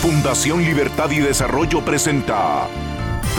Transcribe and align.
Fundación 0.00 0.62
Libertad 0.62 1.10
y 1.10 1.18
Desarrollo 1.18 1.84
presenta 1.84 2.66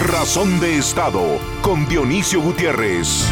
Razón 0.06 0.60
de 0.60 0.78
Estado 0.78 1.40
con 1.64 1.88
Dionisio 1.88 2.40
Gutiérrez. 2.40 3.28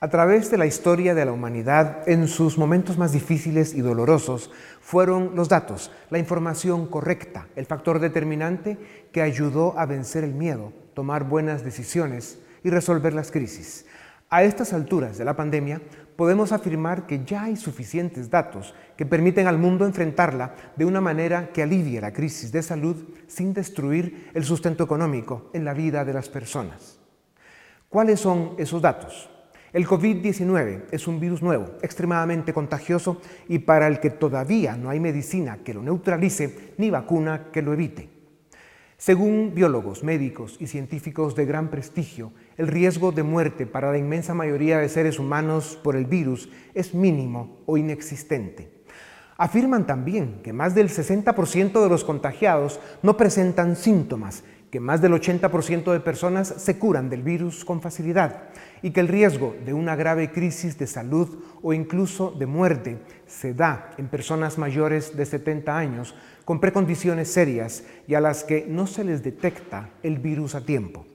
A 0.00 0.10
través 0.10 0.50
de 0.50 0.58
la 0.58 0.66
historia 0.66 1.14
de 1.14 1.24
la 1.24 1.32
humanidad, 1.32 2.06
en 2.06 2.28
sus 2.28 2.58
momentos 2.58 2.98
más 2.98 3.12
difíciles 3.12 3.72
y 3.72 3.80
dolorosos, 3.80 4.50
fueron 4.82 5.34
los 5.34 5.48
datos, 5.48 5.90
la 6.10 6.18
información 6.18 6.86
correcta, 6.88 7.46
el 7.56 7.64
factor 7.64 7.98
determinante 7.98 8.76
que 9.12 9.22
ayudó 9.22 9.78
a 9.78 9.86
vencer 9.86 10.24
el 10.24 10.34
miedo, 10.34 10.74
tomar 10.92 11.24
buenas 11.24 11.64
decisiones 11.64 12.38
y 12.62 12.68
resolver 12.68 13.14
las 13.14 13.30
crisis. 13.30 13.86
A 14.28 14.42
estas 14.42 14.72
alturas 14.72 15.18
de 15.18 15.24
la 15.24 15.36
pandemia, 15.36 15.80
podemos 16.16 16.50
afirmar 16.50 17.06
que 17.06 17.24
ya 17.24 17.44
hay 17.44 17.54
suficientes 17.54 18.28
datos 18.28 18.74
que 18.96 19.06
permiten 19.06 19.46
al 19.46 19.56
mundo 19.56 19.86
enfrentarla 19.86 20.56
de 20.74 20.84
una 20.84 21.00
manera 21.00 21.52
que 21.52 21.62
alivie 21.62 22.00
la 22.00 22.12
crisis 22.12 22.50
de 22.50 22.60
salud 22.60 22.96
sin 23.28 23.54
destruir 23.54 24.30
el 24.34 24.42
sustento 24.42 24.82
económico 24.82 25.50
en 25.52 25.64
la 25.64 25.74
vida 25.74 26.04
de 26.04 26.12
las 26.12 26.28
personas. 26.28 26.98
¿Cuáles 27.88 28.18
son 28.18 28.56
esos 28.58 28.82
datos? 28.82 29.30
El 29.72 29.86
COVID-19 29.86 30.86
es 30.90 31.06
un 31.06 31.20
virus 31.20 31.40
nuevo, 31.40 31.66
extremadamente 31.80 32.52
contagioso 32.52 33.20
y 33.46 33.60
para 33.60 33.86
el 33.86 34.00
que 34.00 34.10
todavía 34.10 34.76
no 34.76 34.90
hay 34.90 34.98
medicina 34.98 35.58
que 35.62 35.74
lo 35.74 35.82
neutralice 35.82 36.74
ni 36.78 36.90
vacuna 36.90 37.52
que 37.52 37.62
lo 37.62 37.74
evite. 37.74 38.08
Según 38.98 39.52
biólogos, 39.54 40.02
médicos 40.02 40.56
y 40.58 40.66
científicos 40.66 41.36
de 41.36 41.44
gran 41.44 41.68
prestigio, 41.68 42.32
el 42.56 42.68
riesgo 42.68 43.12
de 43.12 43.22
muerte 43.22 43.66
para 43.66 43.90
la 43.90 43.98
inmensa 43.98 44.34
mayoría 44.34 44.78
de 44.78 44.88
seres 44.88 45.18
humanos 45.18 45.78
por 45.82 45.96
el 45.96 46.06
virus 46.06 46.48
es 46.74 46.94
mínimo 46.94 47.58
o 47.66 47.76
inexistente. 47.76 48.76
Afirman 49.38 49.86
también 49.86 50.40
que 50.42 50.54
más 50.54 50.74
del 50.74 50.88
60% 50.88 51.82
de 51.82 51.88
los 51.90 52.04
contagiados 52.04 52.80
no 53.02 53.18
presentan 53.18 53.76
síntomas, 53.76 54.44
que 54.70 54.80
más 54.80 55.02
del 55.02 55.12
80% 55.12 55.92
de 55.92 56.00
personas 56.00 56.48
se 56.56 56.78
curan 56.78 57.10
del 57.10 57.22
virus 57.22 57.64
con 57.64 57.82
facilidad 57.82 58.44
y 58.82 58.90
que 58.90 59.00
el 59.00 59.08
riesgo 59.08 59.54
de 59.64 59.74
una 59.74 59.94
grave 59.94 60.32
crisis 60.32 60.78
de 60.78 60.86
salud 60.86 61.28
o 61.62 61.72
incluso 61.72 62.30
de 62.30 62.46
muerte 62.46 62.98
se 63.26 63.54
da 63.54 63.90
en 63.98 64.08
personas 64.08 64.58
mayores 64.58 65.16
de 65.16 65.26
70 65.26 65.76
años 65.76 66.14
con 66.44 66.58
precondiciones 66.58 67.30
serias 67.30 67.84
y 68.08 68.14
a 68.14 68.20
las 68.20 68.42
que 68.42 68.66
no 68.68 68.86
se 68.86 69.04
les 69.04 69.22
detecta 69.22 69.90
el 70.02 70.18
virus 70.18 70.54
a 70.54 70.64
tiempo. 70.64 71.06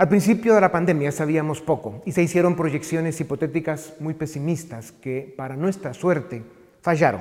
Al 0.00 0.08
principio 0.08 0.54
de 0.54 0.62
la 0.62 0.72
pandemia 0.72 1.12
sabíamos 1.12 1.60
poco 1.60 2.00
y 2.06 2.12
se 2.12 2.22
hicieron 2.22 2.56
proyecciones 2.56 3.20
hipotéticas 3.20 3.92
muy 4.00 4.14
pesimistas 4.14 4.92
que, 4.92 5.34
para 5.36 5.56
nuestra 5.56 5.92
suerte, 5.92 6.42
fallaron. 6.80 7.20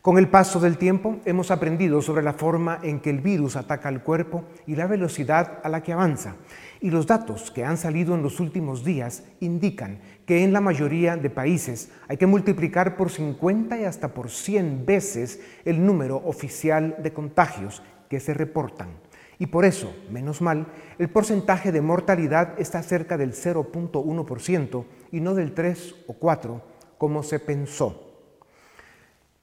Con 0.00 0.16
el 0.16 0.28
paso 0.28 0.60
del 0.60 0.78
tiempo 0.78 1.16
hemos 1.24 1.50
aprendido 1.50 2.00
sobre 2.00 2.22
la 2.22 2.34
forma 2.34 2.78
en 2.84 3.00
que 3.00 3.10
el 3.10 3.18
virus 3.18 3.56
ataca 3.56 3.88
al 3.88 4.04
cuerpo 4.04 4.44
y 4.64 4.76
la 4.76 4.86
velocidad 4.86 5.58
a 5.64 5.68
la 5.68 5.82
que 5.82 5.92
avanza. 5.92 6.36
Y 6.80 6.90
los 6.90 7.08
datos 7.08 7.50
que 7.50 7.64
han 7.64 7.76
salido 7.76 8.14
en 8.14 8.22
los 8.22 8.38
últimos 8.38 8.84
días 8.84 9.24
indican 9.40 9.98
que 10.24 10.44
en 10.44 10.52
la 10.52 10.60
mayoría 10.60 11.16
de 11.16 11.30
países 11.30 11.90
hay 12.06 12.16
que 12.16 12.28
multiplicar 12.28 12.96
por 12.96 13.10
50 13.10 13.76
y 13.76 13.82
hasta 13.82 14.14
por 14.14 14.30
100 14.30 14.86
veces 14.86 15.40
el 15.64 15.84
número 15.84 16.18
oficial 16.18 16.94
de 17.02 17.12
contagios 17.12 17.82
que 18.08 18.20
se 18.20 18.34
reportan. 18.34 19.07
Y 19.38 19.46
por 19.46 19.64
eso, 19.64 19.94
menos 20.10 20.42
mal, 20.42 20.66
el 20.98 21.08
porcentaje 21.08 21.70
de 21.70 21.80
mortalidad 21.80 22.58
está 22.58 22.82
cerca 22.82 23.16
del 23.16 23.32
0.1% 23.32 24.84
y 25.12 25.20
no 25.20 25.34
del 25.34 25.54
3 25.54 25.94
o 26.08 26.14
4 26.14 26.62
como 26.98 27.22
se 27.22 27.38
pensó. 27.38 28.04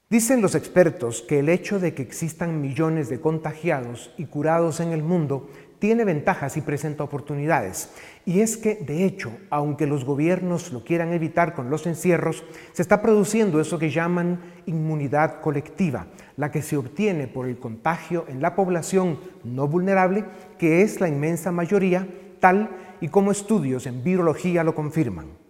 Dicen 0.09 0.41
los 0.41 0.53
expertos 0.53 1.23
que 1.23 1.39
el 1.39 1.49
hecho 1.49 1.79
de 1.79 1.95
que 1.95 2.03
existan 2.03 2.61
millones 2.61 3.09
de 3.09 3.19
contagiados 3.19 4.13
y 4.17 4.25
curados 4.25 4.79
en 4.79 4.91
el 4.91 5.01
mundo 5.01 5.49
tiene 5.79 6.05
ventajas 6.05 6.57
y 6.57 6.61
presenta 6.61 7.03
oportunidades. 7.03 7.89
Y 8.25 8.41
es 8.41 8.57
que, 8.57 8.75
de 8.75 9.05
hecho, 9.05 9.31
aunque 9.49 9.87
los 9.87 10.05
gobiernos 10.05 10.71
lo 10.71 10.83
quieran 10.83 11.13
evitar 11.13 11.53
con 11.53 11.69
los 11.69 11.85
encierros, 11.85 12.43
se 12.73 12.81
está 12.81 13.01
produciendo 13.01 13.59
eso 13.59 13.77
que 13.77 13.91
llaman 13.91 14.39
inmunidad 14.65 15.41
colectiva, 15.41 16.07
la 16.37 16.51
que 16.51 16.61
se 16.61 16.77
obtiene 16.77 17.27
por 17.27 17.47
el 17.47 17.59
contagio 17.59 18.25
en 18.27 18.41
la 18.41 18.55
población 18.55 19.19
no 19.43 19.67
vulnerable, 19.67 20.25
que 20.57 20.81
es 20.81 20.99
la 20.99 21.07
inmensa 21.07 21.51
mayoría, 21.51 22.07
tal 22.39 22.69
y 23.01 23.09
como 23.09 23.31
estudios 23.31 23.85
en 23.85 24.03
virología 24.03 24.63
lo 24.63 24.73
confirman. 24.73 25.44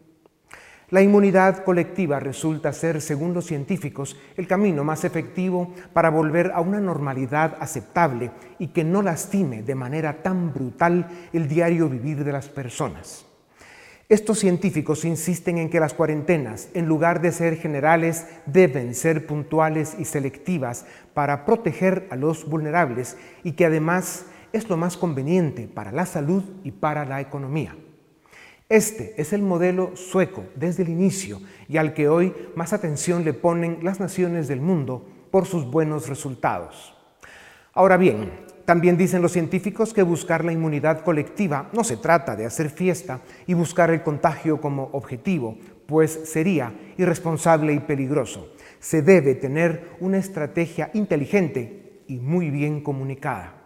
La 0.95 1.01
inmunidad 1.01 1.66
colectiva 1.66 2.22
resulta 2.22 2.72
ser, 2.72 3.01
según 3.01 3.33
los 3.33 3.47
científicos, 3.47 4.16
el 4.38 4.47
camino 4.47 4.85
más 4.85 5.03
efectivo 5.03 5.73
para 5.91 6.09
volver 6.09 6.53
a 6.56 6.61
una 6.61 6.79
normalidad 6.79 7.57
aceptable 7.59 8.31
y 8.59 8.67
que 8.67 8.85
no 8.85 9.01
lastime 9.01 9.61
de 9.61 9.75
manera 9.75 10.23
tan 10.23 10.53
brutal 10.53 11.09
el 11.33 11.50
diario 11.50 11.89
vivir 11.89 12.23
de 12.23 12.31
las 12.31 12.47
personas. 12.47 13.25
Estos 14.07 14.39
científicos 14.39 15.03
insisten 15.03 15.57
en 15.57 15.69
que 15.69 15.81
las 15.81 15.94
cuarentenas, 15.94 16.69
en 16.73 16.85
lugar 16.85 17.19
de 17.19 17.33
ser 17.33 17.57
generales, 17.57 18.25
deben 18.45 18.95
ser 18.95 19.27
puntuales 19.27 19.97
y 20.00 20.06
selectivas 20.06 20.85
para 21.13 21.45
proteger 21.45 22.07
a 22.09 22.16
los 22.16 22.47
vulnerables 22.50 23.17
y 23.44 23.51
que 23.51 23.66
además 23.66 24.27
es 24.53 24.69
lo 24.69 24.77
más 24.77 24.95
conveniente 24.95 25.67
para 25.67 25.91
la 25.91 26.06
salud 26.06 26.45
y 26.63 26.72
para 26.72 27.03
la 27.03 27.19
economía. 27.19 27.75
Este 28.68 29.14
es 29.22 29.31
el 29.31 29.44
modelo 29.44 29.96
sueco 29.96 30.46
desde 30.56 30.81
el 30.81 30.90
inicio 30.90 31.40
y 31.68 31.78
al 31.78 31.94
que 31.94 32.09
hoy 32.09 32.34
más 32.56 32.74
atención 32.74 33.24
le 33.24 33.34
ponen 33.34 33.78
las 33.84 34.00
naciones 34.00 34.48
del 34.48 34.59
mundo 34.59 35.06
por 35.30 35.46
sus 35.46 35.70
buenos 35.70 36.09
resultados. 36.09 36.96
Ahora 37.74 37.98
bien, 37.98 38.31
también 38.66 38.98
dicen 38.98 39.22
los 39.22 39.34
científicos 39.34 39.94
que 39.94 40.02
buscar 40.02 40.44
la 40.44 40.52
inmunidad 40.52 41.04
colectiva 41.04 41.70
no 41.74 41.84
se 41.84 41.98
trata 41.98 42.36
de 42.36 42.48
hacer 42.48 42.72
fiesta 42.72 43.22
y 43.46 43.54
buscar 43.54 43.92
el 43.92 44.02
contagio 44.02 44.59
como 44.59 44.90
objetivo, 44.94 45.59
pues 45.86 46.22
sería 46.24 46.74
irresponsable 46.98 47.72
y 47.72 47.80
peligroso. 47.80 48.52
Se 48.80 49.04
debe 49.04 49.36
tener 49.36 49.90
una 50.00 50.18
estrategia 50.18 50.90
inteligente 50.96 52.02
y 52.08 52.16
muy 52.16 52.50
bien 52.50 52.81
comunicada. 52.81 53.65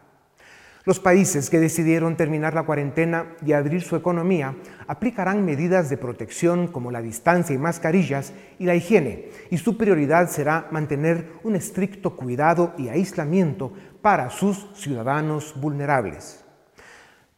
Los 0.89 0.99
países 0.99 1.51
que 1.51 1.59
decidieron 1.59 2.15
terminar 2.15 2.55
la 2.55 2.63
cuarentena 2.63 3.35
y 3.45 3.53
abrir 3.53 3.83
su 3.83 3.95
economía 3.95 4.55
aplicarán 4.87 5.45
medidas 5.45 5.87
de 5.87 5.97
protección 5.97 6.65
como 6.65 6.89
la 6.89 6.99
distancia 6.99 7.53
y 7.53 7.59
mascarillas 7.59 8.33
y 8.57 8.65
la 8.65 8.73
higiene, 8.73 9.29
y 9.51 9.59
su 9.59 9.77
prioridad 9.77 10.31
será 10.31 10.67
mantener 10.71 11.33
un 11.43 11.55
estricto 11.55 12.15
cuidado 12.15 12.73
y 12.75 12.87
aislamiento 12.87 13.71
para 14.01 14.31
sus 14.31 14.67
ciudadanos 14.73 15.53
vulnerables. 15.61 16.43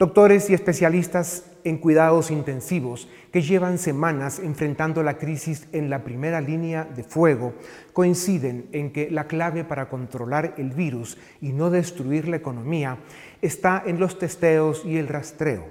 Doctores 0.02 0.50
y 0.50 0.56
especialistas 0.56 1.44
en 1.64 1.78
cuidados 1.78 2.32
intensivos 2.32 3.08
que 3.32 3.44
llevan 3.44 3.78
semanas 3.78 4.40
enfrentando 4.40 5.04
la 5.04 5.20
crisis 5.20 5.68
en 5.74 5.92
la 5.92 6.04
primera 6.04 6.42
línea 6.42 6.86
de 6.86 7.04
fuego 7.04 7.54
coinciden 7.94 8.66
en 8.72 8.94
que 8.94 9.12
la 9.12 9.28
clave 9.28 9.64
para 9.64 9.90
controlar 9.90 10.56
el 10.58 10.72
virus 10.72 11.20
y 11.40 11.52
no 11.52 11.70
destruir 11.70 12.28
la 12.28 12.38
economía 12.38 12.98
está 13.44 13.84
en 13.86 14.00
los 14.00 14.18
testeos 14.18 14.82
y 14.86 14.98
el 14.98 15.08
rastreo. 15.08 15.66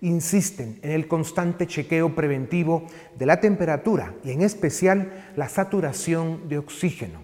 Insisten 0.00 0.80
en 0.82 0.90
el 0.90 1.06
constante 1.06 1.68
chequeo 1.68 2.12
preventivo 2.12 2.88
de 3.16 3.26
la 3.26 3.38
temperatura 3.38 4.14
y 4.24 4.32
en 4.32 4.42
especial 4.42 5.30
la 5.36 5.48
saturación 5.48 6.48
de 6.48 6.58
oxígeno. 6.58 7.22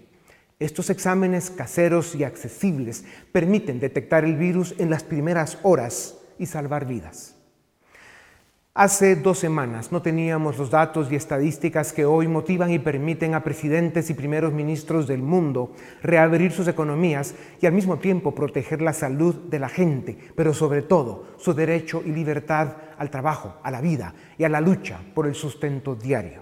Estos 0.61 0.91
exámenes 0.91 1.51
caseros 1.51 2.15
y 2.15 2.23
accesibles 2.23 3.05
permiten 3.33 3.81
detectar 3.81 4.25
el 4.25 4.37
virus 4.37 4.77
en 4.79 4.91
las 4.91 5.03
primeras 5.03 5.59
horas 5.65 6.19
y 6.43 6.47
salvar 6.47 6.87
vidas. 6.87 7.37
Hace 8.75 9.17
dos 9.17 9.39
semanas 9.39 9.93
no 9.93 10.01
teníamos 10.01 10.59
los 10.59 10.71
datos 10.71 11.13
y 11.13 11.15
estadísticas 11.15 11.93
que 11.93 12.07
hoy 12.07 12.27
motivan 12.27 12.71
y 12.73 12.79
permiten 12.79 13.35
a 13.35 13.45
presidentes 13.45 14.09
y 14.09 14.15
primeros 14.15 14.53
ministros 14.53 15.07
del 15.07 15.23
mundo 15.23 15.73
reabrir 16.03 16.53
sus 16.53 16.67
economías 16.67 17.35
y 17.61 17.67
al 17.67 17.75
mismo 17.75 17.99
tiempo 17.99 18.35
proteger 18.35 18.81
la 18.81 18.95
salud 18.95 19.35
de 19.35 19.59
la 19.59 19.69
gente, 19.69 20.19
pero 20.35 20.55
sobre 20.55 20.81
todo 20.83 21.27
su 21.37 21.53
derecho 21.53 22.03
y 22.05 22.13
libertad 22.13 22.77
al 22.97 23.11
trabajo, 23.11 23.57
a 23.63 23.71
la 23.71 23.83
vida 23.83 24.15
y 24.39 24.45
a 24.45 24.49
la 24.49 24.63
lucha 24.63 25.01
por 25.15 25.27
el 25.27 25.35
sustento 25.35 25.95
diario. 25.95 26.42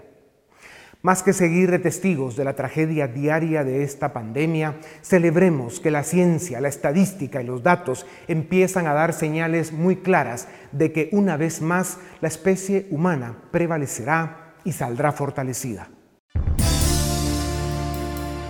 Más 1.03 1.23
que 1.23 1.33
seguir 1.33 1.71
de 1.71 1.79
testigos 1.79 2.35
de 2.35 2.43
la 2.43 2.53
tragedia 2.53 3.07
diaria 3.07 3.63
de 3.63 3.81
esta 3.81 4.13
pandemia, 4.13 4.75
celebremos 5.01 5.79
que 5.79 5.89
la 5.89 6.03
ciencia, 6.03 6.61
la 6.61 6.67
estadística 6.67 7.41
y 7.41 7.45
los 7.45 7.63
datos 7.63 8.05
empiezan 8.27 8.85
a 8.85 8.93
dar 8.93 9.13
señales 9.13 9.71
muy 9.71 9.95
claras 9.95 10.47
de 10.71 10.91
que 10.91 11.09
una 11.11 11.37
vez 11.37 11.59
más 11.59 11.97
la 12.21 12.27
especie 12.27 12.85
humana 12.91 13.35
prevalecerá 13.49 14.53
y 14.63 14.73
saldrá 14.73 15.11
fortalecida. 15.11 15.89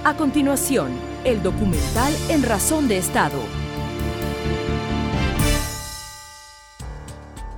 A 0.04 0.18
continuación, 0.18 0.92
el 1.24 1.42
documental 1.42 2.14
En 2.28 2.44
Razón 2.44 2.90
de 2.90 2.98
Estado 2.98 3.61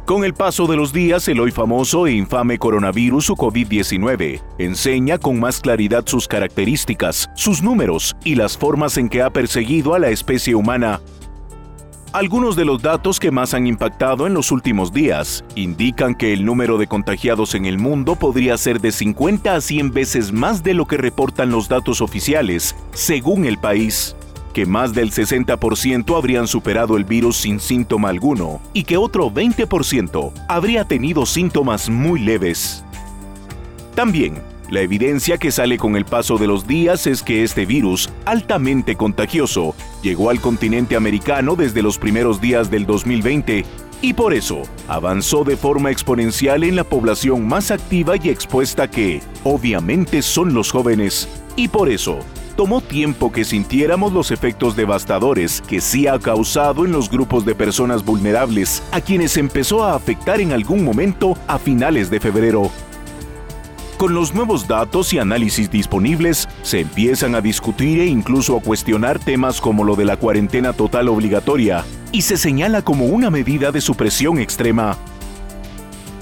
Con 0.05 0.25
el 0.25 0.33
paso 0.33 0.67
de 0.67 0.75
los 0.75 0.91
días, 0.91 1.29
el 1.29 1.39
hoy 1.39 1.51
famoso 1.51 2.07
e 2.07 2.11
infame 2.11 2.59
coronavirus 2.59 3.29
o 3.29 3.35
COVID-19 3.38 4.41
enseña 4.57 5.17
con 5.17 5.39
más 5.39 5.61
claridad 5.61 6.03
sus 6.05 6.27
características, 6.27 7.29
sus 7.35 7.63
números 7.63 8.13
y 8.25 8.35
las 8.35 8.57
formas 8.57 8.97
en 8.97 9.07
que 9.07 9.21
ha 9.21 9.29
perseguido 9.29 9.94
a 9.94 10.00
la 10.00 10.09
especie 10.09 10.55
humana. 10.55 11.00
Algunos 12.11 12.57
de 12.57 12.65
los 12.65 12.81
datos 12.81 13.17
que 13.17 13.31
más 13.31 13.53
han 13.53 13.65
impactado 13.65 14.27
en 14.27 14.33
los 14.33 14.51
últimos 14.51 14.91
días 14.91 15.45
indican 15.55 16.15
que 16.15 16.33
el 16.33 16.44
número 16.44 16.77
de 16.77 16.88
contagiados 16.88 17.56
en 17.56 17.65
el 17.65 17.79
mundo 17.79 18.15
podría 18.17 18.57
ser 18.57 18.81
de 18.81 18.91
50 18.91 19.56
a 19.56 19.61
100 19.61 19.91
veces 19.94 20.33
más 20.33 20.63
de 20.63 20.73
lo 20.73 20.85
que 20.85 20.97
reportan 20.97 21.49
los 21.49 21.69
datos 21.69 22.01
oficiales, 22.01 22.75
según 22.91 23.45
el 23.45 23.57
país 23.57 24.17
que 24.53 24.65
más 24.65 24.94
del 24.94 25.11
60% 25.11 26.15
habrían 26.15 26.47
superado 26.47 26.95
el 26.95 27.03
virus 27.03 27.38
sin 27.38 27.59
síntoma 27.59 28.09
alguno 28.09 28.61
y 28.73 28.83
que 28.83 28.97
otro 28.97 29.31
20% 29.31 30.31
habría 30.47 30.85
tenido 30.85 31.25
síntomas 31.25 31.89
muy 31.89 32.19
leves. 32.19 32.85
También, 33.95 34.41
la 34.69 34.81
evidencia 34.81 35.38
que 35.38 35.51
sale 35.51 35.77
con 35.77 35.95
el 35.95 36.05
paso 36.05 36.38
de 36.38 36.47
los 36.47 36.65
días 36.65 37.05
es 37.05 37.21
que 37.21 37.44
este 37.44 37.65
virus, 37.65 38.09
altamente 38.25 38.95
contagioso, 38.95 39.75
llegó 40.01 40.29
al 40.29 40.39
continente 40.39 40.95
americano 40.95 41.56
desde 41.56 41.81
los 41.81 41.97
primeros 41.97 42.39
días 42.39 42.71
del 42.71 42.85
2020 42.85 43.65
y 44.01 44.13
por 44.13 44.33
eso 44.33 44.63
avanzó 44.88 45.44
de 45.44 45.57
forma 45.57 45.91
exponencial 45.91 46.63
en 46.63 46.75
la 46.75 46.83
población 46.83 47.47
más 47.47 47.71
activa 47.71 48.15
y 48.21 48.29
expuesta 48.29 48.89
que, 48.89 49.21
obviamente, 49.44 50.21
son 50.21 50.53
los 50.53 50.71
jóvenes. 50.71 51.29
Y 51.56 51.67
por 51.67 51.88
eso, 51.88 52.19
tomó 52.55 52.81
tiempo 52.81 53.31
que 53.31 53.44
sintiéramos 53.44 54.13
los 54.13 54.31
efectos 54.31 54.75
devastadores 54.75 55.61
que 55.61 55.81
sí 55.81 56.07
ha 56.07 56.19
causado 56.19 56.85
en 56.85 56.91
los 56.91 57.09
grupos 57.09 57.45
de 57.45 57.55
personas 57.55 58.05
vulnerables, 58.05 58.83
a 58.91 59.01
quienes 59.01 59.38
empezó 59.38 59.83
a 59.83 59.95
afectar 59.95 60.39
en 60.39 60.53
algún 60.53 60.83
momento 60.83 61.38
a 61.47 61.57
finales 61.57 62.09
de 62.09 62.19
febrero. 62.19 62.71
Con 63.97 64.13
los 64.13 64.33
nuevos 64.33 64.67
datos 64.67 65.13
y 65.13 65.19
análisis 65.19 65.71
disponibles, 65.71 66.50
se 66.61 66.81
empiezan 66.81 67.35
a 67.35 67.41
discutir 67.41 68.00
e 68.00 68.05
incluso 68.07 68.57
a 68.57 68.61
cuestionar 68.61 69.19
temas 69.19 69.61
como 69.61 69.83
lo 69.83 69.95
de 69.95 70.06
la 70.06 70.17
cuarentena 70.17 70.73
total 70.73 71.07
obligatoria, 71.07 71.85
y 72.11 72.23
se 72.23 72.38
señala 72.38 72.81
como 72.81 73.06
una 73.06 73.29
medida 73.29 73.71
de 73.71 73.81
supresión 73.81 74.39
extrema 74.39 74.97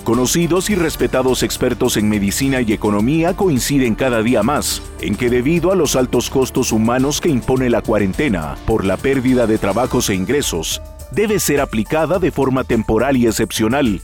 Conocidos 0.03 0.71
y 0.71 0.75
respetados 0.75 1.43
expertos 1.43 1.95
en 1.95 2.09
medicina 2.09 2.59
y 2.61 2.73
economía 2.73 3.35
coinciden 3.35 3.93
cada 3.93 4.23
día 4.23 4.41
más 4.41 4.81
en 4.99 5.15
que 5.15 5.29
debido 5.29 5.71
a 5.71 5.75
los 5.75 5.95
altos 5.95 6.31
costos 6.31 6.71
humanos 6.71 7.21
que 7.21 7.29
impone 7.29 7.69
la 7.69 7.83
cuarentena 7.83 8.55
por 8.65 8.83
la 8.83 8.97
pérdida 8.97 9.45
de 9.45 9.59
trabajos 9.59 10.09
e 10.09 10.15
ingresos, 10.15 10.81
debe 11.11 11.39
ser 11.39 11.61
aplicada 11.61 12.17
de 12.17 12.31
forma 12.31 12.63
temporal 12.63 13.15
y 13.15 13.27
excepcional, 13.27 14.01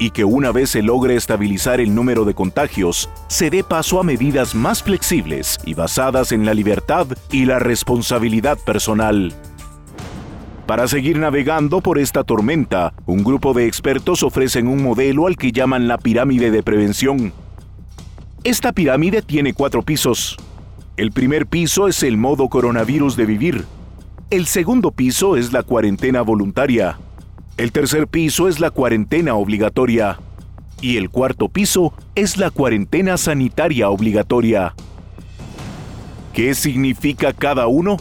y 0.00 0.10
que 0.10 0.24
una 0.24 0.50
vez 0.50 0.70
se 0.70 0.82
logre 0.82 1.14
estabilizar 1.14 1.80
el 1.80 1.94
número 1.94 2.24
de 2.24 2.34
contagios, 2.34 3.08
se 3.28 3.48
dé 3.48 3.62
paso 3.62 4.00
a 4.00 4.02
medidas 4.02 4.56
más 4.56 4.82
flexibles 4.82 5.58
y 5.64 5.74
basadas 5.74 6.32
en 6.32 6.44
la 6.44 6.54
libertad 6.54 7.06
y 7.30 7.44
la 7.44 7.60
responsabilidad 7.60 8.58
personal. 8.58 9.32
Para 10.66 10.88
seguir 10.88 11.16
navegando 11.16 11.80
por 11.80 11.96
esta 11.96 12.24
tormenta, 12.24 12.92
un 13.06 13.22
grupo 13.22 13.54
de 13.54 13.66
expertos 13.66 14.24
ofrecen 14.24 14.66
un 14.66 14.82
modelo 14.82 15.28
al 15.28 15.36
que 15.36 15.52
llaman 15.52 15.86
la 15.86 15.96
pirámide 15.96 16.50
de 16.50 16.64
prevención. 16.64 17.32
Esta 18.42 18.72
pirámide 18.72 19.22
tiene 19.22 19.54
cuatro 19.54 19.82
pisos. 19.82 20.36
El 20.96 21.12
primer 21.12 21.46
piso 21.46 21.86
es 21.86 22.02
el 22.02 22.16
modo 22.16 22.48
coronavirus 22.48 23.16
de 23.16 23.26
vivir. 23.26 23.64
El 24.28 24.46
segundo 24.46 24.90
piso 24.90 25.36
es 25.36 25.52
la 25.52 25.62
cuarentena 25.62 26.22
voluntaria. 26.22 26.98
El 27.56 27.70
tercer 27.70 28.08
piso 28.08 28.48
es 28.48 28.58
la 28.58 28.70
cuarentena 28.72 29.36
obligatoria. 29.36 30.18
Y 30.80 30.96
el 30.96 31.10
cuarto 31.10 31.48
piso 31.48 31.94
es 32.16 32.38
la 32.38 32.50
cuarentena 32.50 33.16
sanitaria 33.18 33.88
obligatoria. 33.88 34.74
¿Qué 36.32 36.56
significa 36.56 37.32
cada 37.32 37.68
uno? 37.68 37.98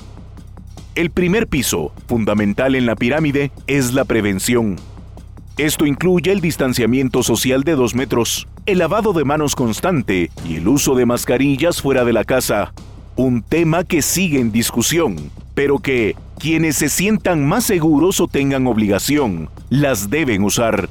El 0.96 1.10
primer 1.10 1.48
piso, 1.48 1.92
fundamental 2.08 2.74
en 2.74 2.86
la 2.86 2.96
pirámide, 2.96 3.52
es 3.68 3.94
la 3.94 4.06
prevención. 4.06 4.78
Esto 5.58 5.86
incluye 5.86 6.32
el 6.32 6.40
distanciamiento 6.40 7.22
social 7.22 7.66
de 7.66 7.76
dos 7.76 7.96
metros, 7.96 8.48
el 8.66 8.78
lavado 8.78 9.12
de 9.12 9.26
manos 9.26 9.58
constante 9.58 10.32
y 10.48 10.56
el 10.56 10.70
uso 10.70 10.96
de 10.96 11.06
mascarillas 11.06 11.82
fuera 11.82 12.06
de 12.06 12.14
la 12.14 12.24
casa. 12.24 12.74
Un 13.18 13.44
tema 13.44 13.84
que 13.84 14.02
sigue 14.02 14.40
en 14.40 14.54
discusión, 14.54 15.18
pero 15.54 15.80
que 15.80 16.16
quienes 16.40 16.78
se 16.78 16.88
sientan 16.88 17.46
más 17.46 17.66
seguros 17.66 18.22
o 18.22 18.30
tengan 18.30 18.66
obligación, 18.66 19.50
las 19.70 20.10
deben 20.10 20.44
usar. 20.44 20.90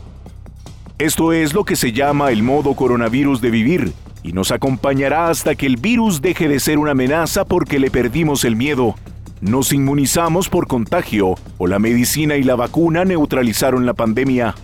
Esto 0.99 1.33
es 1.33 1.55
lo 1.55 1.65
que 1.65 1.77
se 1.77 1.93
llama 1.93 2.31
el 2.31 2.43
modo 2.43 2.75
coronavirus 2.75 3.41
de 3.41 3.51
vivir 3.51 3.93
y 4.23 4.33
nos 4.33 4.51
acompañará 4.51 5.31
hasta 5.31 5.55
que 5.55 5.65
el 5.65 5.79
virus 5.79 6.21
deje 6.21 6.47
de 6.47 6.61
ser 6.61 6.79
una 6.79 6.91
amenaza 6.91 7.47
porque 7.47 7.79
le 7.79 7.91
perdimos 7.91 8.45
el 8.45 8.55
miedo 8.55 8.97
nos 9.41 9.73
inmunizamos 9.73 10.49
por 10.49 10.67
contagio 10.67 11.35
o 11.59 11.67
la 11.67 11.79
medicina 11.79 12.37
y 12.37 12.43
la 12.43 12.55
vacuna 12.55 13.05
neutralizaron 13.05 13.87
la 13.87 13.95
pandemia. 13.95 14.55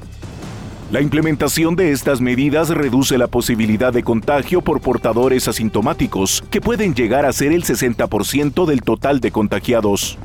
La 0.91 1.01
implementación 1.01 1.77
de 1.77 1.93
estas 1.93 2.21
medidas 2.21 2.69
reduce 2.71 3.17
la 3.17 3.29
posibilidad 3.29 3.93
de 3.93 4.03
contagio 4.03 4.61
por 4.61 4.81
portadores 4.81 5.47
asintomáticos, 5.47 6.43
que 6.51 6.61
pueden 6.61 6.95
llegar 6.95 7.27
a 7.27 7.33
ser 7.33 7.53
el 7.53 7.63
60% 7.63 8.67
del 8.67 8.83
total 8.83 9.21
de 9.21 9.31
contagiados. 9.31 10.19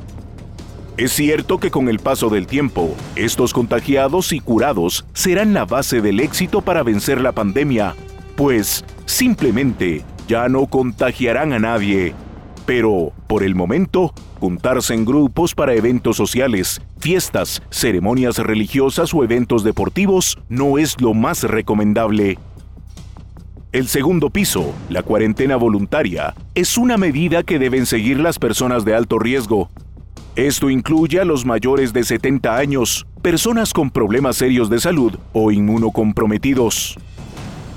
Es 0.96 1.12
cierto 1.12 1.60
que 1.60 1.70
con 1.70 1.88
el 1.88 2.00
paso 2.00 2.30
del 2.30 2.48
tiempo, 2.48 2.96
estos 3.14 3.52
contagiados 3.52 4.32
y 4.32 4.40
curados 4.40 5.04
serán 5.12 5.54
la 5.54 5.66
base 5.66 6.00
del 6.00 6.18
éxito 6.18 6.62
para 6.62 6.82
vencer 6.82 7.20
la 7.20 7.32
pandemia, 7.32 7.94
pues 8.34 8.84
simplemente 9.04 10.02
ya 10.26 10.48
no 10.48 10.66
contagiarán 10.66 11.52
a 11.52 11.58
nadie. 11.58 12.14
Pero, 12.66 13.12
por 13.28 13.44
el 13.44 13.54
momento, 13.54 14.12
juntarse 14.40 14.92
en 14.92 15.04
grupos 15.04 15.54
para 15.54 15.74
eventos 15.74 16.16
sociales, 16.16 16.82
fiestas, 16.98 17.62
ceremonias 17.70 18.38
religiosas 18.38 19.14
o 19.14 19.22
eventos 19.22 19.62
deportivos 19.62 20.36
no 20.48 20.76
es 20.76 21.00
lo 21.00 21.14
más 21.14 21.44
recomendable. 21.44 22.38
El 23.70 23.86
segundo 23.86 24.30
piso, 24.30 24.74
la 24.88 25.04
cuarentena 25.04 25.54
voluntaria, 25.56 26.34
es 26.54 26.76
una 26.76 26.96
medida 26.96 27.44
que 27.44 27.60
deben 27.60 27.86
seguir 27.86 28.18
las 28.18 28.38
personas 28.38 28.84
de 28.84 28.94
alto 28.94 29.18
riesgo. 29.20 29.70
Esto 30.34 30.68
incluye 30.68 31.20
a 31.20 31.24
los 31.24 31.44
mayores 31.44 31.92
de 31.92 32.02
70 32.02 32.56
años, 32.56 33.06
personas 33.22 33.72
con 33.72 33.90
problemas 33.90 34.36
serios 34.36 34.68
de 34.70 34.80
salud 34.80 35.16
o 35.32 35.52
inmunocomprometidos. 35.52 36.98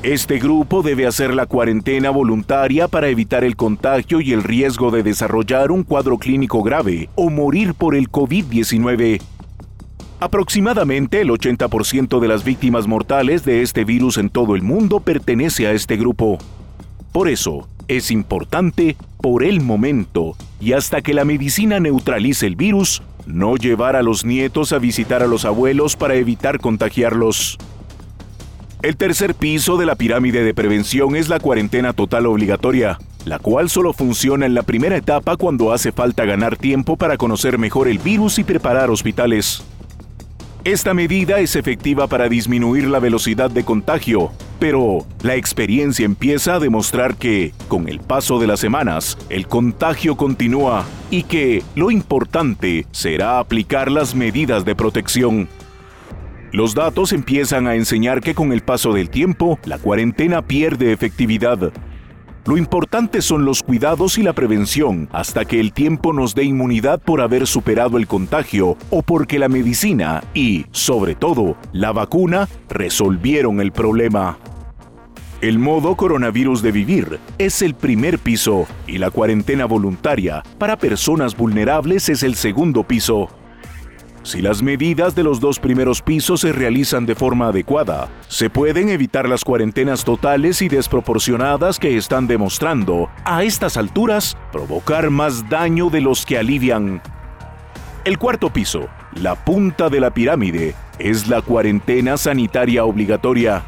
Este 0.04 0.40
grupo 0.40 0.81
debe 0.81 1.06
hacer 1.07 1.34
la 1.36 1.46
cuarentena 1.46 2.10
voluntaria 2.10 2.88
para 2.88 3.10
evitar 3.10 3.44
el 3.44 3.57
contagio 3.57 4.22
y 4.22 4.31
el 4.31 4.44
riesgo 4.44 4.91
de 4.91 5.03
desarrollar 5.03 5.74
un 5.74 5.84
cuadro 5.84 6.18
clínico 6.18 6.63
grave 6.63 7.10
o 7.15 7.29
morir 7.29 7.74
por 7.74 7.96
el 7.96 8.10
COVID-19. 8.10 9.20
Aproximadamente 10.22 11.20
el 11.20 11.29
80% 11.29 12.22
de 12.22 12.27
las 12.29 12.46
víctimas 12.46 12.88
mortales 12.88 13.44
de 13.44 13.62
este 13.62 13.84
virus 13.84 14.18
en 14.18 14.29
todo 14.29 14.56
el 14.56 14.62
mundo 14.62 15.01
pertenece 15.01 15.68
a 15.68 15.74
este 15.74 15.98
grupo. 15.98 16.38
Por 17.12 17.27
eso, 17.27 17.68
es 17.89 18.10
importante, 18.10 18.96
por 19.22 19.44
el 19.44 19.60
momento, 19.60 20.38
y 20.62 20.74
hasta 20.74 21.01
que 21.01 21.13
la 21.13 21.25
medicina 21.25 21.82
neutralice 21.82 22.48
el 22.48 22.56
virus, 22.56 23.01
no 23.25 23.58
llevar 23.58 23.98
a 23.98 24.01
los 24.01 24.24
nietos 24.24 24.72
a 24.72 24.79
visitar 24.79 25.24
a 25.24 25.27
los 25.27 25.44
abuelos 25.44 25.98
para 25.98 26.15
evitar 26.15 26.60
contagiarlos. 26.60 27.58
El 28.81 28.95
tercer 28.95 29.36
piso 29.36 29.75
de 29.75 29.86
la 29.86 29.95
pirámide 29.95 30.41
de 30.41 30.53
prevención 30.53 31.17
es 31.17 31.27
la 31.27 31.41
cuarentena 31.41 31.91
total 31.91 32.25
obligatoria, 32.27 32.98
la 33.25 33.38
cual 33.38 33.69
solo 33.69 33.91
funciona 33.91 34.45
en 34.45 34.53
la 34.53 34.63
primera 34.63 34.95
etapa 34.95 35.36
cuando 35.36 35.74
hace 35.74 35.91
falta 35.91 36.24
ganar 36.24 36.55
tiempo 36.55 36.95
para 36.95 37.17
conocer 37.17 37.57
mejor 37.57 37.89
el 37.89 38.00
virus 38.00 38.39
y 38.39 38.45
preparar 38.45 38.89
hospitales. 38.89 39.63
Esta 40.63 40.93
medida 40.93 41.41
es 41.41 41.57
efectiva 41.57 42.07
para 42.07 42.29
disminuir 42.29 42.88
la 42.88 43.00
velocidad 43.00 43.51
de 43.51 43.65
contagio, 43.65 44.31
pero 44.59 45.05
la 45.24 45.36
experiencia 45.36 46.05
empieza 46.05 46.55
a 46.55 46.59
demostrar 46.59 47.17
que, 47.17 47.51
con 47.67 47.89
el 47.89 48.00
paso 48.00 48.39
de 48.39 48.48
las 48.48 48.62
semanas, 48.62 49.17
el 49.27 49.48
contagio 49.48 50.15
continúa 50.15 50.86
y 51.12 51.24
que 51.24 51.63
lo 51.75 51.91
importante 51.91 52.86
será 52.91 53.39
aplicar 53.39 53.91
las 53.91 54.15
medidas 54.15 54.63
de 54.63 54.75
protección. 54.75 55.50
Los 56.51 56.74
datos 56.74 57.13
empiezan 57.13 57.68
a 57.68 57.75
enseñar 57.75 58.22
que 58.22 58.34
con 58.34 58.51
el 58.51 58.62
paso 58.62 58.91
del 58.91 59.12
tiempo, 59.12 59.60
la 59.65 59.77
cuarentena 59.77 60.41
pierde 60.41 60.91
efectividad. 60.91 61.72
Lo 62.46 62.58
importante 62.58 63.22
son 63.22 63.46
los 63.46 63.62
cuidados 63.62 64.18
y 64.18 64.24
la 64.24 64.34
prevención 64.34 65.10
hasta 65.12 65.46
que 65.46 65.60
el 65.60 65.74
tiempo 65.74 66.12
nos 66.12 66.34
dé 66.34 66.46
inmunidad 66.46 67.00
por 67.00 67.22
haber 67.22 67.46
superado 67.46 68.00
el 68.00 68.08
contagio 68.08 68.77
o 68.89 69.03
porque 69.03 69.38
la 69.38 69.48
medicina 69.48 70.24
y, 70.34 70.65
sobre 70.72 71.13
todo, 71.13 71.56
la 71.72 71.91
vacuna 71.91 72.50
resolvieron 72.68 73.62
el 73.62 73.72
problema. 73.72 74.39
El 75.41 75.60
modo 75.60 75.96
coronavirus 75.96 76.63
de 76.63 76.72
vivir 76.72 77.20
es 77.38 77.62
el 77.62 77.75
primer 77.75 78.18
piso 78.18 78.65
y 78.88 78.98
la 78.98 79.12
cuarentena 79.12 79.65
voluntaria 79.65 80.44
para 80.58 80.77
personas 80.77 81.38
vulnerables 81.38 82.10
es 82.10 82.24
el 82.24 82.34
segundo 82.34 82.84
piso. 82.84 83.29
Si 84.24 84.42
las 84.42 84.62
medidas 84.62 85.16
de 85.16 85.24
los 85.24 85.40
dos 85.40 85.60
primeros 85.60 86.02
pisos 86.02 86.42
se 86.42 86.52
realizan 86.52 87.06
de 87.06 87.16
forma 87.16 87.48
adecuada, 87.48 88.10
se 88.28 88.50
pueden 88.50 88.90
evitar 88.90 89.30
las 89.30 89.44
cuarentenas 89.44 90.04
totales 90.04 90.62
y 90.62 90.68
desproporcionadas 90.68 91.80
que 91.80 91.96
están 91.96 92.28
demostrando, 92.28 93.10
a 93.24 93.44
estas 93.44 93.78
alturas, 93.78 94.38
provocar 94.52 95.10
más 95.10 95.50
daño 95.50 95.90
de 95.90 96.02
los 96.02 96.26
que 96.26 96.38
alivian. 96.38 97.02
El 98.04 98.18
cuarto 98.18 98.52
piso, 98.52 98.88
la 99.14 99.36
punta 99.36 99.90
de 99.90 100.00
la 100.00 100.14
pirámide, 100.14 100.76
es 101.00 101.28
la 101.28 101.42
cuarentena 101.42 102.18
sanitaria 102.18 102.84
obligatoria. 102.84 103.64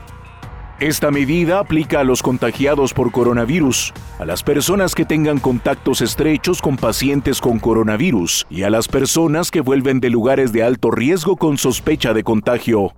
Esta 0.82 1.12
medida 1.12 1.60
aplica 1.60 2.00
a 2.00 2.04
los 2.04 2.24
contagiados 2.24 2.92
por 2.92 3.12
coronavirus, 3.12 3.94
a 4.18 4.26
las 4.26 4.42
personas 4.42 4.96
que 4.96 5.06
tengan 5.06 5.38
contactos 5.38 6.02
estrechos 6.02 6.60
con 6.60 6.76
pacientes 6.76 7.40
con 7.40 7.60
coronavirus 7.60 8.48
y 8.50 8.64
a 8.64 8.72
las 8.72 8.88
personas 8.88 9.52
que 9.52 9.62
vuelven 9.62 10.00
de 10.00 10.10
lugares 10.10 10.52
de 10.52 10.64
alto 10.64 10.90
riesgo 10.90 11.38
con 11.38 11.60
sospecha 11.60 12.16
de 12.16 12.24
contagio. 12.24 12.96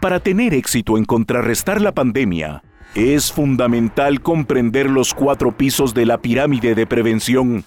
Para 0.00 0.18
tener 0.18 0.52
éxito 0.52 0.98
en 0.98 1.04
contrarrestar 1.04 1.80
la 1.80 1.92
pandemia, 1.92 2.64
es 2.96 3.30
fundamental 3.30 4.20
comprender 4.20 4.90
los 4.90 5.14
cuatro 5.14 5.56
pisos 5.56 5.94
de 5.94 6.06
la 6.06 6.18
pirámide 6.18 6.74
de 6.74 6.88
prevención 6.88 7.64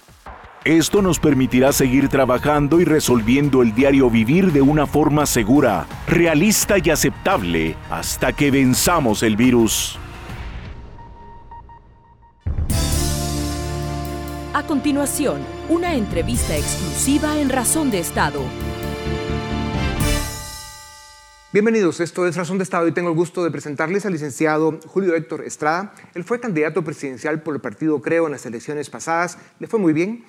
esto 0.66 1.00
nos 1.00 1.20
permitirá 1.20 1.72
seguir 1.72 2.08
trabajando 2.08 2.80
y 2.80 2.84
resolviendo 2.84 3.62
el 3.62 3.72
diario 3.72 4.10
vivir 4.10 4.50
de 4.50 4.62
una 4.62 4.84
forma 4.84 5.24
segura, 5.24 5.86
realista 6.08 6.76
y 6.82 6.90
aceptable 6.90 7.76
hasta 7.88 8.32
que 8.32 8.50
venzamos 8.50 9.22
el 9.22 9.36
virus. 9.36 9.96
A 14.52 14.66
continuación, 14.66 15.40
una 15.68 15.94
entrevista 15.94 16.56
exclusiva 16.56 17.38
en 17.38 17.48
Razón 17.48 17.92
de 17.92 18.00
Estado. 18.00 18.40
Bienvenidos, 21.52 22.00
esto 22.00 22.26
es 22.26 22.36
Razón 22.36 22.58
de 22.58 22.64
Estado 22.64 22.86
y 22.88 22.92
tengo 22.92 23.08
el 23.08 23.14
gusto 23.14 23.42
de 23.42 23.50
presentarles 23.50 24.04
al 24.04 24.12
licenciado 24.12 24.78
Julio 24.84 25.14
Héctor 25.14 25.42
Estrada. 25.42 25.94
Él 26.14 26.24
fue 26.24 26.38
candidato 26.38 26.82
presidencial 26.84 27.40
por 27.42 27.54
el 27.54 27.62
partido 27.62 28.02
Creo 28.02 28.26
en 28.26 28.32
las 28.32 28.44
elecciones 28.44 28.90
pasadas, 28.90 29.38
le 29.58 29.66
fue 29.66 29.78
muy 29.78 29.94
bien 29.94 30.24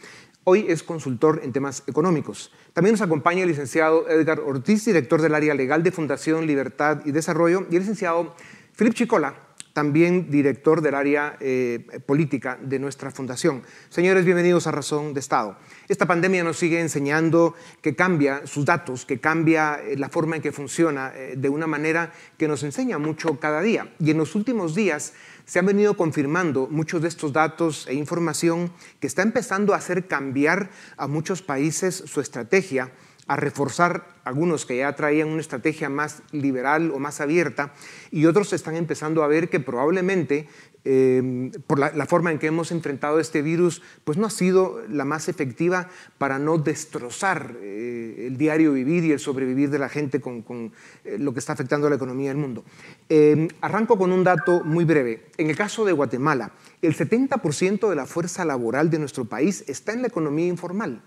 Hoy 0.50 0.66
es 0.70 0.82
consultor 0.82 1.42
en 1.44 1.52
temas 1.52 1.84
económicos. 1.88 2.54
También 2.72 2.94
nos 2.94 3.02
acompaña 3.02 3.42
el 3.42 3.50
licenciado 3.50 4.08
Edgar 4.08 4.40
Ortiz, 4.40 4.86
director 4.86 5.22
del 5.22 5.36
área 5.36 5.54
legal 5.54 5.84
de 5.84 5.92
Fundación 5.92 6.48
Libertad 6.48 7.02
y 7.04 7.12
Desarrollo, 7.12 7.68
y 7.70 7.76
el 7.76 7.82
licenciado 7.82 8.34
Philip 8.78 8.94
Chicola, 8.94 9.36
también 9.74 10.32
director 10.32 10.82
del 10.82 10.96
área 10.96 11.36
eh, 11.42 11.86
política 12.06 12.58
de 12.62 12.80
nuestra 12.80 13.12
fundación. 13.12 13.62
Señores, 13.90 14.24
bienvenidos 14.24 14.68
a 14.68 14.72
Razón 14.72 15.14
de 15.14 15.20
Estado. 15.20 15.58
Esta 15.90 16.06
pandemia 16.06 16.46
nos 16.46 16.58
sigue 16.58 16.80
enseñando 16.80 17.54
que 17.82 17.94
cambia 17.94 18.48
sus 18.48 18.64
datos, 18.64 19.06
que 19.06 19.20
cambia 19.20 19.82
eh, 19.84 19.98
la 19.98 20.08
forma 20.08 20.38
en 20.38 20.42
que 20.42 20.54
funciona 20.54 21.12
eh, 21.14 21.36
de 21.38 21.50
una 21.50 21.68
manera 21.68 22.14
que 22.38 22.48
nos 22.48 22.64
enseña 22.64 22.98
mucho 22.98 23.38
cada 23.40 23.62
día. 23.62 23.94
Y 24.00 24.12
en 24.12 24.18
los 24.18 24.34
últimos 24.34 24.74
días 24.74 25.14
se 25.48 25.60
han 25.60 25.66
venido 25.66 25.96
confirmando 25.96 26.68
muchos 26.70 27.02
de 27.02 27.08
estos 27.08 27.32
datos 27.32 27.88
e 27.88 27.96
información 27.96 28.70
que 29.00 29.08
está 29.08 29.24
empezando 29.24 29.74
a 29.74 29.78
hacer 29.78 30.06
cambiar 30.08 30.70
a 30.98 31.08
muchos 31.08 31.42
países 31.42 31.96
su 32.06 32.20
estrategia, 32.20 32.92
a 33.28 33.38
reforzar 33.38 34.08
algunos 34.26 34.66
que 34.66 34.78
ya 34.78 34.94
traían 34.94 35.30
una 35.30 35.40
estrategia 35.40 35.90
más 35.90 36.22
liberal 36.32 36.92
o 36.92 37.00
más 37.00 37.22
abierta 37.22 37.74
y 38.12 38.26
otros 38.26 38.52
están 38.52 38.76
empezando 38.76 39.24
a 39.24 39.28
ver 39.28 39.50
que 39.50 39.62
probablemente 39.62 40.50
Em, 40.90 41.52
por 41.68 41.80
la, 41.80 42.06
forma 42.06 42.32
en 42.32 42.40
que 42.40 42.48
hemos 42.48 42.72
enfrentado 42.72 43.20
este 43.20 43.42
virus, 43.42 43.82
pues 44.06 44.18
no 44.18 44.26
ha 44.26 44.30
sido 44.30 44.82
la 44.88 45.04
más 45.04 45.28
efectiva 45.28 45.90
para 46.18 46.40
no 46.40 46.58
destrozar 46.58 47.58
eh, 47.62 48.28
el 48.28 48.38
diario 48.38 48.72
vivir 48.72 49.04
y 49.04 49.12
el 49.12 49.20
sobrevivir 49.20 49.70
de 49.70 49.80
la 49.80 49.90
gente 49.90 50.22
con, 50.22 50.72
eh, 51.04 51.18
lo 51.20 51.34
que 51.34 51.40
está 51.40 51.52
afectando 51.52 51.88
a 51.88 51.90
la 51.90 51.98
economía 51.98 52.30
del 52.30 52.38
mundo. 52.38 52.64
Em, 53.10 53.50
arranco 53.60 53.98
con 53.98 54.14
un 54.14 54.24
dato 54.24 54.64
muy 54.64 54.86
breve. 54.86 55.26
En 55.38 55.50
el 55.50 55.58
caso 55.58 55.84
de 55.84 55.92
Guatemala, 55.92 56.52
el 56.82 56.96
70% 56.96 57.90
de 57.90 57.96
la 57.98 58.06
fuerza 58.06 58.46
laboral 58.46 58.90
de 58.90 59.00
nuestro 59.00 59.26
país 59.26 59.66
está 59.68 59.92
en 59.92 60.04
la 60.04 60.08
economía 60.08 60.48
informal. 60.48 61.02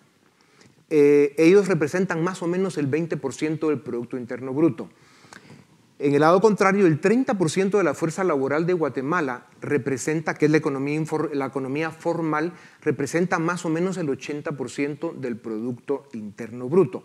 Eh, 0.91 1.35
ellos 1.39 1.69
representan 1.69 2.23
más 2.23 2.43
o 2.43 2.47
menos 2.47 2.77
el 2.77 2.91
20% 2.91 3.69
del 3.69 3.81
Producto 3.81 4.19
Interno 4.19 4.53
Bruto. 4.53 4.91
En 6.03 6.15
el 6.15 6.21
lado 6.21 6.41
contrario, 6.41 6.87
el 6.87 6.99
30% 6.99 7.77
de 7.77 7.85
la 7.85 7.93
fuerza 7.93 8.25
laboral 8.25 8.65
de 8.65 8.73
Guatemala 8.73 9.45
representa, 9.61 10.33
que 10.33 10.47
es 10.47 10.51
la 10.51 10.57
economía, 10.57 11.03
la 11.35 11.45
economía 11.45 11.91
formal, 11.91 12.55
representa 12.81 13.39
más 13.39 13.67
o 13.67 13.69
menos 13.69 13.99
el 13.99 14.09
80% 14.09 15.13
del 15.17 15.37
Producto 15.37 16.09
Interno 16.15 16.71
Bruto, 16.71 17.05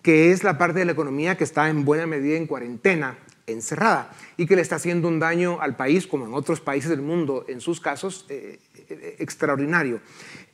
que 0.00 0.32
es 0.32 0.44
la 0.44 0.56
parte 0.56 0.78
de 0.78 0.86
la 0.86 0.92
economía 0.92 1.36
que 1.36 1.44
está 1.44 1.68
en 1.68 1.84
buena 1.84 2.06
medida 2.06 2.38
en 2.38 2.46
cuarentena, 2.46 3.18
encerrada, 3.46 4.10
y 4.38 4.46
que 4.46 4.56
le 4.56 4.62
está 4.62 4.76
haciendo 4.76 5.08
un 5.08 5.18
daño 5.18 5.60
al 5.60 5.76
país, 5.76 6.06
como 6.06 6.24
en 6.24 6.32
otros 6.32 6.62
países 6.62 6.88
del 6.88 7.02
mundo, 7.02 7.44
en 7.48 7.60
sus 7.60 7.82
casos, 7.82 8.24
eh, 8.30 8.58
eh, 8.88 9.16
extraordinario. 9.18 10.00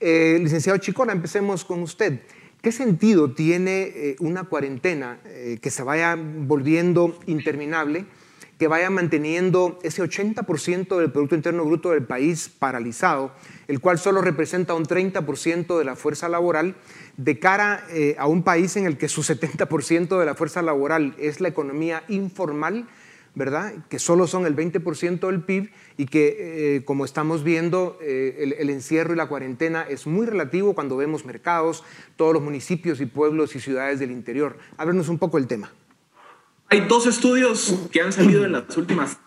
Eh, 0.00 0.36
licenciado 0.42 0.78
Chicona, 0.78 1.12
empecemos 1.12 1.64
con 1.64 1.82
usted. 1.82 2.22
¿Qué 2.60 2.72
sentido 2.72 3.30
tiene 3.30 3.82
eh, 3.82 4.16
una 4.18 4.42
cuarentena 4.44 5.20
eh, 5.26 5.58
que 5.62 5.70
se 5.70 5.84
vaya 5.84 6.18
volviendo 6.18 7.16
interminable, 7.26 8.04
que 8.58 8.66
vaya 8.66 8.90
manteniendo 8.90 9.78
ese 9.84 10.02
80% 10.02 10.98
del 10.98 11.12
Producto 11.12 11.36
Interno 11.36 11.64
Bruto 11.64 11.90
del 11.90 12.02
país 12.02 12.48
paralizado, 12.48 13.30
el 13.68 13.78
cual 13.78 14.00
solo 14.00 14.22
representa 14.22 14.74
un 14.74 14.84
30% 14.84 15.78
de 15.78 15.84
la 15.84 15.94
fuerza 15.94 16.28
laboral, 16.28 16.74
de 17.16 17.38
cara 17.38 17.84
eh, 17.90 18.16
a 18.18 18.26
un 18.26 18.42
país 18.42 18.76
en 18.76 18.86
el 18.86 18.98
que 18.98 19.08
su 19.08 19.22
70% 19.22 20.18
de 20.18 20.26
la 20.26 20.34
fuerza 20.34 20.60
laboral 20.60 21.14
es 21.16 21.40
la 21.40 21.46
economía 21.46 22.02
informal? 22.08 22.88
¿Verdad? 23.38 23.72
Que 23.88 23.98
solo 23.98 24.26
son 24.26 24.44
el 24.44 24.54
20% 24.54 25.20
del 25.20 25.42
PIB 25.42 25.70
y 25.96 26.06
que, 26.06 26.76
eh, 26.76 26.84
como 26.84 27.04
estamos 27.04 27.44
viendo, 27.44 27.96
eh, 28.02 28.56
el, 28.58 28.68
encierro 28.68 29.14
y 29.14 29.16
la 29.16 29.28
cuarentena 29.28 29.82
es 29.82 30.06
muy 30.06 30.26
relativo 30.26 30.74
cuando 30.74 30.96
vemos 30.96 31.24
mercados, 31.24 31.84
todos 32.16 32.34
los 32.34 32.42
municipios 32.42 33.00
y 33.00 33.06
pueblos 33.06 33.54
y 33.54 33.60
ciudades 33.60 34.00
del 34.00 34.10
interior. 34.10 34.58
Háblenos 34.76 35.08
un 35.08 35.18
poco 35.18 35.38
del 35.38 35.46
tema. 35.46 35.72
Hay 36.68 36.80
dos 36.80 37.06
estudios 37.06 37.88
que 37.90 38.02
han 38.02 38.12
salido 38.12 38.44
en 38.44 38.52
las 38.52 38.76
últimas 38.76 39.18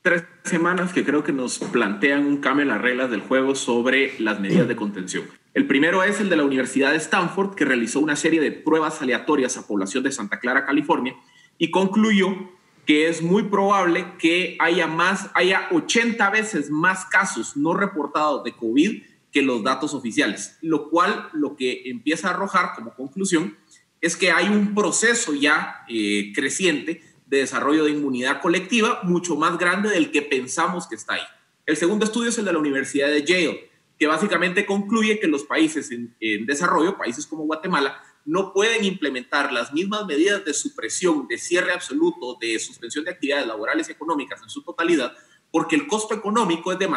tres 0.00 0.24
semanas 0.42 0.92
que 0.92 1.04
creo 1.04 1.22
que 1.22 1.32
nos 1.32 1.58
plantean 1.58 2.26
un 2.26 2.38
cambio 2.38 2.62
en 2.62 2.68
las 2.70 2.80
reglas 2.80 3.10
del 3.10 3.20
juego 3.20 3.54
sobre 3.54 4.18
las 4.18 4.40
medidas 4.40 4.66
de 4.66 4.74
contención. 4.74 5.24
El 5.54 5.66
primero 5.66 6.02
es 6.02 6.18
el 6.20 6.30
de 6.30 6.36
la 6.36 6.44
Universidad 6.44 6.90
de 6.90 6.96
Stanford, 6.96 7.54
que 7.54 7.66
realizó 7.66 8.00
una 8.00 8.16
serie 8.16 8.40
de 8.40 8.50
pruebas 8.50 9.02
aleatorias 9.02 9.58
a 9.58 9.66
población 9.66 10.02
de 10.02 10.10
Santa 10.10 10.40
Clara, 10.40 10.64
California, 10.64 11.14
y 11.58 11.70
concluyó 11.70 12.34
que 12.86 13.08
es 13.08 13.22
muy 13.22 13.44
probable 13.44 14.06
que 14.18 14.56
haya 14.58 14.86
más, 14.86 15.30
haya 15.34 15.68
80 15.70 16.30
veces 16.30 16.70
más 16.70 17.04
casos 17.06 17.56
no 17.56 17.74
reportados 17.74 18.42
de 18.44 18.54
COVID 18.56 19.02
que 19.30 19.42
los 19.42 19.62
datos 19.62 19.94
oficiales, 19.94 20.58
lo 20.60 20.90
cual 20.90 21.28
lo 21.32 21.56
que 21.56 21.82
empieza 21.86 22.28
a 22.28 22.30
arrojar 22.32 22.72
como 22.74 22.94
conclusión 22.94 23.56
es 24.00 24.16
que 24.16 24.32
hay 24.32 24.48
un 24.48 24.74
proceso 24.74 25.32
ya 25.32 25.84
eh, 25.88 26.32
creciente 26.34 27.02
de 27.26 27.38
desarrollo 27.38 27.84
de 27.84 27.92
inmunidad 27.92 28.42
colectiva 28.42 29.00
mucho 29.04 29.36
más 29.36 29.56
grande 29.58 29.88
del 29.88 30.10
que 30.10 30.22
pensamos 30.22 30.86
que 30.86 30.96
está 30.96 31.14
ahí. 31.14 31.22
El 31.64 31.76
segundo 31.76 32.04
estudio 32.04 32.28
es 32.28 32.38
el 32.38 32.44
de 32.44 32.52
la 32.52 32.58
Universidad 32.58 33.08
de 33.08 33.24
Yale, 33.24 33.70
que 33.98 34.06
básicamente 34.08 34.66
concluye 34.66 35.20
que 35.20 35.28
los 35.28 35.44
países 35.44 35.90
en 35.92 36.46
desarrollo, 36.46 36.98
países 36.98 37.26
como 37.26 37.44
Guatemala, 37.44 38.02
no 38.24 38.52
pueden 38.52 38.84
implementar 38.84 39.52
las 39.52 39.72
mismas 39.72 40.06
medidas 40.06 40.44
de 40.44 40.54
supresión, 40.54 41.26
de 41.28 41.38
cierre 41.38 41.72
absoluto, 41.72 42.36
de 42.40 42.58
suspensión 42.58 43.04
de 43.04 43.10
actividades 43.10 43.46
laborales 43.46 43.88
y 43.88 43.92
económicas 43.92 44.40
en 44.42 44.48
su 44.48 44.62
totalidad, 44.62 45.12
porque 45.50 45.76
el 45.76 45.86
costo 45.86 46.14
económico 46.14 46.72
es 46.72 46.78
de 46.78 46.88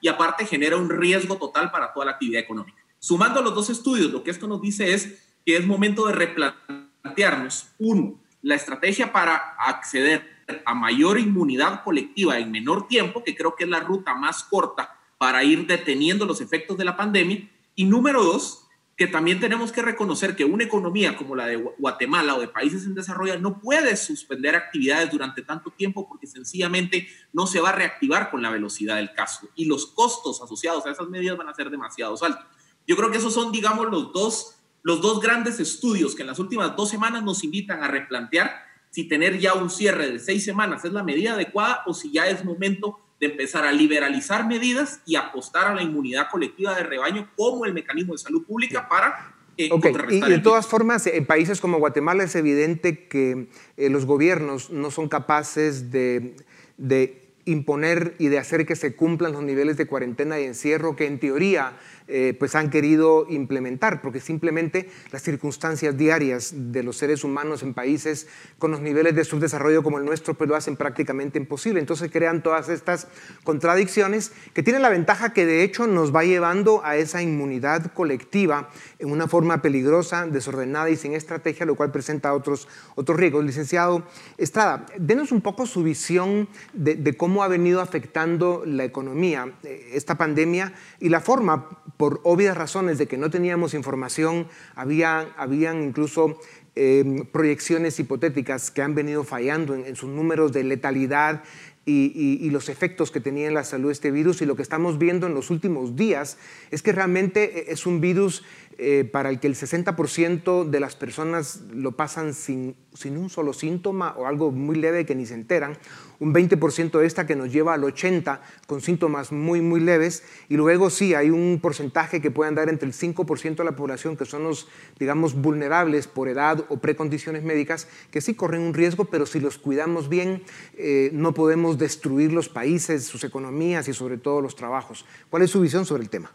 y 0.00 0.08
aparte 0.08 0.46
genera 0.46 0.76
un 0.76 0.88
riesgo 0.88 1.36
total 1.36 1.70
para 1.70 1.92
toda 1.92 2.06
la 2.06 2.12
actividad 2.12 2.40
económica. 2.40 2.78
Sumando 2.98 3.42
los 3.42 3.54
dos 3.54 3.70
estudios, 3.70 4.10
lo 4.10 4.22
que 4.22 4.30
esto 4.30 4.46
nos 4.46 4.60
dice 4.60 4.92
es 4.92 5.36
que 5.44 5.56
es 5.56 5.66
momento 5.66 6.06
de 6.06 6.14
replantearnos, 6.14 7.68
uno, 7.78 8.20
la 8.42 8.54
estrategia 8.54 9.12
para 9.12 9.36
acceder 9.58 10.38
a 10.64 10.74
mayor 10.74 11.18
inmunidad 11.18 11.82
colectiva 11.82 12.38
en 12.38 12.50
menor 12.50 12.86
tiempo, 12.88 13.22
que 13.24 13.36
creo 13.36 13.54
que 13.56 13.64
es 13.64 13.70
la 13.70 13.80
ruta 13.80 14.14
más 14.14 14.44
corta 14.44 14.96
para 15.18 15.42
ir 15.42 15.66
deteniendo 15.66 16.24
los 16.24 16.40
efectos 16.40 16.78
de 16.78 16.84
la 16.84 16.96
pandemia, 16.96 17.50
y 17.74 17.84
número 17.84 18.22
dos, 18.22 18.67
que 18.98 19.06
también 19.06 19.38
tenemos 19.38 19.70
que 19.70 19.80
reconocer 19.80 20.34
que 20.34 20.44
una 20.44 20.64
economía 20.64 21.16
como 21.16 21.36
la 21.36 21.46
de 21.46 21.54
Guatemala 21.54 22.34
o 22.34 22.40
de 22.40 22.48
países 22.48 22.84
en 22.84 22.96
desarrollo 22.96 23.38
no 23.38 23.60
puede 23.60 23.96
suspender 23.96 24.56
actividades 24.56 25.12
durante 25.12 25.42
tanto 25.42 25.70
tiempo 25.70 26.08
porque 26.08 26.26
sencillamente 26.26 27.06
no 27.32 27.46
se 27.46 27.60
va 27.60 27.68
a 27.68 27.76
reactivar 27.76 28.28
con 28.28 28.42
la 28.42 28.50
velocidad 28.50 28.96
del 28.96 29.12
caso 29.12 29.48
y 29.54 29.66
los 29.66 29.86
costos 29.86 30.42
asociados 30.42 30.84
a 30.84 30.90
esas 30.90 31.08
medidas 31.08 31.38
van 31.38 31.48
a 31.48 31.54
ser 31.54 31.70
demasiado 31.70 32.16
altos. 32.20 32.44
Yo 32.88 32.96
creo 32.96 33.12
que 33.12 33.18
esos 33.18 33.32
son, 33.32 33.52
digamos, 33.52 33.88
los 33.88 34.12
dos, 34.12 34.56
los 34.82 35.00
dos 35.00 35.20
grandes 35.20 35.60
estudios 35.60 36.16
que 36.16 36.22
en 36.22 36.28
las 36.28 36.40
últimas 36.40 36.74
dos 36.74 36.90
semanas 36.90 37.22
nos 37.22 37.44
invitan 37.44 37.84
a 37.84 37.86
replantear 37.86 38.50
si 38.90 39.06
tener 39.06 39.38
ya 39.38 39.54
un 39.54 39.70
cierre 39.70 40.10
de 40.10 40.18
seis 40.18 40.44
semanas 40.44 40.84
es 40.84 40.92
la 40.92 41.04
medida 41.04 41.34
adecuada 41.34 41.84
o 41.86 41.94
si 41.94 42.10
ya 42.10 42.26
es 42.26 42.44
momento 42.44 42.98
de 43.20 43.26
empezar 43.26 43.66
a 43.66 43.72
liberalizar 43.72 44.46
medidas 44.46 45.00
y 45.06 45.16
apostar 45.16 45.66
a 45.66 45.74
la 45.74 45.82
inmunidad 45.82 46.28
colectiva 46.30 46.74
de 46.74 46.84
rebaño 46.84 47.28
como 47.36 47.64
el 47.64 47.74
mecanismo 47.74 48.12
de 48.12 48.18
salud 48.18 48.44
pública 48.44 48.88
para 48.88 49.34
y, 49.58 50.20
de 50.20 50.38
todas 50.38 50.68
formas, 50.68 51.06
en 51.08 51.26
países 51.26 51.60
como 51.60 51.78
Guatemala 51.78 52.22
es 52.22 52.36
evidente 52.36 53.08
que 53.08 53.48
eh, 53.76 53.90
los 53.90 54.06
gobiernos 54.06 54.70
no 54.70 54.92
son 54.92 55.08
capaces 55.08 55.90
de, 55.90 56.36
de 56.76 57.28
imponer 57.44 58.14
y 58.18 58.28
de 58.28 58.38
hacer 58.38 58.66
que 58.66 58.76
se 58.76 58.94
cumplan 58.94 59.32
los 59.32 59.42
niveles 59.42 59.76
de 59.76 59.86
cuarentena 59.86 60.38
y 60.38 60.44
encierro 60.44 60.94
que 60.94 61.06
en 61.06 61.18
teoría 61.18 61.72
eh, 62.08 62.34
pues 62.38 62.54
han 62.54 62.70
querido 62.70 63.26
implementar, 63.28 64.00
porque 64.00 64.20
simplemente 64.20 64.88
las 65.12 65.22
circunstancias 65.22 65.96
diarias 65.96 66.54
de 66.56 66.82
los 66.82 66.96
seres 66.96 67.22
humanos 67.22 67.62
en 67.62 67.74
países 67.74 68.26
con 68.58 68.70
los 68.70 68.80
niveles 68.80 69.14
de 69.14 69.24
subdesarrollo 69.24 69.82
como 69.82 69.98
el 69.98 70.04
nuestro 70.04 70.34
pues 70.34 70.48
lo 70.48 70.56
hacen 70.56 70.76
prácticamente 70.76 71.38
imposible. 71.38 71.80
Entonces 71.80 72.10
crean 72.10 72.42
todas 72.42 72.68
estas 72.70 73.08
contradicciones 73.44 74.32
que 74.54 74.62
tienen 74.62 74.82
la 74.82 74.88
ventaja 74.88 75.32
que 75.32 75.44
de 75.44 75.62
hecho 75.62 75.86
nos 75.86 76.14
va 76.14 76.24
llevando 76.24 76.82
a 76.84 76.96
esa 76.96 77.22
inmunidad 77.22 77.92
colectiva 77.92 78.70
en 78.98 79.10
una 79.10 79.28
forma 79.28 79.62
peligrosa, 79.62 80.26
desordenada 80.26 80.90
y 80.90 80.96
sin 80.96 81.14
estrategia, 81.14 81.66
lo 81.66 81.74
cual 81.74 81.92
presenta 81.92 82.32
otros, 82.32 82.68
otros 82.94 83.18
riesgos. 83.18 83.44
Licenciado 83.44 84.04
Estrada, 84.36 84.86
denos 84.98 85.32
un 85.32 85.40
poco 85.40 85.66
su 85.66 85.82
visión 85.82 86.48
de, 86.72 87.16
cómo 87.16 87.42
ha 87.42 87.48
venido 87.48 87.80
afectando 87.80 88.62
la 88.64 88.84
economía 88.84 89.52
eh, 89.62 89.90
esta 89.92 90.16
pandemia 90.16 90.72
y 91.00 91.08
la 91.08 91.20
forma 91.20 91.68
por 91.98 92.20
obvias 92.22 92.56
razones 92.56 92.96
de 92.96 93.06
que 93.06 93.18
no 93.18 93.28
teníamos 93.28 93.74
información, 93.74 94.46
había, 94.74 95.34
habían 95.36 95.82
incluso 95.82 96.38
em, 96.76 97.26
proyecciones 97.26 97.98
hipotéticas 97.98 98.70
que 98.70 98.82
han 98.82 98.94
venido 98.94 99.24
fallando 99.24 99.74
en, 99.74 99.96
sus 99.96 100.08
números 100.08 100.52
de 100.52 100.62
letalidad 100.62 101.42
y, 101.84 102.38
y, 102.40 102.50
los 102.50 102.68
efectos 102.68 103.10
que 103.10 103.18
tenía 103.18 103.48
en 103.48 103.54
la 103.54 103.64
salud 103.64 103.90
este 103.90 104.10
virus. 104.10 104.42
Y 104.42 104.46
lo 104.46 104.56
que 104.56 104.62
estamos 104.62 104.98
viendo 104.98 105.26
en 105.26 105.34
los 105.34 105.50
últimos 105.50 105.96
días 105.96 106.36
es 106.70 106.82
que 106.82 106.92
realmente 106.92 107.70
e, 107.70 107.72
es 107.72 107.84
un 107.86 108.00
virus 108.00 108.44
eh, 108.80 109.08
para 109.10 109.28
el 109.30 109.40
que 109.40 109.48
el 109.48 109.56
60% 109.56 110.64
de 110.64 110.78
las 110.78 110.94
personas 110.94 111.62
lo 111.72 111.96
pasan 111.96 112.32
sin, 112.32 112.76
sin, 112.94 113.16
un 113.16 113.28
solo 113.28 113.52
síntoma 113.52 114.14
o 114.16 114.28
algo 114.28 114.52
muy 114.52 114.76
leve 114.76 115.04
que 115.04 115.16
ni 115.16 115.26
se 115.26 115.34
enteran, 115.34 115.76
un 116.20 116.32
20% 116.32 116.96
de 117.00 117.04
esta 117.04 117.26
que 117.26 117.34
nos 117.34 117.52
lleva 117.52 117.74
al 117.74 117.82
80% 117.82 118.38
con 118.68 118.80
síntomas 118.80 119.32
muy, 119.32 119.60
muy 119.60 119.80
leves, 119.80 120.22
y 120.48 120.56
luego 120.56 120.90
sí 120.90 121.14
hay 121.14 121.30
un 121.30 121.58
porcentaje 121.60 122.20
que 122.20 122.30
puede 122.30 122.50
andar 122.50 122.68
entre 122.68 122.86
el 122.86 122.94
5% 122.94 123.56
de 123.56 123.64
la 123.64 123.74
población 123.74 124.16
que 124.16 124.24
son 124.24 124.44
los, 124.44 124.68
digamos, 125.00 125.34
vulnerables 125.34 126.06
por 126.06 126.28
edad 126.28 126.64
o 126.68 126.76
precondiciones 126.76 127.42
médicas, 127.42 127.88
que 128.12 128.20
sí 128.20 128.34
corren 128.34 128.62
un 128.62 128.74
riesgo, 128.74 129.06
pero 129.06 129.26
si 129.26 129.40
los 129.40 129.58
cuidamos 129.58 130.08
bien, 130.08 130.44
eh, 130.76 131.10
no 131.12 131.34
podemos 131.34 131.78
destruir 131.78 132.32
los 132.32 132.48
países, 132.48 133.06
sus 133.06 133.24
economías 133.24 133.88
y 133.88 133.92
sobre 133.92 134.18
todo 134.18 134.40
los 134.40 134.54
trabajos. 134.54 135.04
¿Cuál 135.30 135.42
es 135.42 135.50
su 135.50 135.60
visión 135.60 135.84
sobre 135.84 136.04
el 136.04 136.10
tema? 136.10 136.30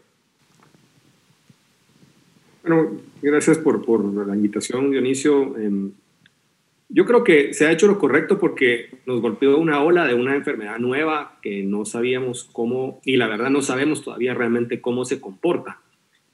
Bueno, 2.66 2.98
gracias 3.20 3.58
por, 3.58 3.84
por 3.84 4.26
la 4.26 4.34
invitación, 4.34 4.90
Dionisio. 4.90 5.54
Em, 5.58 5.92
yo 6.88 7.04
creo 7.04 7.22
que 7.22 7.52
se 7.52 7.66
ha 7.66 7.72
hecho 7.72 7.86
lo 7.86 7.98
correcto 7.98 8.38
porque 8.38 8.88
nos 9.04 9.20
golpeó 9.20 9.58
una 9.58 9.82
ola 9.82 10.06
de 10.06 10.14
una 10.14 10.34
enfermedad 10.34 10.78
nueva 10.78 11.38
que 11.42 11.62
no 11.62 11.84
sabíamos 11.84 12.48
cómo, 12.50 13.02
y 13.04 13.16
la 13.16 13.28
verdad 13.28 13.50
no 13.50 13.60
sabemos 13.60 14.02
todavía 14.02 14.32
realmente 14.32 14.80
cómo 14.80 15.04
se 15.04 15.20
comporta. 15.20 15.82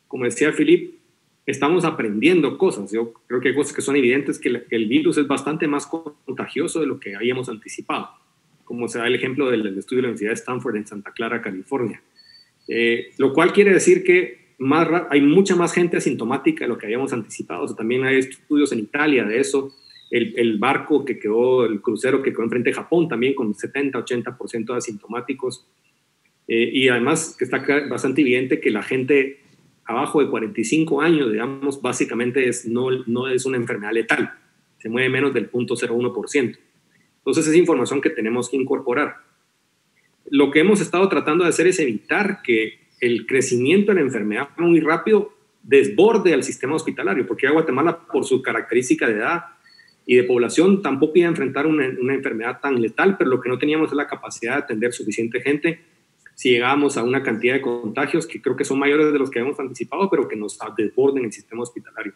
Como 0.07 0.25
decía 0.25 0.53
Filip, 0.53 1.01
estamos 1.47 1.85
aprendiendo 1.85 2.59
cosas. 2.59 2.93
Yo 2.93 3.13
creo 3.27 3.41
que 3.41 3.49
hay 3.49 3.55
cosas 3.57 3.73
que 3.73 3.83
son 3.83 3.97
evidentes, 3.97 4.39
que, 4.39 4.67
el 4.71 4.87
virus 4.87 5.19
es 5.19 5.27
bastante 5.27 5.67
más 5.67 5.89
contagioso 5.89 6.79
de 6.79 6.87
lo 6.87 7.01
que 7.01 7.17
habíamos 7.17 7.49
anticipado, 7.49 8.09
como 8.65 8.87
se 8.87 9.01
da 9.01 9.09
el 9.09 9.17
ejemplo 9.17 9.51
del, 9.51 9.67
estudio 9.77 9.97
de 9.97 10.03
la 10.03 10.09
Universidad 10.11 10.31
de 10.31 10.35
Stanford 10.35 10.77
en 10.77 10.87
Santa 10.87 11.11
Clara, 11.11 11.43
California. 11.43 12.01
Eh, 12.69 13.15
lo 13.19 13.33
cual 13.33 13.53
quiere 13.53 13.73
decir 13.73 14.05
que 14.05 14.50
hay 15.11 15.21
mucha 15.23 15.57
más 15.57 15.73
gente 15.73 15.97
asintomática 15.97 16.65
de 16.65 16.69
lo 16.69 16.77
que 16.77 16.87
habíamos 16.87 17.13
anticipado. 17.13 17.75
también 17.75 18.05
hay 18.05 18.19
estudios 18.19 18.73
en 18.73 18.81
Italia 18.81 19.25
de 19.25 19.41
eso. 19.41 19.73
El, 20.11 20.59
barco 20.59 21.05
que 21.05 21.19
quedó, 21.19 21.65
el 21.65 21.81
crucero 21.81 22.21
que 22.21 22.33
quedó 22.33 22.43
enfrente 22.43 22.71
de 22.71 22.75
Japón 22.75 23.09
también 23.09 23.35
con 23.35 23.55
70-80% 23.55 24.67
de 24.67 24.77
asintomáticos. 24.77 25.67
Eh, 26.49 26.69
y 26.73 26.89
además 26.89 27.37
que 27.39 27.45
está 27.45 27.65
bastante 27.89 28.21
evidente 28.23 28.61
que 28.61 28.71
la 28.71 28.83
gente 28.83 29.39
abajo 29.85 30.21
de 30.21 30.29
45 30.29 31.01
años, 31.01 31.31
digamos, 31.31 31.81
básicamente 31.81 32.49
es, 32.49 32.67
no, 32.67 32.91
no 33.07 33.29
es 33.29 33.47
una 33.47 33.57
enfermedad 33.57 33.93
letal. 33.93 34.33
Se 34.79 34.89
mueve 34.89 35.09
menos 35.09 35.33
del 35.33 35.51
0.01%. 35.51 36.59
Entonces 37.19 37.47
es 37.47 37.55
información 37.55 38.01
que 38.01 38.11
tenemos 38.11 38.51
que 38.51 38.57
incorporar. 38.57 39.17
Lo 40.29 40.51
que 40.51 40.61
hemos 40.61 40.81
estado 40.81 41.09
tratando 41.09 41.45
de 41.45 41.51
hacer 41.51 41.67
es 41.67 41.79
evitar 41.79 42.41
que 42.43 42.80
el 43.01 43.27
crecimiento 43.27 43.93
de 43.93 43.97
la 43.97 44.07
enfermedad 44.07 44.49
muy 44.59 44.81
rápido 44.81 45.33
desborde 45.63 46.33
al 46.33 46.43
sistema 46.43 46.75
hospitalario, 46.75 47.27
porque 47.27 47.49
Guatemala, 47.49 47.99
por 48.11 48.25
su 48.25 48.43
característica 48.43 49.07
de 49.07 49.15
edad 49.15 49.45
y 50.07 50.17
de 50.17 50.25
población, 50.25 50.83
tampoco 50.83 51.13
iba 51.17 51.27
a 51.27 51.31
enfrentar 51.31 51.67
una, 51.67 51.87
enfermedad 51.87 52.61
tan 52.61 52.81
letal, 52.81 53.17
pero 53.17 53.31
lo 53.31 53.41
que 53.41 53.49
no 53.49 53.59
teníamos 53.59 53.91
es 53.91 53.97
la 53.97 54.07
capacidad 54.07 54.53
de 54.53 54.59
atender 54.59 54.93
suficiente 54.93 55.41
gente 55.41 55.81
si 56.35 56.51
llegábamos 56.51 56.97
a 56.97 57.03
una 57.03 57.23
cantidad 57.23 57.55
de 57.55 57.61
contagios 57.61 58.27
que 58.27 58.41
creo 58.41 58.57
que 58.57 58.65
son 58.65 58.79
mayores 58.79 59.13
de 59.13 59.19
los 59.19 59.31
que 59.31 59.41
habíamos 59.41 59.61
anticipado, 59.61 60.09
pero 60.09 60.27
que 60.27 60.37
nos 60.37 60.59
desborden 60.77 61.25
el 61.27 61.33
sistema 61.33 61.63
hospitalario. 61.63 62.15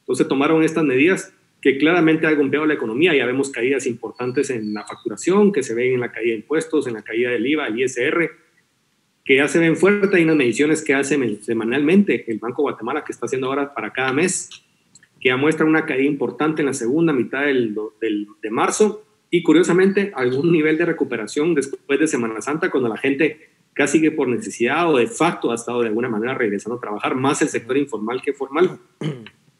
Entonces 0.00 0.26
tomaron 0.26 0.64
estas 0.64 0.82
medidas 0.82 1.32
que 1.60 1.78
claramente 1.78 2.26
han 2.26 2.36
golpeado 2.36 2.66
la 2.66 2.74
economía. 2.74 3.14
Ya 3.14 3.26
vemos 3.26 3.50
caídas 3.50 3.86
importantes 3.86 4.50
en 4.50 4.74
la 4.74 4.84
facturación, 4.84 5.52
que 5.52 5.62
se 5.62 5.74
ven 5.74 5.94
en 5.94 6.00
la 6.00 6.10
caída 6.10 6.32
de 6.32 6.38
impuestos, 6.40 6.88
en 6.88 6.94
la 6.94 7.02
caída 7.02 7.30
del 7.30 7.46
IVA, 7.46 7.68
el 7.68 7.78
ISR, 7.78 8.30
que 9.24 9.36
ya 9.36 9.48
se 9.48 9.58
ven 9.58 9.76
fuertes. 9.76 10.14
Hay 10.14 10.24
unas 10.24 10.36
mediciones 10.36 10.82
que 10.82 10.94
hace 10.94 11.38
semanalmente 11.42 12.30
el 12.30 12.38
Banco 12.38 12.62
Guatemala, 12.62 13.04
que 13.04 13.12
está 13.12 13.26
haciendo 13.26 13.48
ahora 13.48 13.74
para 13.74 13.92
cada 13.92 14.12
mes, 14.12 14.50
que 15.20 15.28
ya 15.28 15.36
muestra 15.36 15.66
una 15.66 15.86
caída 15.86 16.04
importante 16.04 16.62
en 16.62 16.66
la 16.66 16.74
segunda 16.74 17.12
mitad 17.12 17.44
del, 17.44 17.74
de 18.42 18.50
marzo 18.50 19.04
y 19.30 19.42
curiosamente 19.42 20.12
algún 20.14 20.50
nivel 20.50 20.78
de 20.78 20.86
recuperación 20.86 21.54
después 21.54 22.00
de 22.00 22.06
Semana 22.06 22.40
Santa, 22.40 22.70
cuando 22.70 22.88
la 22.88 22.96
gente 22.96 23.50
casi 23.74 24.00
que 24.00 24.10
por 24.10 24.26
necesidad 24.28 24.92
o 24.92 24.96
de 24.96 25.06
facto 25.06 25.52
ha 25.52 25.54
estado 25.54 25.82
de 25.82 25.88
alguna 25.88 26.08
manera 26.08 26.34
regresando 26.34 26.78
a 26.78 26.80
trabajar, 26.80 27.14
más 27.14 27.40
el 27.42 27.48
sector 27.48 27.76
informal 27.76 28.20
que 28.20 28.32
formal 28.32 28.78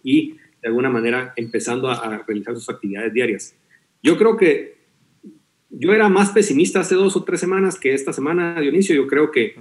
y 0.03 0.33
de 0.33 0.69
alguna 0.69 0.91
manera 0.91 1.33
empezando 1.37 1.89
a 1.89 2.19
realizar 2.27 2.55
sus 2.55 2.69
actividades 2.69 3.13
diarias. 3.13 3.55
Yo 4.03 4.19
creo 4.19 4.37
que 4.37 4.80
yo 5.71 5.93
era 5.93 6.09
más 6.09 6.31
pesimista 6.31 6.81
hace 6.81 6.95
dos 6.95 7.17
o 7.17 7.25
tres 7.25 7.41
semanas 7.41 7.79
que 7.79 7.95
esta 7.95 8.13
semana, 8.13 8.61
Dionisio. 8.61 8.95
Yo 8.95 9.07
creo 9.07 9.31
que, 9.31 9.55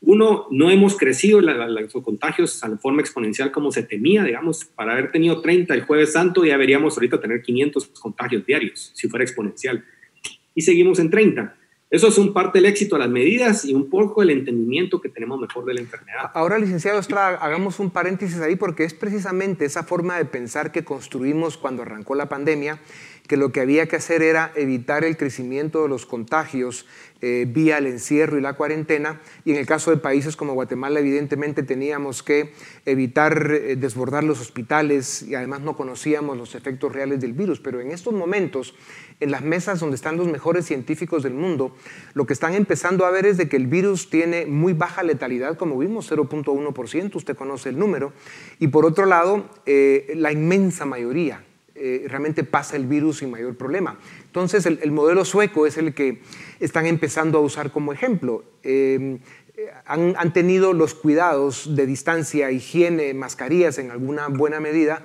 uno, 0.00 0.46
no 0.50 0.70
hemos 0.70 0.96
crecido 0.96 1.40
los 1.40 1.92
contagios 2.02 2.62
a 2.62 2.76
forma 2.76 3.00
exponencial 3.00 3.52
como 3.52 3.72
se 3.72 3.82
temía, 3.82 4.22
digamos, 4.24 4.64
para 4.64 4.92
haber 4.92 5.10
tenido 5.10 5.40
30 5.40 5.72
el 5.74 5.82
jueves 5.84 6.12
santo 6.12 6.44
ya 6.44 6.56
veríamos 6.56 6.96
ahorita 6.96 7.20
tener 7.20 7.42
500 7.42 7.86
contagios 8.00 8.44
diarios, 8.44 8.90
si 8.94 9.08
fuera 9.08 9.24
exponencial. 9.24 9.84
Y 10.54 10.62
seguimos 10.62 10.98
en 10.98 11.10
30. 11.10 11.56
Eso 11.90 12.08
es 12.08 12.18
un 12.18 12.32
parte 12.32 12.58
del 12.58 12.66
éxito 12.66 12.96
de 12.96 13.00
las 13.00 13.10
medidas 13.10 13.64
y 13.64 13.72
un 13.72 13.88
poco 13.88 14.22
el 14.22 14.30
entendimiento 14.30 15.00
que 15.00 15.08
tenemos 15.08 15.40
mejor 15.40 15.64
de 15.64 15.74
la 15.74 15.80
enfermedad. 15.80 16.30
Ahora, 16.34 16.58
licenciado 16.58 16.98
Estrada, 16.98 17.38
hagamos 17.38 17.78
un 17.78 17.90
paréntesis 17.90 18.40
ahí 18.40 18.56
porque 18.56 18.84
es 18.84 18.94
precisamente 18.94 19.64
esa 19.64 19.84
forma 19.84 20.18
de 20.18 20.24
pensar 20.24 20.72
que 20.72 20.84
construimos 20.84 21.56
cuando 21.56 21.82
arrancó 21.82 22.14
la 22.14 22.28
pandemia 22.28 22.80
que 23.26 23.36
lo 23.36 23.52
que 23.52 23.60
había 23.60 23.86
que 23.86 23.96
hacer 23.96 24.22
era 24.22 24.52
evitar 24.54 25.02
el 25.04 25.16
crecimiento 25.16 25.82
de 25.82 25.88
los 25.88 26.04
contagios 26.04 26.86
eh, 27.22 27.46
vía 27.48 27.78
el 27.78 27.86
encierro 27.86 28.36
y 28.36 28.42
la 28.42 28.52
cuarentena. 28.52 29.22
Y 29.46 29.52
en 29.52 29.56
el 29.56 29.64
caso 29.64 29.90
de 29.90 29.96
países 29.96 30.36
como 30.36 30.52
Guatemala, 30.52 31.00
evidentemente 31.00 31.62
teníamos 31.62 32.22
que 32.22 32.52
evitar 32.84 33.50
eh, 33.50 33.76
desbordar 33.76 34.24
los 34.24 34.42
hospitales 34.42 35.22
y 35.22 35.34
además 35.34 35.62
no 35.62 35.74
conocíamos 35.74 36.36
los 36.36 36.54
efectos 36.54 36.92
reales 36.92 37.20
del 37.20 37.32
virus. 37.32 37.60
Pero 37.60 37.80
en 37.80 37.92
estos 37.92 38.12
momentos, 38.12 38.74
en 39.20 39.30
las 39.30 39.40
mesas 39.40 39.80
donde 39.80 39.96
están 39.96 40.18
los 40.18 40.28
mejores 40.28 40.66
científicos 40.66 41.22
del 41.22 41.32
mundo, 41.32 41.74
lo 42.12 42.26
que 42.26 42.34
están 42.34 42.54
empezando 42.54 43.06
a 43.06 43.10
ver 43.10 43.24
es 43.24 43.38
de 43.38 43.48
que 43.48 43.56
el 43.56 43.68
virus 43.68 44.10
tiene 44.10 44.44
muy 44.44 44.74
baja 44.74 45.02
letalidad, 45.02 45.56
como 45.56 45.78
vimos, 45.78 46.12
0.1%, 46.12 47.14
usted 47.14 47.36
conoce 47.36 47.70
el 47.70 47.78
número. 47.78 48.12
Y 48.58 48.68
por 48.68 48.84
otro 48.84 49.06
lado, 49.06 49.48
eh, 49.64 50.12
la 50.14 50.30
inmensa 50.30 50.84
mayoría, 50.84 51.43
eh, 51.76 52.06
realmente 52.08 52.44
pasa 52.44 52.76
el 52.76 52.86
virus 52.86 53.18
sin 53.18 53.30
mayor 53.30 53.56
problema. 53.56 53.98
Entonces, 54.26 54.64
el, 54.66 54.92
modelo 54.92 55.24
sueco 55.24 55.66
es 55.66 55.76
el 55.76 55.92
que 55.92 56.20
están 56.60 56.86
empezando 56.86 57.38
a 57.38 57.40
usar 57.40 57.72
como 57.72 57.92
ejemplo. 57.92 58.44
Eh, 58.62 59.18
han, 59.84 60.32
tenido 60.32 60.72
los 60.72 60.94
cuidados 60.94 61.74
de 61.74 61.86
distancia, 61.86 62.50
higiene, 62.50 63.14
mascarillas 63.14 63.78
en 63.78 63.90
alguna 63.90 64.28
buena 64.28 64.60
medida, 64.60 65.04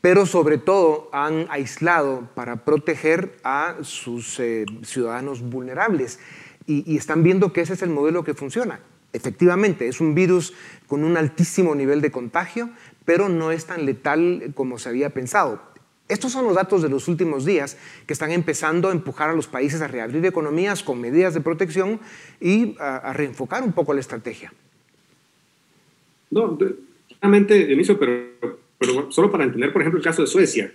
pero 0.00 0.26
sobre 0.26 0.58
todo 0.58 1.08
han 1.12 1.46
aislado 1.50 2.28
para 2.34 2.64
proteger 2.64 3.36
a 3.44 3.76
sus 3.82 4.40
eh, 4.40 4.66
ciudadanos 4.82 5.42
vulnerables. 5.42 6.18
Y 6.66 6.98
están 6.98 7.22
viendo 7.22 7.54
que 7.54 7.62
ese 7.62 7.72
es 7.72 7.82
el 7.82 7.88
modelo 7.88 8.24
que 8.24 8.34
funciona. 8.34 8.80
Efectivamente, 9.14 9.88
es 9.88 10.02
un 10.02 10.14
virus 10.14 10.52
con 10.86 11.02
un 11.02 11.16
altísimo 11.16 11.74
nivel 11.74 12.02
de 12.02 12.10
contagio, 12.10 12.68
pero 13.06 13.30
no 13.30 13.52
es 13.52 13.64
tan 13.64 13.86
letal 13.86 14.52
como 14.54 14.78
se 14.78 14.90
había 14.90 15.10
pensado. 15.10 15.62
Estos 16.08 16.32
son 16.32 16.44
los 16.44 16.54
datos 16.54 16.82
de 16.82 16.88
los 16.88 17.06
últimos 17.08 17.44
días 17.44 17.76
que 18.06 18.12
están 18.12 18.30
empezando 18.32 18.88
a 18.88 18.92
empujar 18.92 19.30
a 19.30 19.34
los 19.34 19.46
países 19.46 19.80
a 19.82 19.88
reabrir 19.88 20.24
economías 20.24 20.82
con 20.82 21.00
medidas 21.00 21.34
de 21.34 21.40
protección 21.40 22.00
y 22.40 22.76
a, 22.78 23.12
reenfocar 23.12 23.62
un 23.62 23.72
poco 23.72 23.92
la 23.94 24.00
estrategia. 24.00 24.52
No, 26.30 26.58
claramente, 27.20 27.66
Dionisio, 27.66 27.98
pero 27.98 28.58
pero 28.78 29.10
solo 29.10 29.30
para 29.30 29.44
entender, 29.44 29.72
por 29.72 29.82
ejemplo, 29.82 29.98
el 29.98 30.04
caso 30.04 30.22
de 30.22 30.28
Suecia. 30.28 30.72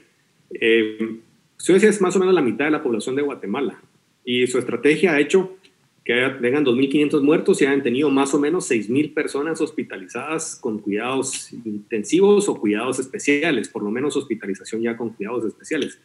Eh, 0.52 1.20
Suecia 1.58 1.90
es 1.90 2.02
más 2.02 2.16
o 2.16 2.20
menos 2.20 2.36
la 2.36 2.42
mitad 2.42 2.66
de 2.66 2.72
la 2.72 2.84
población 2.84 3.16
de 3.16 3.22
Guatemala 3.22 3.80
y 4.26 4.46
su 4.48 4.60
estrategia 4.60 5.14
ha 5.14 5.20
hecho 5.20 5.58
que 6.04 6.14
vengan 6.14 6.66
2.500 6.66 7.22
muertos 7.22 7.62
y 7.62 7.66
hayan 7.66 7.82
tenido 7.82 8.10
más 8.10 8.34
o 8.34 8.40
menos 8.40 8.70
6.000 8.70 9.14
personas 9.14 9.62
hospitalizadas 9.62 10.58
con 10.60 10.80
cuidados 10.80 11.54
intensivos 11.54 12.50
o 12.50 12.60
cuidados 12.60 13.00
especiales, 13.00 13.70
por 13.70 13.84
lo 13.84 13.92
menos 13.92 14.18
hospitalización 14.18 14.82
ya 14.82 14.98
con 14.98 15.12
cuidados 15.12 15.46
especiales. 15.46 16.00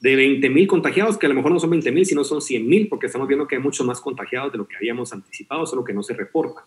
De 0.00 0.16
20.000 0.16 0.66
contagiados, 0.66 1.16
que 1.16 1.26
a 1.26 1.28
lo 1.28 1.36
mejor 1.36 1.52
no 1.52 1.60
son 1.60 1.70
20.000, 1.70 2.04
sino 2.04 2.24
son 2.24 2.40
100.000, 2.40 2.88
porque 2.88 3.06
estamos 3.06 3.28
viendo 3.28 3.46
que 3.46 3.54
hay 3.54 3.62
muchos 3.62 3.86
más 3.86 4.00
contagiados 4.00 4.50
de 4.50 4.58
lo 4.58 4.66
que 4.66 4.76
habíamos 4.76 5.12
anticipado, 5.12 5.64
solo 5.64 5.84
que 5.84 5.94
no 5.94 6.02
se 6.02 6.14
reporta. 6.14 6.66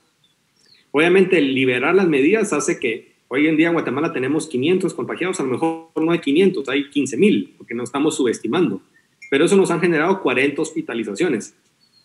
Obviamente, 0.92 1.42
liberar 1.42 1.96
las 1.96 2.08
medidas 2.08 2.54
hace 2.54 2.80
que 2.80 3.18
hoy 3.28 3.48
en 3.48 3.58
día 3.58 3.68
en 3.68 3.74
Guatemala 3.74 4.14
tenemos 4.14 4.48
500 4.48 4.94
contagiados, 4.94 5.40
a 5.42 5.44
lo 5.44 5.50
mejor 5.50 5.90
no 5.98 6.12
hay 6.12 6.20
500, 6.20 6.70
hay 6.70 6.84
15.000, 6.86 7.58
porque 7.58 7.76
no 7.76 7.84
estamos 7.84 8.16
subestimando. 8.16 8.82
Pero 9.30 9.44
eso 9.44 9.58
nos 9.58 9.70
han 9.70 9.82
generado 9.82 10.22
40 10.22 10.62
hospitalizaciones 10.62 11.54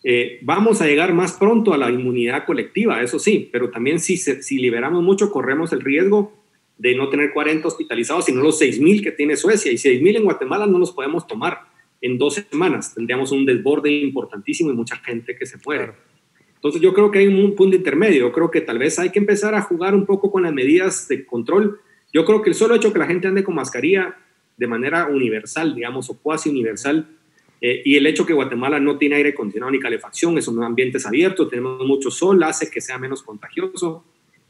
eh, 0.03 0.39
vamos 0.41 0.81
a 0.81 0.85
llegar 0.85 1.13
más 1.13 1.33
pronto 1.33 1.73
a 1.73 1.77
la 1.77 1.89
inmunidad 1.89 2.45
colectiva, 2.45 3.01
eso 3.01 3.19
sí, 3.19 3.49
pero 3.51 3.69
también 3.69 3.99
si, 3.99 4.17
si 4.17 4.57
liberamos 4.57 5.01
mucho, 5.01 5.31
corremos 5.31 5.71
el 5.71 5.81
riesgo 5.81 6.33
de 6.77 6.95
no 6.95 7.09
tener 7.09 7.31
40 7.31 7.67
hospitalizados, 7.67 8.25
sino 8.25 8.41
los 8.41 8.61
6.000 8.61 9.03
que 9.03 9.11
tiene 9.11 9.37
Suecia. 9.37 9.71
Y 9.71 9.75
6.000 9.75 10.17
en 10.17 10.23
Guatemala 10.23 10.67
no 10.67 10.79
los 10.79 10.91
podemos 10.91 11.25
tomar 11.27 11.61
en 12.01 12.17
dos 12.17 12.35
semanas. 12.35 12.93
Tendríamos 12.93 13.31
un 13.31 13.45
desborde 13.45 13.91
importantísimo 13.91 14.71
y 14.71 14.75
mucha 14.75 14.97
gente 14.97 15.37
que 15.37 15.45
se 15.45 15.57
muere. 15.65 15.93
Entonces 16.55 16.81
yo 16.81 16.93
creo 16.93 17.11
que 17.11 17.19
hay 17.19 17.27
un 17.27 17.55
punto 17.55 17.75
intermedio. 17.75 18.27
Yo 18.27 18.31
creo 18.31 18.51
que 18.51 18.61
tal 18.61 18.79
vez 18.79 18.99
hay 18.99 19.11
que 19.11 19.19
empezar 19.19 19.55
a 19.55 19.61
jugar 19.61 19.95
un 19.95 20.05
poco 20.05 20.31
con 20.31 20.43
las 20.43 20.53
medidas 20.53 21.07
de 21.07 21.25
control. 21.25 21.79
Yo 22.11 22.25
creo 22.25 22.41
que 22.41 22.49
el 22.49 22.55
solo 22.55 22.75
hecho 22.75 22.91
que 22.91 22.99
la 22.99 23.07
gente 23.07 23.27
ande 23.27 23.43
con 23.43 23.55
mascarilla 23.55 24.17
de 24.57 24.67
manera 24.67 25.07
universal, 25.07 25.73
digamos, 25.75 26.09
o 26.09 26.17
cuasi 26.17 26.49
universal, 26.49 27.07
eh, 27.65 27.81
y 27.85 27.95
el 27.95 28.05
hecho 28.05 28.25
que 28.25 28.33
Guatemala 28.33 28.77
no 28.77 28.97
tiene 28.97 29.15
aire 29.15 29.29
acondicionado 29.29 29.71
ni 29.71 29.79
calefacción, 29.79 30.37
es 30.37 30.49
un 30.49 30.61
ambiente 30.61 30.97
abierto, 31.05 31.47
tenemos 31.47 31.87
mucho 31.87 32.11
sol, 32.11 32.43
hace 32.43 32.69
que 32.69 32.81
sea 32.81 32.97
menos 32.97 33.23
contagioso. 33.23 34.03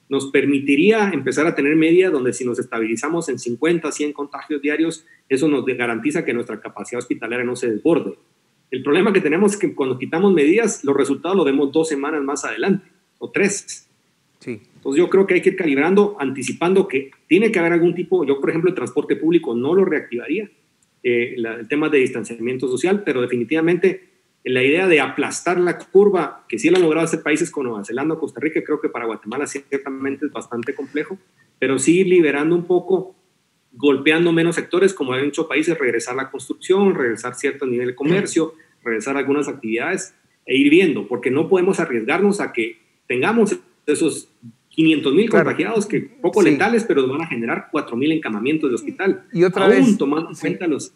Nos 0.09 0.31
permitiría 0.31 1.11
empezar 1.13 1.45
a 1.45 1.53
tener 1.53 1.75
media 1.75 2.09
donde 2.09 2.33
si 2.33 2.43
nos 2.43 2.57
estabilizamos 2.57 3.29
en 3.29 3.37
50, 3.37 3.91
100 3.91 4.13
contagios 4.13 4.63
diarios, 4.63 5.05
eso 5.29 5.47
nos 5.47 5.63
garantiza 5.63 6.25
que 6.25 6.33
nuestra 6.33 6.59
capacidad 6.59 6.97
hospitalaria 6.97 7.45
no 7.45 7.55
se 7.55 7.69
desborde. 7.69 8.15
El 8.71 8.81
problema 8.81 9.13
que 9.13 9.21
tenemos 9.21 9.53
es 9.53 9.59
que 9.59 9.75
cuando 9.75 9.99
quitamos 9.99 10.33
medidas, 10.33 10.83
los 10.83 10.97
resultados 10.97 11.37
los 11.37 11.45
vemos 11.45 11.71
dos 11.71 11.87
semanas 11.89 12.23
más 12.23 12.43
adelante 12.45 12.87
o 13.19 13.29
tres. 13.29 13.87
Sí. 14.39 14.59
Entonces 14.75 14.97
yo 14.97 15.07
creo 15.11 15.27
que 15.27 15.35
hay 15.35 15.41
que 15.43 15.49
ir 15.49 15.55
calibrando, 15.55 16.17
anticipando 16.19 16.87
que 16.87 17.11
tiene 17.27 17.51
que 17.51 17.59
haber 17.59 17.73
algún 17.73 17.93
tipo, 17.93 18.25
yo 18.25 18.41
por 18.41 18.49
ejemplo 18.49 18.71
el 18.71 18.75
transporte 18.75 19.15
público 19.15 19.53
no 19.53 19.75
lo 19.75 19.85
reactivaría, 19.85 20.49
eh, 21.03 21.35
tema 21.67 21.89
de 21.89 21.99
distanciamiento 21.99 22.67
social, 22.67 23.03
pero 23.03 23.21
definitivamente 23.21 24.13
la 24.45 24.63
idea 24.63 24.87
de 24.87 24.99
aplastar 24.99 25.59
la 25.59 25.77
curva, 25.77 26.45
que 26.49 26.59
sí 26.59 26.69
lo 26.69 26.77
han 26.77 26.83
logrado 26.83 27.05
hacer 27.05 27.21
países 27.21 27.49
como 27.49 27.69
Nueva 27.69 27.85
Zelanda 27.85 28.15
o 28.15 28.19
Costa 28.19 28.39
Rica, 28.41 28.63
creo 28.63 28.81
que 28.81 28.89
para 28.89 29.05
Guatemala 29.05 29.47
ciertamente 29.47 30.25
es 30.25 30.31
bastante 30.31 30.75
complejo, 30.75 31.17
pero 31.59 31.79
sí 31.79 32.03
liberando 32.03 32.55
un 32.55 32.65
poco, 32.65 33.15
golpeando 33.71 34.31
menos 34.31 34.55
sectores, 34.55 34.93
como 34.93 35.13
han 35.13 35.25
hecho 35.25 35.47
países, 35.47 35.77
regresar 35.77 36.15
la 36.15 36.29
construcción, 36.29 36.93
regresar 36.93 37.35
cierto 37.35 37.65
nivel 37.65 37.87
de 37.87 37.95
comercio, 37.95 38.53
regresar 38.83 39.17
algunas 39.17 39.47
actividades 39.47 40.13
e 40.45 40.57
ir 40.57 40.69
viendo, 40.69 41.07
porque 41.07 41.31
no 41.31 41.47
podemos 41.47 41.79
arriesgarnos 41.79 42.41
a 42.41 42.51
que 42.51 42.77
tengamos 43.07 43.57
esos 43.85 44.29
500 44.75 45.13
mil 45.13 45.29
contagiados, 45.29 45.85
que 45.85 45.99
poco 45.99 46.41
letales, 46.41 46.83
pero 46.83 47.07
van 47.07 47.21
a 47.21 47.27
generar 47.27 47.67
4 47.71 47.95
mil 47.95 48.11
encamamientos 48.11 48.71
de 48.71 48.75
hospital. 48.75 49.25
Y 49.31 49.43
otra 49.43 49.65
aún 49.65 49.71
vez, 49.71 49.97
tomando 49.97 50.31
en 50.31 50.35
cuenta 50.35 50.65
los, 50.65 50.93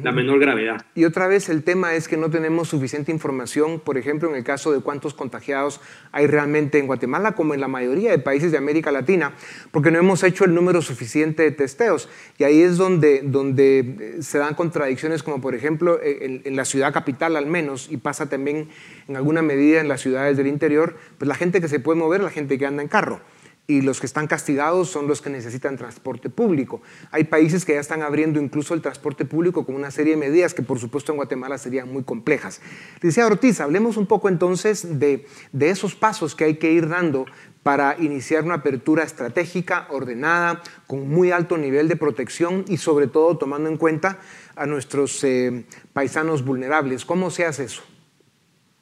la 0.00 0.10
menor 0.12 0.38
gravedad. 0.38 0.86
Y 0.94 1.04
otra 1.04 1.26
vez 1.26 1.48
el 1.50 1.62
tema 1.62 1.94
es 1.94 2.08
que 2.08 2.16
no 2.16 2.30
tenemos 2.30 2.68
suficiente 2.68 3.12
información, 3.12 3.78
por 3.80 3.98
ejemplo, 3.98 4.30
en 4.30 4.36
el 4.36 4.44
caso 4.44 4.72
de 4.72 4.80
cuántos 4.80 5.12
contagiados 5.12 5.80
hay 6.12 6.26
realmente 6.26 6.78
en 6.78 6.86
Guatemala, 6.86 7.32
como 7.32 7.52
en 7.52 7.60
la 7.60 7.68
mayoría 7.68 8.10
de 8.10 8.18
países 8.18 8.52
de 8.52 8.58
América 8.58 8.90
Latina, 8.90 9.34
porque 9.70 9.90
no 9.90 9.98
hemos 9.98 10.22
hecho 10.22 10.44
el 10.44 10.54
número 10.54 10.80
suficiente 10.80 11.42
de 11.42 11.50
testeos. 11.50 12.08
Y 12.38 12.44
ahí 12.44 12.62
es 12.62 12.78
donde, 12.78 13.20
donde 13.22 14.16
se 14.20 14.38
dan 14.38 14.54
contradicciones, 14.54 15.22
como 15.22 15.40
por 15.42 15.54
ejemplo 15.54 16.00
en, 16.02 16.40
en 16.44 16.56
la 16.56 16.64
ciudad 16.64 16.92
capital 16.92 17.36
al 17.36 17.46
menos, 17.46 17.90
y 17.90 17.98
pasa 17.98 18.28
también 18.28 18.68
en 19.08 19.16
alguna 19.16 19.42
medida 19.42 19.80
en 19.80 19.88
las 19.88 20.00
ciudades 20.00 20.36
del 20.38 20.46
interior, 20.46 20.96
pues 21.18 21.28
la 21.28 21.34
gente 21.34 21.60
que 21.60 21.68
se 21.68 21.80
puede 21.80 21.98
mover, 21.98 22.22
la 22.22 22.30
gente 22.30 22.56
que 22.58 22.64
anda 22.64 22.82
en 22.82 22.88
carro. 22.88 23.20
Y 23.66 23.80
los 23.80 24.00
que 24.00 24.06
están 24.06 24.26
castigados 24.26 24.90
son 24.90 25.06
los 25.06 25.22
que 25.22 25.30
necesitan 25.30 25.76
transporte 25.76 26.28
público. 26.28 26.82
Hay 27.12 27.24
países 27.24 27.64
que 27.64 27.74
ya 27.74 27.80
están 27.80 28.02
abriendo 28.02 28.40
incluso 28.40 28.74
el 28.74 28.82
transporte 28.82 29.24
público 29.24 29.64
con 29.64 29.76
una 29.76 29.90
serie 29.90 30.14
de 30.14 30.18
medidas 30.18 30.52
que 30.52 30.62
por 30.62 30.80
supuesto 30.80 31.12
en 31.12 31.16
Guatemala 31.16 31.58
serían 31.58 31.90
muy 31.90 32.02
complejas. 32.02 32.60
Decía 33.00 33.26
Ortiz, 33.26 33.60
hablemos 33.60 33.96
un 33.96 34.06
poco 34.06 34.28
entonces 34.28 34.98
de, 34.98 35.26
de 35.52 35.70
esos 35.70 35.94
pasos 35.94 36.34
que 36.34 36.44
hay 36.44 36.56
que 36.56 36.72
ir 36.72 36.88
dando 36.88 37.26
para 37.62 37.96
iniciar 38.00 38.44
una 38.44 38.54
apertura 38.54 39.04
estratégica, 39.04 39.86
ordenada, 39.90 40.62
con 40.86 41.08
muy 41.08 41.30
alto 41.30 41.56
nivel 41.56 41.88
de 41.88 41.96
protección 41.96 42.64
y 42.68 42.76
sobre 42.78 43.06
todo 43.06 43.38
tomando 43.38 43.68
en 43.68 43.76
cuenta 43.76 44.20
a 44.56 44.66
nuestros 44.66 45.22
eh, 45.24 45.64
paisanos 45.92 46.44
vulnerables. 46.44 47.04
¿Cómo 47.04 47.30
se 47.30 47.44
hace 47.44 47.64
eso? 47.64 47.82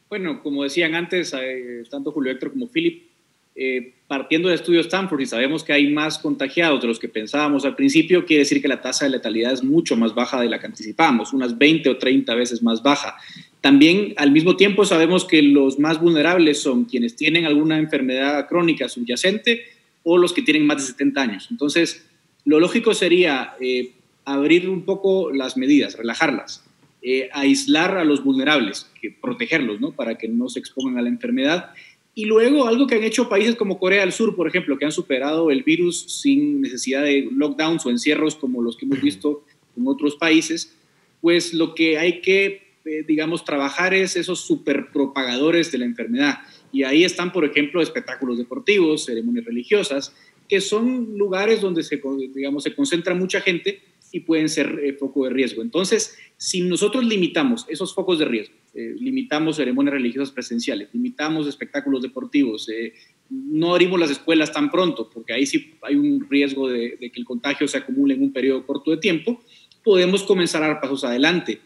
Bueno, 0.09 0.43
como 0.43 0.65
decían 0.65 0.95
antes, 0.95 1.33
eh, 1.35 1.85
tanto 1.91 2.11
Julio 2.11 2.33
Héctor 2.33 2.53
como 2.53 2.69
Philip, 2.69 3.10
eh, 3.55 3.95
partiendo 4.07 4.49
del 4.49 4.59
estudio 4.59 4.81
Stanford 4.81 5.21
y 5.21 5.27
sabemos 5.27 5.65
que 5.65 5.73
hay 5.73 5.93
más 5.93 6.19
contagiados 6.19 6.81
de 6.81 6.89
los 6.89 6.99
que 6.99 7.09
pensábamos 7.09 7.65
al 7.65 7.77
principio, 7.77 8.25
quiere 8.25 8.45
decir 8.45 8.63
que 8.63 8.69
la 8.69 8.81
tasa 8.81 9.05
de 9.05 9.11
letalidad 9.11 9.53
es 9.53 9.63
mucho 9.63 9.97
más 9.97 10.15
baja 10.15 10.41
de 10.41 10.49
la 10.49 10.59
que 10.59 10.67
anticipábamos, 10.67 11.33
unas 11.33 11.57
20 11.59 11.91
o 11.91 11.99
30 11.99 12.35
veces 12.35 12.63
más 12.63 12.83
baja. 12.83 13.17
También 13.61 14.15
al 14.17 14.31
mismo 14.31 14.57
tiempo 14.57 14.85
sabemos 14.85 15.25
que 15.25 15.43
los 15.43 15.79
más 15.79 16.01
vulnerables 16.01 16.63
son 16.63 16.85
quienes 16.85 17.17
tienen 17.17 17.45
alguna 17.45 17.79
enfermedad 17.79 18.49
crónica 18.49 18.89
subyacente 18.89 19.65
o 20.03 20.17
los 20.17 20.33
que 20.33 20.43
tienen 20.43 20.67
más 20.67 20.79
de 20.79 20.93
70 20.93 21.21
años. 21.21 21.49
Entonces, 21.51 22.07
lo 22.45 22.59
lógico 22.59 22.95
sería 22.95 23.55
eh, 23.61 23.93
abrir 24.25 24.69
un 24.69 24.85
poco 24.85 25.31
las 25.33 25.57
medidas, 25.57 25.97
relajarlas 25.97 26.65
eh, 27.03 27.31
aislar 27.33 27.97
a 27.97 28.05
los 28.05 28.23
vulnerables, 28.23 28.91
protegerlos, 29.23 29.81
¿no? 29.81 29.93
Para 29.93 30.19
que 30.19 30.29
no 30.29 30.51
se 30.51 30.59
expongan 30.59 30.99
a 30.99 31.03
la 31.03 31.09
enfermedad. 31.09 31.71
Y 32.15 32.25
luego 32.25 32.67
algo 32.67 32.87
que 32.87 32.97
han 32.97 33.05
hecho 33.05 33.29
países 33.29 33.57
como 33.57 33.79
Corea 33.79 34.01
del 34.01 34.13
Sur, 34.13 34.35
por 34.35 34.49
ejemplo, 34.49 34.77
que 34.77 34.85
han 34.85 34.93
superado 34.93 35.51
el 35.51 35.63
virus 35.63 36.21
sin 36.21 36.61
necesidad 36.61 37.03
de 37.03 37.29
lockdowns 37.31 37.87
o 37.87 37.91
encierros 37.91 38.35
como 38.35 38.63
los 38.63 38.77
que 38.77 38.85
hemos 38.85 39.01
visto 39.01 39.45
en 39.77 39.87
otros 39.87 40.17
países, 40.17 40.77
pues 41.21 41.55
lo 41.55 41.75
que 41.75 41.99
hay 41.99 42.21
que, 42.21 42.75
eh, 42.85 43.05
digamos, 43.07 43.45
trabajar 43.45 43.95
es 43.95 44.17
esos 44.17 44.41
superpropagadores 44.41 45.71
de 45.71 45.79
la 45.79 45.85
enfermedad. 45.85 46.39
Y 46.73 46.83
ahí 46.83 47.05
están, 47.05 47.33
por 47.33 47.45
ejemplo, 47.45 47.81
espectáculos 47.81 48.39
deportivos, 48.39 49.05
ceremonias 49.05 49.45
religiosas, 49.45 50.15
que 50.49 50.61
son 50.61 51.17
lugares 51.17 51.61
donde 51.61 51.85
se, 51.85 52.01
digamos, 52.35 52.65
se 52.65 52.75
concentra 52.75 53.15
mucha 53.15 53.41
gente 53.41 53.83
y 54.13 54.21
pueden 54.21 54.49
ser 54.49 54.81
eh, 54.83 54.95
foco 54.95 55.25
de 55.25 55.31
riesgo. 55.31 55.63
Entonces, 55.63 56.19
si 56.37 56.63
nosotros 56.63 57.05
limitamos 57.05 57.67
esos 57.69 57.95
focos 57.95 58.19
de 58.19 58.25
riesgo, 58.25 58.55
eh, 58.75 58.95
limitamos 58.99 59.57
ceremonias 59.57 59.95
religiosas 59.95 60.33
presenciales, 60.33 60.89
limitamos 60.93 61.47
espectáculos 61.47 62.03
deportivos, 62.03 62.69
eh, 62.69 62.95
no 63.29 63.73
abrimos 63.73 63.99
las 63.99 64.11
escuelas 64.11 64.53
tan 64.53 64.71
pronto, 64.71 65.11
porque 65.13 65.33
ahí 65.33 65.47
sí 65.47 65.75
hay 65.83 65.97
un 65.97 66.27
riesgo 66.29 66.69
de, 66.69 66.97
que 66.99 67.21
el 67.21 67.25
contagio 67.25 67.67
se 67.69 67.79
acumule 67.79 68.15
en 68.15 68.23
un 68.23 68.33
periodo 68.33 68.67
corto 68.67 68.91
de 68.91 68.97
tiempo, 68.97 69.43
podemos 69.83 70.23
comenzar 70.23 70.63
a 70.63 70.69
dar 70.69 70.81
pasos 70.81 71.05
adelante. 71.05 71.61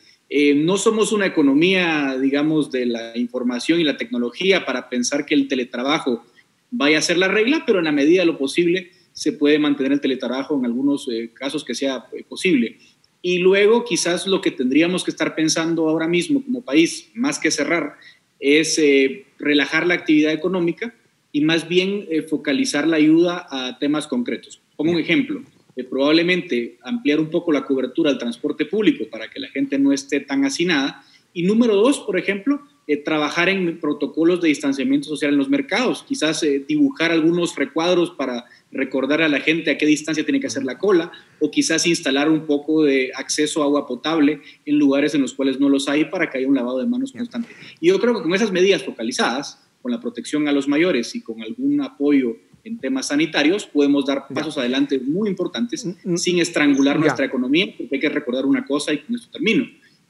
no 0.57 0.77
somos 0.77 1.13
una 1.13 1.27
economía, 1.27 2.17
digamos, 2.19 2.71
de 2.71 2.87
la 2.87 3.17
información 3.17 3.81
y 3.81 3.85
la 3.85 3.97
tecnología 3.97 4.65
para 4.65 4.89
pensar 4.89 5.27
que 5.27 5.35
el 5.35 5.49
teletrabajo 5.49 6.25
vaya 6.71 6.99
a 6.99 7.03
ser 7.03 7.19
la 7.19 7.29
regla, 7.29 7.65
pero 7.67 7.79
en 7.79 7.85
la 7.85 7.93
medida 7.93 8.21
de 8.21 8.27
lo 8.27 8.39
posible 8.39 8.91
se 9.15 9.33
puede 9.33 9.61
mantener 9.61 9.93
el 9.93 10.01
teletrabajo 10.01 10.59
en 10.59 10.67
algunos 10.67 11.09
eh, 11.09 11.31
casos 11.33 11.65
que 11.65 11.75
sea 11.75 12.07
eh, 12.13 12.25
posible. 12.29 12.79
Y 13.27 13.39
luego 13.39 13.87
quizás 13.87 14.27
lo 14.27 14.43
que 14.43 14.51
tendríamos 14.51 15.03
que 15.03 15.11
estar 15.11 15.35
pensando 15.35 15.89
ahora 15.89 16.07
mismo 16.07 16.45
como 16.45 16.61
país, 16.61 17.11
más 17.15 17.39
que 17.39 17.51
cerrar, 17.51 17.95
es 18.39 18.79
eh, 18.79 19.25
relajar 19.39 19.87
la 19.87 19.95
actividad 19.95 20.31
económica 20.31 20.95
y 21.33 21.41
más 21.41 21.67
bien 21.67 22.07
focalizar 22.29 22.87
la 22.87 22.97
ayuda 22.97 23.47
a 23.51 23.79
temas 23.79 24.07
concretos. 24.07 24.61
Pongo 24.77 24.93
un 24.93 24.99
ejemplo, 24.99 25.43
probablemente 25.89 26.77
ampliar 26.83 27.19
un 27.19 27.31
poco 27.31 27.51
la 27.51 27.65
cobertura 27.65 28.11
al 28.11 28.19
transporte 28.19 28.67
público 28.67 29.07
para 29.11 29.31
que 29.31 29.41
la 29.41 29.49
gente 29.49 29.79
no 29.79 29.95
esté 29.95 30.21
tan 30.21 30.45
hacinada. 30.45 31.03
Y 31.33 31.45
número 31.45 31.75
dos, 31.77 32.01
por 32.01 32.19
ejemplo, 32.19 32.61
trabajar 33.05 33.49
en 33.49 33.81
protocolos 33.81 34.41
de 34.41 34.49
distanciamiento 34.49 35.09
social 35.09 35.33
en 35.33 35.39
los 35.39 35.49
mercados, 35.49 36.05
quizás 36.07 36.45
dibujar 36.69 37.13
algunos 37.13 37.57
recuadros 37.57 38.11
para 38.11 38.45
recordar 38.71 39.23
a 39.23 39.29
la 39.29 39.41
gente 39.41 39.71
a 39.71 39.79
qué 39.79 39.87
distancia 39.87 40.25
tiene 40.25 40.41
que 40.41 40.49
hacer 40.49 40.65
la 40.65 40.79
cola, 40.79 41.11
o 41.41 41.51
quizás 41.51 41.87
instalar 41.87 42.29
un 42.29 42.47
poco 42.47 42.83
de 42.83 43.13
acceso 43.15 43.63
a 43.63 43.67
agua 43.67 43.87
potable 43.87 44.41
en 44.67 44.79
lugares 44.79 45.15
en 45.15 45.23
los 45.23 45.33
cuales 45.33 45.61
no 45.61 45.69
los 45.69 45.89
hay 45.89 46.07
para 46.07 46.29
que 46.29 46.39
haya 46.39 46.49
un 46.49 46.55
lavado 46.55 46.79
de 46.79 46.87
manos 46.87 47.13
constante. 47.13 47.49
Y 47.81 47.89
yo 47.89 48.01
creo 48.01 48.15
que 48.17 48.23
con 48.23 48.35
esas 48.35 48.53
medidas 48.53 48.83
focalizadas, 48.83 49.61
con 49.81 49.93
la 49.93 50.01
protección 50.01 50.49
a 50.49 50.53
los 50.53 50.67
mayores 50.67 51.15
y 51.15 51.21
con 51.21 51.43
algún 51.43 51.81
apoyo 51.83 52.37
en 52.65 52.79
temas 52.79 53.09
sanitarios, 53.09 53.67
podemos 53.67 54.07
dar 54.07 54.27
pasos 54.29 54.57
adelante 54.57 54.99
muy 54.99 55.29
importantes 55.29 55.87
sin 56.17 56.39
estrangular 56.39 56.99
nuestra 56.99 57.27
economía, 57.27 57.67
porque 57.77 57.97
hay 57.97 58.01
que 58.01 58.09
recordar 58.09 58.47
una 58.47 58.65
cosa 58.65 58.93
y 58.93 58.99
con 58.99 59.15
esto 59.15 59.29
termino. 59.31 59.67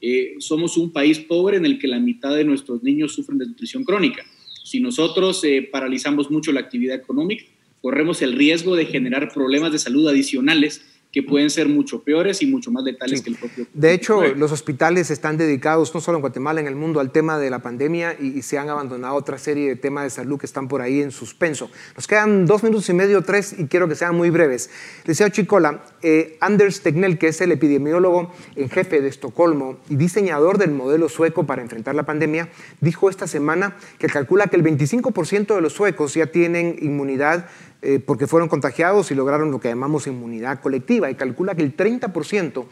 Eh, 0.07 0.35
somos 0.37 0.77
un 0.77 0.91
país 0.91 1.17
pobre 1.17 1.57
en 1.57 1.65
el 1.65 1.79
que 1.79 1.87
la 1.87 1.99
mitad 1.99 2.35
de 2.35 2.43
nuestros 2.43 2.83
niños 2.83 3.15
sufren 3.15 3.39
de 3.39 3.47
nutrición 3.47 3.83
crónica. 3.83 4.23
Si 4.63 4.79
nosotros 4.79 5.43
eh, 5.43 5.67
paralizamos 5.71 6.29
mucho 6.29 6.51
la 6.51 6.59
actividad 6.59 6.95
económica, 6.95 7.43
corremos 7.81 8.21
el 8.21 8.33
riesgo 8.33 8.75
de 8.75 8.85
generar 8.85 9.33
problemas 9.33 9.71
de 9.71 9.79
salud 9.79 10.07
adicionales 10.07 10.85
que 11.15 11.23
pueden 11.23 11.49
ser 11.49 11.69
mucho 11.69 12.03
peores 12.03 12.41
y 12.41 12.45
mucho 12.45 12.71
más 12.71 12.83
letales 12.83 13.21
que 13.21 13.29
el 13.29 13.37
propio. 13.37 13.65
De 13.73 13.93
hecho, 13.93 14.21
los 14.35 14.51
hospitales 14.51 15.09
están 15.09 15.37
dedicados, 15.37 15.95
no 15.95 16.01
solo 16.01 16.17
en 16.17 16.21
Guatemala, 16.21 16.59
en 16.59 16.67
el 16.67 16.75
mundo, 16.75 16.99
al 16.99 17.13
tema 17.13 17.39
de 17.39 17.49
la 17.49 17.59
pandemia 17.59 18.17
y, 18.19 18.41
se 18.41 18.57
han 18.57 18.67
abandonado 18.67 19.15
otra 19.15 19.37
serie 19.37 19.69
de 19.69 19.77
temas 19.77 20.03
de 20.03 20.09
salud 20.09 20.37
que 20.37 20.45
están 20.45 20.67
por 20.67 20.81
ahí 20.81 21.01
en 21.01 21.11
suspenso. 21.11 21.71
Nos 21.95 22.05
quedan 22.05 22.45
dos 22.45 22.63
minutos 22.63 22.89
y 22.89 22.93
medio, 22.93 23.21
tres, 23.21 23.55
y 23.57 23.67
quiero 23.67 23.87
que 23.87 23.95
sean 23.95 24.13
muy 24.13 24.29
breves. 24.29 24.69
Decía 25.05 25.29
Chicola, 25.29 25.85
eh, 26.01 26.37
Anders 26.41 26.81
Tegnell, 26.81 27.17
que 27.17 27.29
es 27.29 27.39
el 27.39 27.53
epidemiólogo 27.53 28.33
en 28.57 28.69
jefe 28.69 28.99
de 28.99 29.07
Estocolmo 29.07 29.77
y 29.89 29.95
diseñador 29.95 30.57
del 30.57 30.71
modelo 30.71 31.07
sueco 31.07 31.45
para 31.45 31.61
enfrentar 31.61 31.95
la 31.95 32.03
pandemia, 32.03 32.49
dijo 32.81 33.09
esta 33.09 33.25
semana 33.25 33.77
que 33.99 34.07
calcula 34.07 34.47
que 34.47 34.57
el 34.57 34.63
25% 34.65 35.55
de 35.55 35.61
los 35.61 35.71
suecos 35.71 36.13
ya 36.13 36.25
tienen 36.25 36.75
inmunidad 36.81 37.47
eh, 37.85 37.99
porque 37.99 38.25
fueron 38.25 38.49
contagiados 38.49 39.11
y 39.11 39.15
lograron 39.15 39.51
lo 39.51 39.59
que 39.59 39.69
llamamos 39.69 40.07
inmunidad 40.07 40.59
colectiva. 40.59 41.11
Y 41.11 41.15
calcula 41.15 41.53
que 41.53 41.61
el 41.61 41.77
30% 41.77 42.65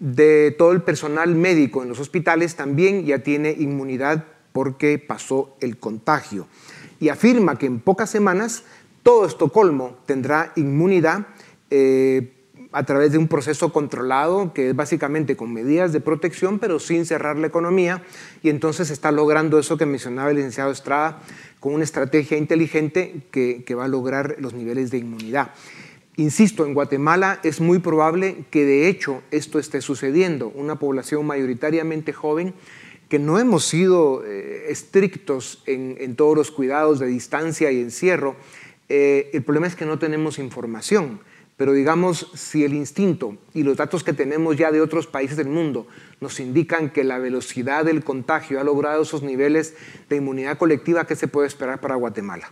de 0.00 0.54
todo 0.56 0.72
el 0.72 0.80
personal 0.80 1.34
médico 1.34 1.82
en 1.82 1.90
los 1.90 2.00
hospitales 2.00 2.56
también 2.56 3.04
ya 3.04 3.18
tiene 3.18 3.50
inmunidad 3.52 4.24
porque 4.52 4.98
pasó 4.98 5.54
el 5.60 5.76
contagio. 5.76 6.46
Y 6.98 7.10
afirma 7.10 7.58
que 7.58 7.66
en 7.66 7.80
pocas 7.80 8.08
semanas 8.08 8.64
todo 9.02 9.26
Estocolmo 9.26 9.98
tendrá 10.06 10.52
inmunidad 10.56 11.26
eh, 11.70 12.33
a 12.74 12.82
través 12.82 13.12
de 13.12 13.18
un 13.18 13.28
proceso 13.28 13.72
controlado 13.72 14.52
que 14.52 14.70
es 14.70 14.76
básicamente 14.76 15.36
con 15.36 15.52
medidas 15.52 15.92
de 15.92 16.00
protección 16.00 16.58
pero 16.58 16.80
sin 16.80 17.06
cerrar 17.06 17.38
la 17.38 17.46
economía 17.46 18.02
y 18.42 18.50
entonces 18.50 18.90
está 18.90 19.12
logrando 19.12 19.60
eso 19.60 19.78
que 19.78 19.86
mencionaba 19.86 20.30
el 20.30 20.36
licenciado 20.36 20.72
Estrada, 20.72 21.22
con 21.60 21.72
una 21.72 21.84
estrategia 21.84 22.36
inteligente 22.36 23.22
que, 23.30 23.74
va 23.74 23.84
a 23.84 23.88
lograr 23.88 24.36
los 24.38 24.54
niveles 24.54 24.90
de 24.90 24.98
inmunidad. 24.98 25.52
Insisto, 26.16 26.66
en 26.66 26.74
Guatemala 26.74 27.40
es 27.42 27.60
muy 27.60 27.78
probable 27.78 28.44
que 28.50 28.64
de 28.64 28.88
hecho 28.88 29.22
esto 29.30 29.58
esté 29.58 29.80
sucediendo. 29.80 30.48
Una 30.48 30.78
población 30.78 31.26
mayoritariamente 31.26 32.12
joven 32.12 32.54
que 33.08 33.18
no 33.18 33.38
hemos 33.38 33.64
sido 33.64 34.24
eh, 34.26 34.66
estrictos 34.68 35.62
en, 35.66 36.16
todos 36.16 36.36
los 36.36 36.50
cuidados 36.50 36.98
de 36.98 37.06
distancia 37.06 37.72
y 37.72 37.80
encierro. 37.80 38.36
Eh, 38.88 39.30
el 39.32 39.42
problema 39.42 39.66
es 39.66 39.74
que 39.74 39.86
no 39.86 39.98
tenemos 39.98 40.38
información. 40.38 41.20
Pero 41.56 41.72
digamos, 41.72 42.30
si 42.34 42.64
el 42.64 42.74
instinto 42.74 43.36
y 43.54 43.62
los 43.62 43.76
datos 43.76 44.02
que 44.02 44.12
tenemos 44.12 44.56
ya 44.56 44.72
de 44.72 44.80
otros 44.80 45.06
países 45.06 45.36
del 45.36 45.48
mundo 45.48 45.86
nos 46.20 46.40
indican 46.40 46.90
que 46.90 47.04
la 47.04 47.18
velocidad 47.18 47.84
del 47.84 48.02
contagio 48.02 48.60
ha 48.60 48.64
logrado 48.64 49.02
esos 49.02 49.22
niveles 49.22 49.76
de 50.08 50.16
inmunidad 50.16 50.58
colectiva, 50.58 51.06
¿qué 51.06 51.14
se 51.14 51.28
puede 51.28 51.46
esperar 51.46 51.80
para 51.80 51.94
Guatemala? 51.94 52.50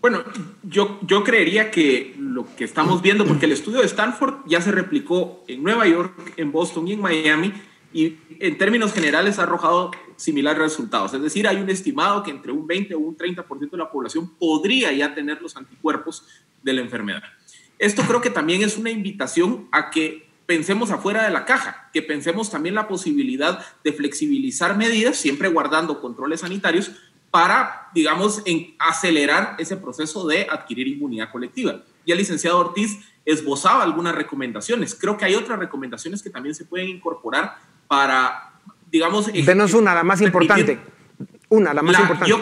Bueno, 0.00 0.22
yo, 0.62 0.98
yo 1.02 1.24
creería 1.24 1.70
que 1.70 2.14
lo 2.18 2.46
que 2.56 2.64
estamos 2.64 3.02
viendo, 3.02 3.26
porque 3.26 3.46
el 3.46 3.52
estudio 3.52 3.80
de 3.80 3.86
Stanford 3.86 4.36
ya 4.46 4.62
se 4.62 4.70
replicó 4.70 5.44
en 5.46 5.62
Nueva 5.62 5.86
York, 5.86 6.12
en 6.36 6.52
Boston 6.52 6.88
y 6.88 6.92
en 6.94 7.00
Miami, 7.00 7.52
y 7.92 8.16
en 8.38 8.56
términos 8.56 8.94
generales 8.94 9.38
ha 9.38 9.42
arrojado 9.42 9.90
similares 10.20 10.58
resultados. 10.58 11.14
Es 11.14 11.22
decir, 11.22 11.48
hay 11.48 11.56
un 11.56 11.70
estimado 11.70 12.22
que 12.22 12.30
entre 12.30 12.52
un 12.52 12.66
20 12.66 12.94
o 12.94 12.98
un 12.98 13.16
30% 13.16 13.70
de 13.70 13.78
la 13.78 13.90
población 13.90 14.30
podría 14.38 14.92
ya 14.92 15.14
tener 15.14 15.40
los 15.40 15.56
anticuerpos 15.56 16.24
de 16.62 16.74
la 16.74 16.82
enfermedad. 16.82 17.22
Esto 17.78 18.02
creo 18.02 18.20
que 18.20 18.28
también 18.28 18.62
es 18.62 18.76
una 18.76 18.90
invitación 18.90 19.68
a 19.72 19.90
que 19.90 20.28
pensemos 20.44 20.90
afuera 20.90 21.24
de 21.24 21.30
la 21.30 21.46
caja, 21.46 21.88
que 21.94 22.02
pensemos 22.02 22.50
también 22.50 22.74
la 22.74 22.86
posibilidad 22.86 23.64
de 23.82 23.92
flexibilizar 23.92 24.76
medidas, 24.76 25.16
siempre 25.16 25.48
guardando 25.48 26.00
controles 26.00 26.40
sanitarios, 26.40 26.90
para, 27.30 27.88
digamos, 27.94 28.42
en 28.44 28.74
acelerar 28.78 29.54
ese 29.58 29.76
proceso 29.76 30.26
de 30.26 30.46
adquirir 30.50 30.88
inmunidad 30.88 31.30
colectiva. 31.30 31.82
Ya 32.06 32.14
el 32.14 32.18
licenciado 32.18 32.58
Ortiz 32.58 32.98
esbozaba 33.24 33.84
algunas 33.84 34.14
recomendaciones. 34.14 34.94
Creo 34.94 35.16
que 35.16 35.24
hay 35.24 35.34
otras 35.34 35.58
recomendaciones 35.58 36.22
que 36.22 36.30
también 36.30 36.54
se 36.54 36.64
pueden 36.64 36.88
incorporar 36.88 37.56
para, 37.86 38.49
digamos... 38.90 39.32
Denos 39.32 39.74
una, 39.74 39.94
la 39.94 40.04
más 40.04 40.20
importante. 40.20 40.78
Una, 41.48 41.74
la 41.74 41.82
más 41.82 41.98
importante. 41.98 42.34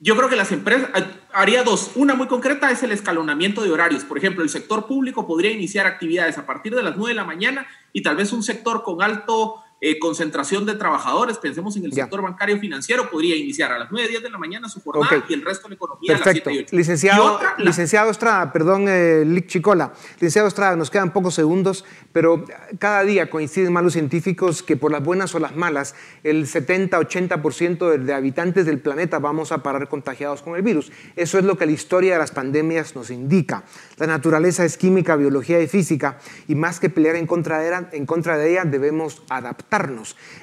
Yo 0.00 0.16
creo 0.16 0.28
que 0.28 0.36
las 0.36 0.52
empresas, 0.52 0.90
haría 1.32 1.64
dos. 1.64 1.90
Una 1.96 2.14
muy 2.14 2.28
concreta 2.28 2.70
es 2.70 2.82
el 2.84 2.92
escalonamiento 2.92 3.62
de 3.62 3.70
horarios. 3.72 4.04
Por 4.04 4.16
ejemplo, 4.16 4.44
el 4.44 4.48
sector 4.48 4.86
público 4.86 5.26
podría 5.26 5.50
iniciar 5.50 5.86
actividades 5.86 6.38
a 6.38 6.46
partir 6.46 6.74
de 6.74 6.82
las 6.82 6.96
9 6.96 7.10
de 7.10 7.14
la 7.14 7.24
mañana 7.24 7.66
y 7.92 8.02
tal 8.02 8.16
vez 8.16 8.32
un 8.32 8.44
sector 8.44 8.84
con 8.84 9.02
alto 9.02 9.62
eh, 9.80 9.98
concentración 10.00 10.66
de 10.66 10.74
trabajadores, 10.74 11.38
pensemos 11.38 11.76
en 11.76 11.84
el 11.84 11.92
sector 11.92 12.20
bancario 12.20 12.58
financiero, 12.58 13.08
podría 13.08 13.36
iniciar 13.36 13.70
a 13.70 13.78
las 13.78 13.92
9, 13.92 14.08
10 14.08 14.22
de 14.24 14.30
la 14.30 14.38
mañana 14.38 14.68
su 14.68 14.80
jornada 14.80 15.24
y 15.28 15.34
el 15.34 15.44
resto 15.44 15.68
de 15.68 15.70
la 15.70 15.74
economía 15.76 16.14
a 16.16 16.18
las 16.18 16.28
7 16.32 16.52
y 16.52 16.58
8. 16.58 16.76
Licenciado, 16.76 17.40
licenciado 17.58 18.10
Estrada, 18.10 18.52
perdón, 18.52 18.86
eh, 18.88 19.22
Lic 19.24 19.46
Chicola. 19.46 19.92
Licenciado 20.14 20.48
Estrada, 20.48 20.74
nos 20.74 20.90
quedan 20.90 21.12
pocos 21.12 21.34
segundos, 21.34 21.84
pero 22.12 22.44
cada 22.80 23.04
día 23.04 23.30
coinciden 23.30 23.72
más 23.72 23.84
los 23.84 23.92
científicos 23.92 24.64
que 24.64 24.76
por 24.76 24.90
las 24.90 25.04
buenas 25.04 25.32
o 25.36 25.38
las 25.38 25.54
malas, 25.54 25.94
el 26.24 26.46
70-80% 26.46 27.88
de, 27.88 27.98
de 27.98 28.14
habitantes 28.14 28.66
del 28.66 28.80
planeta 28.80 29.20
vamos 29.20 29.52
a 29.52 29.62
parar 29.62 29.88
contagiados 29.88 30.42
con 30.42 30.56
el 30.56 30.62
virus. 30.62 30.90
Eso 31.14 31.38
es 31.38 31.44
lo 31.44 31.56
que 31.56 31.66
la 31.66 31.72
historia 31.72 32.14
de 32.14 32.18
las 32.18 32.32
pandemias 32.32 32.96
nos 32.96 33.10
indica. 33.10 33.62
La 33.98 34.08
naturaleza 34.08 34.64
es 34.64 34.76
química, 34.76 35.14
biología 35.14 35.60
y 35.60 35.68
física, 35.68 36.18
y 36.48 36.56
más 36.56 36.80
que 36.80 36.90
pelear 36.90 37.14
en 37.14 37.28
contra 37.28 37.60
de 37.60 37.68
en 37.92 38.06
contra 38.06 38.38
de 38.38 38.50
ella 38.50 38.64
debemos 38.64 39.22
adaptar 39.28 39.67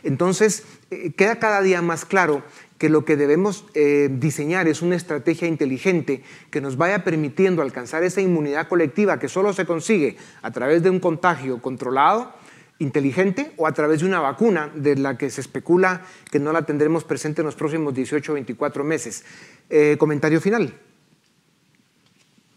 entonces, 0.03 0.63
eh, 0.91 1.11
queda 1.15 1.39
cada 1.39 1.61
día 1.61 1.81
más 1.81 2.05
claro 2.05 2.43
que 2.77 2.89
lo 2.89 3.05
que 3.05 3.15
debemos 3.15 3.65
eh, 3.73 4.09
diseñar 4.11 4.67
es 4.67 4.81
una 4.81 4.95
estrategia 4.95 5.47
inteligente 5.47 6.21
que 6.51 6.61
nos 6.61 6.77
vaya 6.77 7.03
permitiendo 7.03 7.61
alcanzar 7.61 8.03
esa 8.03 8.21
inmunidad 8.21 8.67
colectiva 8.67 9.17
que 9.17 9.29
solo 9.29 9.53
se 9.53 9.65
consigue 9.65 10.17
a 10.41 10.51
través 10.51 10.83
de 10.83 10.89
un 10.89 10.99
contagio 10.99 11.61
controlado, 11.61 12.33
inteligente 12.79 13.53
o 13.55 13.67
a 13.67 13.71
través 13.71 14.01
de 14.01 14.05
una 14.05 14.19
vacuna 14.19 14.69
de 14.75 14.97
la 14.97 15.17
que 15.17 15.29
se 15.29 15.39
especula 15.39 16.05
que 16.29 16.39
no 16.39 16.51
la 16.51 16.63
tendremos 16.63 17.05
presente 17.05 17.41
en 17.41 17.45
los 17.45 17.55
próximos 17.55 17.93
18 17.93 18.31
o 18.31 18.35
24 18.35 18.83
meses. 18.83 19.23
Eh, 19.69 19.95
comentario 19.97 20.41
final. 20.41 20.73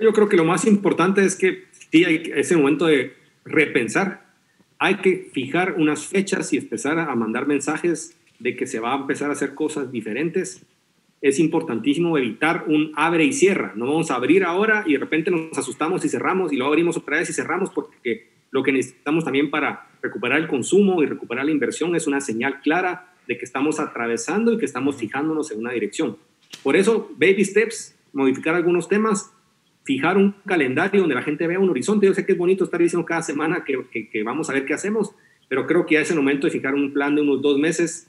Yo 0.00 0.12
creo 0.12 0.28
que 0.28 0.36
lo 0.36 0.44
más 0.44 0.64
importante 0.64 1.24
es 1.24 1.36
que 1.36 1.64
sí 1.90 2.04
hay 2.04 2.32
ese 2.34 2.56
momento 2.56 2.86
de 2.86 3.16
repensar 3.44 4.27
hay 4.78 4.96
que 4.96 5.28
fijar 5.32 5.74
unas 5.76 6.06
fechas 6.06 6.52
y 6.52 6.58
empezar 6.58 6.98
a 6.98 7.14
mandar 7.14 7.46
mensajes 7.46 8.16
de 8.38 8.56
que 8.56 8.66
se 8.66 8.80
va 8.80 8.94
a 8.94 8.98
empezar 8.98 9.30
a 9.30 9.32
hacer 9.32 9.54
cosas 9.54 9.90
diferentes. 9.90 10.64
Es 11.20 11.40
importantísimo 11.40 12.16
evitar 12.16 12.64
un 12.68 12.92
abre 12.94 13.24
y 13.24 13.32
cierra. 13.32 13.72
No 13.74 13.86
vamos 13.86 14.10
a 14.10 14.14
abrir 14.14 14.44
ahora 14.44 14.84
y 14.86 14.92
de 14.92 14.98
repente 15.00 15.30
nos 15.30 15.58
asustamos 15.58 16.04
y 16.04 16.08
cerramos 16.08 16.52
y 16.52 16.56
luego 16.56 16.72
abrimos 16.72 16.96
otra 16.96 17.18
vez 17.18 17.28
y 17.28 17.32
cerramos 17.32 17.70
porque 17.70 18.28
lo 18.50 18.62
que 18.62 18.72
necesitamos 18.72 19.24
también 19.24 19.50
para 19.50 19.88
recuperar 20.00 20.38
el 20.38 20.46
consumo 20.46 21.02
y 21.02 21.06
recuperar 21.06 21.44
la 21.44 21.50
inversión 21.50 21.96
es 21.96 22.06
una 22.06 22.20
señal 22.20 22.60
clara 22.60 23.12
de 23.26 23.36
que 23.36 23.44
estamos 23.44 23.80
atravesando 23.80 24.52
y 24.52 24.58
que 24.58 24.64
estamos 24.64 24.96
fijándonos 24.96 25.50
en 25.50 25.58
una 25.58 25.72
dirección. 25.72 26.16
Por 26.62 26.76
eso, 26.76 27.10
baby 27.16 27.44
steps, 27.44 27.96
modificar 28.12 28.54
algunos 28.54 28.88
temas, 28.88 29.32
fijar 29.88 30.18
un 30.18 30.34
calendario 30.44 31.00
donde 31.00 31.14
la 31.14 31.22
gente 31.22 31.46
vea 31.46 31.58
un 31.58 31.70
horizonte. 31.70 32.04
Yo 32.04 32.12
sé 32.12 32.26
que 32.26 32.32
es 32.32 32.38
bonito 32.38 32.62
estar 32.62 32.78
diciendo 32.78 33.06
cada 33.06 33.22
semana 33.22 33.64
que, 33.64 34.08
que, 34.12 34.22
vamos 34.22 34.50
a 34.50 34.52
ver 34.52 34.66
qué 34.66 34.74
hacemos, 34.74 35.14
pero 35.48 35.66
creo 35.66 35.86
que 35.86 35.94
ya 35.94 36.02
es 36.02 36.10
el 36.10 36.18
momento 36.18 36.46
de 36.46 36.50
fijar 36.50 36.74
un 36.74 36.92
plan 36.92 37.14
de 37.14 37.22
unos 37.22 37.40
dos 37.40 37.58
meses 37.58 38.06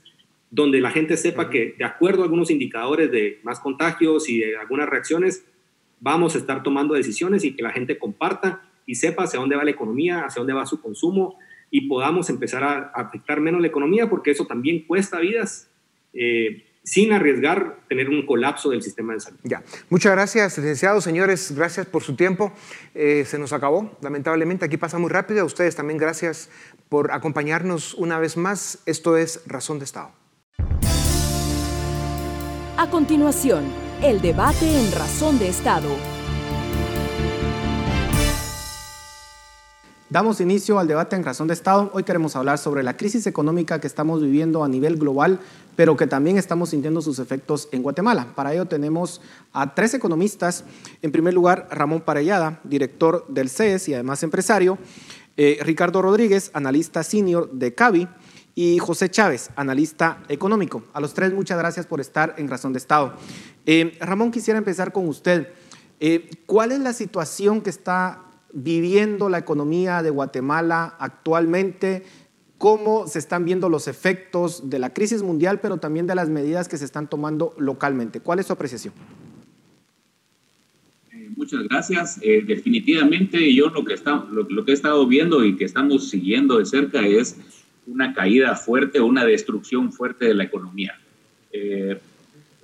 donde 0.50 0.78
la 0.78 0.90
gente 0.90 1.16
sepa 1.16 1.48
que 1.48 1.74
de 1.78 1.84
acuerdo 1.84 2.20
a 2.20 2.24
algunos 2.24 2.50
indicadores 2.50 3.10
de 3.10 3.40
más 3.44 3.60
contagios 3.60 4.28
y 4.28 4.40
de 4.40 4.58
algunas 4.58 4.90
reacciones, 4.90 5.46
vamos 6.00 6.34
a 6.34 6.38
estar 6.38 6.62
tomando 6.62 6.92
decisiones 6.92 7.44
y 7.44 7.56
que 7.56 7.62
la 7.62 7.70
gente 7.70 7.96
comparta 7.96 8.60
y 8.84 8.96
sepa 8.96 9.22
hacia 9.22 9.40
dónde 9.40 9.56
va 9.56 9.64
la 9.64 9.70
economía, 9.70 10.26
hacia 10.26 10.40
dónde 10.40 10.52
va 10.52 10.66
su 10.66 10.82
consumo 10.82 11.38
y 11.70 11.88
podamos 11.88 12.28
empezar 12.28 12.62
a, 12.62 12.92
afectar 12.94 13.40
menos 13.40 13.58
la 13.58 13.68
economía 13.68 14.10
porque 14.10 14.32
eso 14.32 14.44
también 14.44 14.80
cuesta 14.80 15.18
vidas. 15.18 15.70
Eh, 16.12 16.62
sin 16.82 17.12
arriesgar 17.12 17.80
tener 17.88 18.08
un 18.08 18.24
colapso 18.26 18.70
del 18.70 18.82
sistema 18.82 19.12
de 19.12 19.20
salud. 19.20 19.38
Ya. 19.42 19.62
Muchas 19.90 20.12
gracias, 20.12 20.56
licenciado. 20.58 21.00
Señores, 21.00 21.52
gracias 21.52 21.86
por 21.86 22.02
su 22.02 22.16
tiempo. 22.16 22.52
Eh, 22.94 23.24
se 23.26 23.38
nos 23.38 23.52
acabó, 23.52 23.96
lamentablemente. 24.00 24.64
Aquí 24.64 24.76
pasa 24.76 24.98
muy 24.98 25.10
rápido. 25.10 25.42
A 25.42 25.44
ustedes 25.44 25.76
también 25.76 25.98
gracias 25.98 26.50
por 26.88 27.12
acompañarnos 27.12 27.94
una 27.94 28.18
vez 28.18 28.36
más. 28.36 28.78
Esto 28.86 29.16
es 29.16 29.42
Razón 29.46 29.78
de 29.78 29.84
Estado. 29.84 30.10
A 32.76 32.88
continuación, 32.90 33.64
el 34.02 34.20
debate 34.22 34.64
en 34.64 34.90
Razón 34.92 35.38
de 35.38 35.48
Estado. 35.48 35.88
Damos 40.10 40.40
inicio 40.40 40.80
al 40.80 40.88
debate 40.88 41.14
en 41.14 41.22
Razón 41.22 41.46
de 41.46 41.54
Estado. 41.54 41.88
Hoy 41.92 42.02
queremos 42.02 42.34
hablar 42.34 42.58
sobre 42.58 42.82
la 42.82 42.96
crisis 42.96 43.28
económica 43.28 43.80
que 43.80 43.86
estamos 43.86 44.20
viviendo 44.20 44.64
a 44.64 44.68
nivel 44.68 44.96
global 44.96 45.38
pero 45.80 45.96
que 45.96 46.06
también 46.06 46.36
estamos 46.36 46.68
sintiendo 46.68 47.00
sus 47.00 47.18
efectos 47.20 47.66
en 47.72 47.82
Guatemala. 47.82 48.34
Para 48.34 48.52
ello 48.52 48.66
tenemos 48.66 49.22
a 49.54 49.74
tres 49.74 49.94
economistas. 49.94 50.64
En 51.00 51.10
primer 51.10 51.32
lugar, 51.32 51.68
Ramón 51.70 52.02
Parellada, 52.02 52.60
director 52.64 53.24
del 53.28 53.48
CES 53.48 53.88
y 53.88 53.94
además 53.94 54.22
empresario. 54.22 54.76
Eh, 55.38 55.58
Ricardo 55.62 56.02
Rodríguez, 56.02 56.50
analista 56.52 57.02
senior 57.02 57.50
de 57.52 57.74
CAVI. 57.74 58.08
Y 58.54 58.78
José 58.78 59.08
Chávez, 59.08 59.48
analista 59.56 60.22
económico. 60.28 60.84
A 60.92 61.00
los 61.00 61.14
tres, 61.14 61.32
muchas 61.32 61.56
gracias 61.56 61.86
por 61.86 62.02
estar 62.02 62.34
en 62.36 62.48
Razón 62.48 62.74
de 62.74 62.78
Estado. 62.78 63.14
Eh, 63.64 63.96
Ramón, 64.02 64.32
quisiera 64.32 64.58
empezar 64.58 64.92
con 64.92 65.08
usted. 65.08 65.48
Eh, 65.98 66.28
¿Cuál 66.44 66.72
es 66.72 66.80
la 66.80 66.92
situación 66.92 67.62
que 67.62 67.70
está 67.70 68.20
viviendo 68.52 69.30
la 69.30 69.38
economía 69.38 70.02
de 70.02 70.10
Guatemala 70.10 70.94
actualmente? 70.98 72.04
¿Cómo 72.60 73.06
se 73.06 73.18
están 73.18 73.46
viendo 73.46 73.70
los 73.70 73.88
efectos 73.88 74.68
de 74.68 74.78
la 74.78 74.92
crisis 74.92 75.22
mundial, 75.22 75.60
pero 75.62 75.78
también 75.78 76.06
de 76.06 76.14
las 76.14 76.28
medidas 76.28 76.68
que 76.68 76.76
se 76.76 76.84
están 76.84 77.08
tomando 77.08 77.54
localmente? 77.56 78.20
¿Cuál 78.20 78.38
es 78.38 78.48
su 78.48 78.52
apreciación? 78.52 78.92
Eh, 81.10 81.30
muchas 81.36 81.62
gracias. 81.62 82.18
Eh, 82.20 82.44
definitivamente 82.46 83.54
yo 83.54 83.70
lo 83.70 83.82
que, 83.82 83.94
está, 83.94 84.26
lo, 84.30 84.46
que 84.62 84.72
he 84.72 84.74
estado 84.74 85.06
viendo 85.06 85.42
y 85.42 85.56
que 85.56 85.64
estamos 85.64 86.10
siguiendo 86.10 86.58
de 86.58 86.66
cerca 86.66 87.00
es 87.06 87.38
una 87.86 88.12
caída 88.12 88.54
fuerte, 88.54 89.00
una 89.00 89.24
destrucción 89.24 89.90
fuerte 89.90 90.26
de 90.26 90.34
la 90.34 90.44
economía. 90.44 91.00
Eh, 91.52 91.98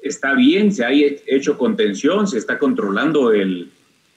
está 0.02 0.34
bien, 0.34 0.72
se 0.72 0.84
ha 0.84 0.90
hecho 0.92 1.56
contención, 1.56 2.28
se 2.28 2.36
está 2.36 2.58
controlando 2.58 3.32
el, 3.32 3.70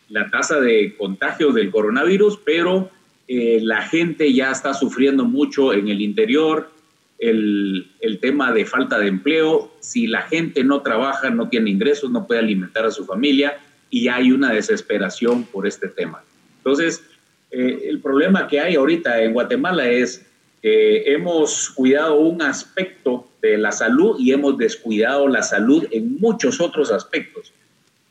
la 0.10 0.30
tasa 0.30 0.60
de 0.60 0.98
contagio 0.98 1.54
del 1.54 1.72
coronavirus, 1.72 2.38
pero 2.44 2.92
eh, 3.32 3.60
la 3.62 3.84
gente 3.84 4.34
ya 4.34 4.50
está 4.50 4.74
sufriendo 4.74 5.24
mucho 5.24 5.72
en 5.72 5.88
el 5.88 6.02
interior, 6.02 6.72
el, 7.20 7.86
tema 8.20 8.52
de 8.52 8.66
falta 8.66 8.98
de 8.98 9.08
empleo, 9.08 9.72
si 9.82 10.08
la 10.08 10.24
gente 10.24 10.64
no 10.64 10.82
trabaja, 10.82 11.30
no 11.30 11.48
tiene 11.48 11.70
ingresos, 11.70 12.10
no 12.10 12.26
puede 12.26 12.40
alimentar 12.40 12.88
a 12.88 12.92
su 12.92 13.06
familia 13.06 13.60
y 13.92 14.08
hay 14.08 14.32
una 14.32 14.52
desesperación 14.52 15.44
por 15.44 15.68
este 15.68 15.90
tema. 15.90 16.24
Entonces, 16.58 17.04
eh, 17.52 17.84
el 17.88 18.00
problema 18.00 18.48
que 18.48 18.62
hay 18.62 18.76
ahorita 18.76 19.22
en 19.22 19.34
Guatemala 19.34 19.88
es 19.88 20.26
que 20.64 21.14
hemos 21.14 21.70
cuidado 21.70 22.16
un 22.16 22.42
aspecto 22.42 23.28
de 23.44 23.60
la 23.60 23.72
salud 23.72 24.20
y 24.20 24.32
hemos 24.32 24.58
descuidado 24.58 25.28
la 25.28 25.44
salud 25.44 25.86
en 25.92 26.18
muchos 26.20 26.60
otros 26.60 26.92
aspectos 26.92 27.54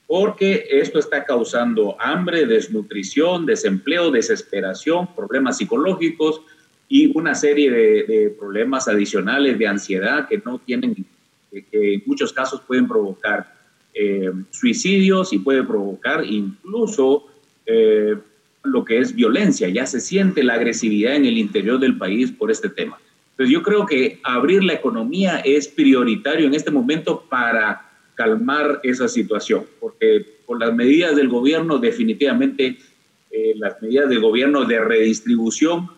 porque 0.09 0.67
esto 0.71 0.99
está 0.99 1.23
causando 1.25 1.95
hambre, 2.01 2.47
desnutrición, 2.47 3.45
desempleo, 3.45 4.11
desesperación, 4.11 5.15
problemas 5.15 5.59
psicológicos 5.59 6.41
y 6.89 7.13
una 7.15 7.35
serie 7.35 7.71
de, 7.71 8.31
problemas 8.31 8.89
adicionales 8.89 9.59
de 9.59 9.67
ansiedad 9.67 10.27
que 10.27 10.41
no 10.43 10.59
tienen, 10.61 10.97
que 11.53 11.95
en 11.95 12.03
muchos 12.07 12.33
casos 12.33 12.63
pueden 12.67 12.89
provocar 12.89 13.55
eh, 13.93 14.33
suicidios 14.51 15.35
y 15.35 15.41
puede 15.41 15.63
provocar 15.63 16.25
incluso 16.25 17.27
eh, 17.67 18.17
lo 18.65 18.87
que 18.87 19.01
es 19.01 19.15
violencia. 19.15 19.69
Ya 19.69 19.85
se 19.85 20.01
siente 20.01 20.43
la 20.43 20.55
agresividad 20.55 21.17
en 21.17 21.27
el 21.27 21.37
interior 21.37 21.79
del 21.79 21.99
país 21.99 22.33
por 22.33 22.51
este 22.51 22.71
tema. 22.71 22.99
Entonces 23.33 23.53
yo 23.53 23.63
creo 23.63 23.85
que 23.85 24.21
abrir 24.25 24.65
la 24.65 24.73
economía 24.73 25.41
es 25.41 25.69
prioritario 25.69 26.47
en 26.47 26.55
este 26.55 26.71
momento 26.71 27.27
para 27.29 27.88
calmar 28.19 28.81
esa 28.83 29.07
situación, 29.07 29.65
porque 29.79 30.27
por 30.45 30.59
las 30.59 30.75
medidas 30.75 31.15
del 31.15 31.29
gobierno, 31.29 31.79
definitivamente 31.79 32.77
eh, 33.31 33.55
las 33.55 33.81
medidas 33.81 34.09
del 34.09 34.21
gobierno 34.21 34.65
de 34.65 34.81
redistribución 34.81 35.89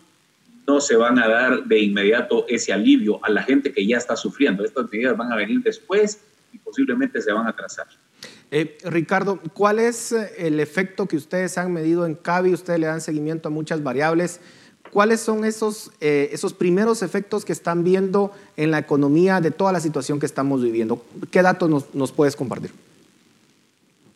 no 0.67 0.79
se 0.79 0.95
van 0.95 1.17
a 1.17 1.27
dar 1.27 1.63
de 1.63 1.79
inmediato 1.79 2.45
ese 2.47 2.71
alivio 2.71 3.19
a 3.25 3.31
la 3.31 3.41
gente 3.41 3.73
que 3.73 3.87
ya 3.87 3.97
está 3.97 4.15
sufriendo. 4.15 4.63
Estas 4.63 4.91
medidas 4.91 5.17
van 5.17 5.31
a 5.31 5.35
venir 5.35 5.61
después 5.63 6.21
y 6.53 6.59
posiblemente 6.59 7.19
se 7.21 7.31
van 7.31 7.47
a 7.47 7.55
trazar. 7.55 7.87
Eh, 8.51 8.77
Ricardo, 8.83 9.39
¿cuál 9.55 9.79
es 9.79 10.11
eh, 10.11 10.29
el 10.37 10.59
efecto 10.59 11.07
que 11.07 11.17
ustedes 11.17 11.57
han 11.57 11.73
medido 11.73 12.05
en 12.05 12.13
CAVI? 12.13 12.53
Ustedes 12.53 12.79
le 12.79 12.85
dan 12.85 13.01
seguimiento 13.01 13.47
a 13.47 13.51
muchas 13.51 13.81
variables. 13.81 14.41
¿Cuáles 14.91 15.21
son 15.21 15.45
esos, 15.45 15.91
eh, 16.01 16.29
esos 16.31 16.53
primeros 16.53 17.01
efectos 17.01 17.45
que 17.45 17.53
están 17.53 17.83
viendo 17.83 18.31
en 18.57 18.71
la 18.71 18.79
economía 18.79 19.39
de 19.39 19.51
toda 19.51 19.71
la 19.71 19.79
situación 19.79 20.19
que 20.19 20.25
estamos 20.25 20.61
viviendo? 20.61 21.01
¿Qué 21.31 21.41
datos 21.41 21.69
nos, 21.69 21.95
nos 21.95 22.11
puedes 22.11 22.35
compartir? 22.35 22.71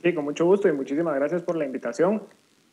Sí, 0.03 0.13
con 0.13 0.25
mucho 0.25 0.45
gusto 0.45 0.67
y 0.67 0.73
muchísimas 0.73 1.15
gracias 1.15 1.41
por 1.41 1.55
la 1.55 1.65
invitación. 1.65 2.21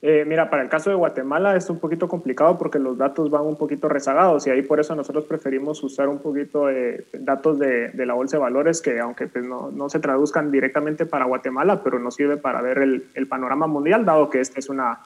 Eh, 0.05 0.25
mira, 0.27 0.51
para 0.51 0.65
el 0.65 0.69
caso 0.69 0.91
de 0.91 0.97
Guatemala 0.97 1.55
es 1.55 1.71
un 1.71 1.79
poquito 1.79 2.09
complicado 2.09 2.59
porque 2.59 2.81
los 2.81 2.99
datos 2.99 3.31
van 3.31 3.43
un 3.43 3.55
poquito 3.55 3.88
rezagados 3.88 4.45
y 4.49 4.51
ahí 4.51 4.62
por 4.62 4.81
eso 4.81 4.97
nosotros 4.97 5.27
preferimos 5.27 5.81
usar 5.85 6.09
un 6.09 6.19
poquito 6.19 6.67
de 6.67 7.07
datos 7.21 7.61
de, 7.61 7.91
de 7.91 8.05
la 8.05 8.15
Bolsa 8.15 8.37
de 8.37 8.41
Valores 8.41 8.83
que 8.83 8.99
aunque 8.99 9.29
pues, 9.29 9.45
no, 9.45 9.71
no, 9.71 9.88
se 9.88 10.01
traduzcan 10.01 10.51
directamente 10.51 11.07
para 11.07 11.27
Guatemala, 11.27 11.85
pero 11.85 12.01
nos 12.01 12.17
sirve 12.17 12.37
para 12.37 12.61
ver 12.61 12.79
el, 12.79 13.07
el 13.15 13.29
panorama 13.29 13.69
mundial, 13.69 14.05
dado 14.05 14.29
que 14.29 14.41
esta 14.41 14.59
es 14.59 14.69
una, 14.69 14.99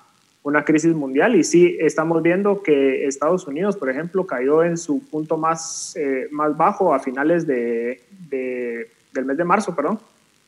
una 0.46 0.64
crisis 0.64 0.94
mundial 0.94 1.34
y 1.34 1.42
sí 1.42 1.76
estamos 1.80 2.22
viendo 2.22 2.62
que 2.62 3.04
Estados 3.08 3.48
Unidos, 3.48 3.76
por 3.76 3.90
ejemplo, 3.90 4.28
cayó 4.28 4.62
en 4.62 4.78
su 4.78 5.04
punto 5.04 5.36
más, 5.36 5.96
eh, 5.96 6.28
más 6.30 6.56
bajo 6.56 6.94
a 6.94 7.00
finales 7.00 7.48
de, 7.48 8.00
del 8.30 9.24
mes 9.24 9.36
de 9.36 9.42
marzo, 9.42 9.74
perdón. 9.74 9.98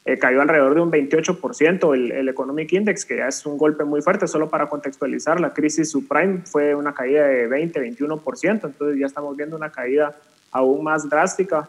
Eh, 0.04 0.16
cayó 0.16 0.40
alrededor 0.40 0.76
de 0.76 0.82
un 0.82 0.92
28% 0.92 1.94
el, 1.94 2.12
el 2.12 2.28
Economic 2.28 2.72
Index, 2.74 3.04
que 3.04 3.16
ya 3.16 3.26
es 3.26 3.44
un 3.44 3.58
golpe 3.58 3.82
muy 3.82 4.00
fuerte. 4.00 4.28
Solo 4.28 4.48
para 4.48 4.68
contextualizar, 4.68 5.40
la 5.40 5.52
crisis 5.52 5.90
subprime 5.90 6.42
fue 6.44 6.76
una 6.76 6.94
caída 6.94 7.26
de 7.26 7.50
20-21%, 7.50 8.66
entonces 8.66 9.00
ya 9.00 9.06
estamos 9.06 9.36
viendo 9.36 9.56
una 9.56 9.72
caída 9.72 10.14
aún 10.52 10.84
más 10.84 11.10
drástica 11.10 11.68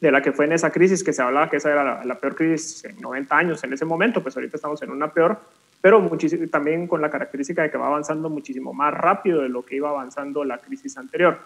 de 0.00 0.10
la 0.10 0.22
que 0.22 0.32
fue 0.32 0.46
en 0.46 0.54
esa 0.54 0.70
crisis, 0.70 1.04
que 1.04 1.12
se 1.12 1.22
hablaba 1.22 1.48
que 1.48 1.58
esa 1.58 1.70
era 1.70 1.84
la, 1.84 2.04
la 2.04 2.18
peor 2.18 2.34
crisis 2.34 2.84
en 2.84 3.00
90 3.00 3.36
años 3.36 3.62
en 3.62 3.72
ese 3.72 3.84
momento, 3.84 4.24
pues 4.24 4.36
ahorita 4.36 4.56
estamos 4.56 4.82
en 4.82 4.90
una 4.90 5.12
peor 5.12 5.38
pero 5.80 6.10
también 6.50 6.86
con 6.86 7.00
la 7.00 7.10
característica 7.10 7.62
de 7.62 7.70
que 7.70 7.78
va 7.78 7.86
avanzando 7.86 8.28
muchísimo 8.28 8.72
más 8.72 8.92
rápido 8.92 9.42
de 9.42 9.48
lo 9.48 9.64
que 9.64 9.76
iba 9.76 9.90
avanzando 9.90 10.44
la 10.44 10.58
crisis 10.58 10.96
anterior. 10.98 11.38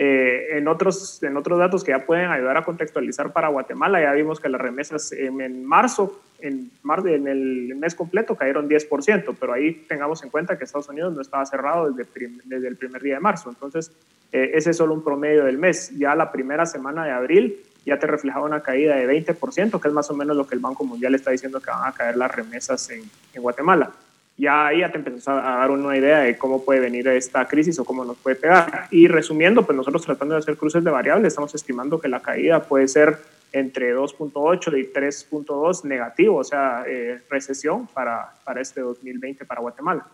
Eh, 0.00 0.56
en, 0.58 0.68
otros, 0.68 1.20
en 1.24 1.36
otros 1.36 1.58
datos 1.58 1.82
que 1.82 1.90
ya 1.90 2.06
pueden 2.06 2.30
ayudar 2.30 2.56
a 2.56 2.64
contextualizar 2.64 3.32
para 3.32 3.48
Guatemala, 3.48 4.00
ya 4.00 4.12
vimos 4.12 4.38
que 4.38 4.48
las 4.48 4.60
remesas 4.60 5.10
en, 5.10 5.64
marzo, 5.64 6.20
en, 6.38 6.70
marzo, 6.84 7.08
en 7.08 7.26
el 7.26 7.74
mes 7.74 7.96
completo 7.96 8.36
cayeron 8.36 8.68
10%, 8.68 9.36
pero 9.40 9.52
ahí 9.52 9.72
tengamos 9.88 10.22
en 10.22 10.30
cuenta 10.30 10.56
que 10.56 10.62
Estados 10.62 10.88
Unidos 10.88 11.14
no 11.14 11.20
estaba 11.20 11.44
cerrado 11.46 11.90
desde, 11.90 12.30
desde 12.44 12.68
el 12.68 12.76
primer 12.76 13.02
día 13.02 13.14
de 13.14 13.20
marzo, 13.20 13.50
entonces 13.50 13.90
eh, 14.30 14.52
ese 14.54 14.70
es 14.70 14.76
solo 14.76 14.94
un 14.94 15.02
promedio 15.02 15.44
del 15.44 15.58
mes. 15.58 15.90
Ya 15.98 16.14
la 16.14 16.30
primera 16.30 16.64
semana 16.64 17.04
de 17.04 17.10
abril 17.10 17.60
ya 17.84 17.98
te 17.98 18.06
reflejaba 18.06 18.44
una 18.44 18.62
caída 18.62 18.96
de 18.96 19.06
20%, 19.06 19.80
que 19.80 19.88
es 19.88 19.94
más 19.94 20.10
o 20.10 20.14
menos 20.14 20.36
lo 20.36 20.46
que 20.46 20.54
el 20.54 20.60
Banco 20.60 20.84
Mundial 20.84 21.14
está 21.14 21.30
diciendo 21.30 21.60
que 21.60 21.70
van 21.70 21.88
a 21.88 21.92
caer 21.92 22.16
las 22.16 22.34
remesas 22.34 22.90
en, 22.90 23.02
en 23.34 23.42
Guatemala. 23.42 23.90
Ya 24.36 24.66
ahí 24.66 24.80
ya 24.80 24.92
te 24.92 24.98
empezó 24.98 25.32
a 25.32 25.42
dar 25.42 25.70
una 25.70 25.96
idea 25.96 26.20
de 26.20 26.38
cómo 26.38 26.64
puede 26.64 26.80
venir 26.80 27.08
esta 27.08 27.46
crisis 27.48 27.78
o 27.78 27.84
cómo 27.84 28.04
nos 28.04 28.16
puede 28.18 28.36
pegar. 28.36 28.86
Y 28.90 29.08
resumiendo, 29.08 29.66
pues 29.66 29.76
nosotros 29.76 30.04
tratando 30.04 30.34
de 30.34 30.40
hacer 30.40 30.56
cruces 30.56 30.84
de 30.84 30.90
variables, 30.90 31.28
estamos 31.28 31.54
estimando 31.54 32.00
que 32.00 32.08
la 32.08 32.20
caída 32.20 32.62
puede 32.62 32.86
ser 32.86 33.18
entre 33.52 33.96
2.8 33.96 34.78
y 34.78 34.92
3.2 34.92 35.84
negativo, 35.84 36.36
o 36.36 36.44
sea, 36.44 36.84
eh, 36.86 37.20
recesión 37.28 37.86
para, 37.88 38.34
para 38.44 38.60
este 38.60 38.80
2020 38.80 39.44
para 39.44 39.60
Guatemala. 39.60 40.06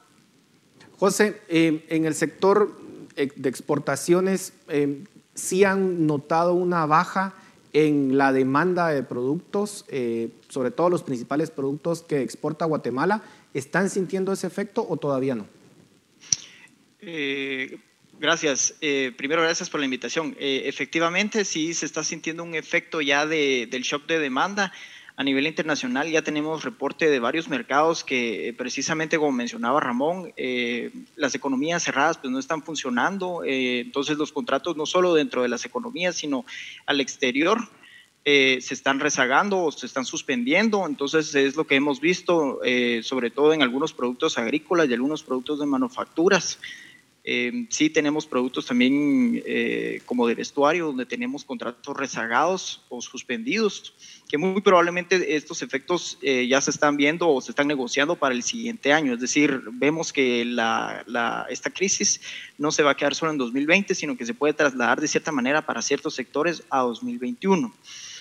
José, 0.99 1.41
eh, 1.49 1.85
en 1.89 2.05
el 2.05 2.15
sector 2.15 2.71
eh, 3.17 3.29
de 3.35 3.49
exportaciones, 3.49 4.53
eh, 4.69 5.05
¿sí 5.35 5.65
han 5.65 6.07
notado 6.07 6.55
una 6.55 6.87
baja 6.87 7.35
en 7.75 8.17
la 8.17 8.33
demanda 8.33 8.89
de 8.89 9.03
productos, 9.03 9.85
eh, 9.89 10.31
sobre 10.49 10.71
todo 10.71 10.89
los 10.89 11.03
principales 11.03 11.51
productos 11.51 12.03
que 12.03 12.23
exporta 12.23 12.65
Guatemala, 12.65 13.23
¿están 13.53 13.91
sintiendo 13.91 14.33
ese 14.33 14.47
efecto 14.47 14.87
o 14.89 14.97
todavía 14.97 15.35
no? 15.35 15.47
Eh, 17.01 17.77
gracias. 18.21 18.77
Eh, 18.81 19.13
primero, 19.17 19.43
gracias 19.43 19.69
por 19.69 19.81
la 19.81 19.87
invitación. 19.87 20.37
Efectivamente, 20.39 21.45
sí 21.45 21.75
se 21.75 21.85
está 21.85 22.05
sintiendo 22.05 22.45
un 22.45 22.55
efecto 22.55 23.01
ya 23.01 23.27
de, 23.27 23.69
del 23.69 23.83
shock 23.83 24.07
de 24.07 24.21
demanda 24.21 24.73
a 25.17 25.23
nivel 25.23 25.47
internacional 25.47 26.11
ya 26.11 26.23
tenemos 26.23 26.65
reporte 26.65 27.09
de 27.09 27.21
varios 27.21 27.49
mercados 27.49 28.03
que 28.03 28.49
eh, 28.49 28.53
precisamente 28.53 29.17
como 29.17 29.31
mencionaba 29.31 29.81
Ramón, 29.81 30.33
eh, 30.37 30.91
las 31.15 31.35
economías 31.35 31.85
cerradas 31.85 32.19
pues 32.19 32.33
no 32.33 32.39
están 32.39 32.63
funcionando, 32.63 33.45
eh, 33.45 33.81
entonces 33.81 34.19
los 34.19 34.33
contratos 34.33 34.77
no 34.77 34.87
solo 34.87 35.15
dentro 35.15 35.43
de 35.43 35.49
las 35.49 35.65
economías, 35.65 36.17
sino 36.17 36.45
al 36.87 37.01
exterior 37.01 37.59
se 38.27 38.57
están 38.57 39.01
rezagando 39.01 39.65
o 39.65 39.71
se 39.71 39.85
están 39.85 40.07
suspendiendo, 40.07 40.87
entonces 40.87 41.35
es 41.35 41.57
lo 41.57 41.67
que 41.67 41.75
hemos 41.75 42.01
visto 42.01 42.59
sobre 43.03 43.31
todo 43.31 43.53
en 43.53 43.61
algunos 43.61 43.93
productos 43.93 44.39
agrícolas 44.39 44.89
y 44.89 44.95
algunos 44.95 45.23
productos 45.23 45.61
de 45.61 45.67
manufacturas. 45.67 46.59
Eh, 47.27 47.67
sí 47.71 47.89
tenemos 47.89 48.27
productos 48.27 48.67
también 48.67 49.43
eh, 49.47 50.03
como 50.05 50.27
de 50.27 50.35
vestuario, 50.35 50.87
donde 50.87 51.07
tenemos 51.07 51.43
contratos 51.43 51.97
rezagados 51.97 52.83
o 52.91 53.01
suspendidos, 53.01 53.95
que 54.29 54.37
muy 54.37 54.61
probablemente 54.61 55.35
estos 55.35 55.63
efectos 55.63 56.19
eh, 56.21 56.47
ya 56.47 56.61
se 56.61 56.71
están 56.71 56.99
viendo 56.99 57.31
o 57.31 57.41
se 57.41 57.53
están 57.53 57.67
negociando 57.67 58.17
para 58.17 58.35
el 58.35 58.43
siguiente 58.43 58.93
año. 58.93 59.15
Es 59.15 59.21
decir, 59.21 59.63
vemos 59.73 60.13
que 60.13 60.45
la, 60.45 61.47
esta 61.49 61.71
crisis 61.71 62.21
no 62.59 62.71
se 62.71 62.83
va 62.83 62.91
a 62.91 62.97
quedar 62.97 63.15
solo 63.15 63.33
en 63.33 63.39
2020, 63.39 63.95
sino 63.95 64.19
que 64.19 64.27
se 64.27 64.35
puede 64.35 64.53
trasladar 64.53 65.01
de 65.01 65.09
cierta 65.09 65.33
manera 65.33 65.65
para 65.65 65.81
ciertos 65.81 66.15
sectores 66.15 66.63
a 66.69 66.81
2021. 66.81 67.75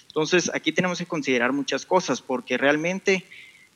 Entonces, 0.08 0.50
aquí 0.54 0.72
tenemos 0.72 1.00
que 1.00 1.06
considerar 1.06 1.52
muchas 1.52 1.86
cosas, 1.86 2.22
porque 2.22 2.58
realmente 2.58 3.26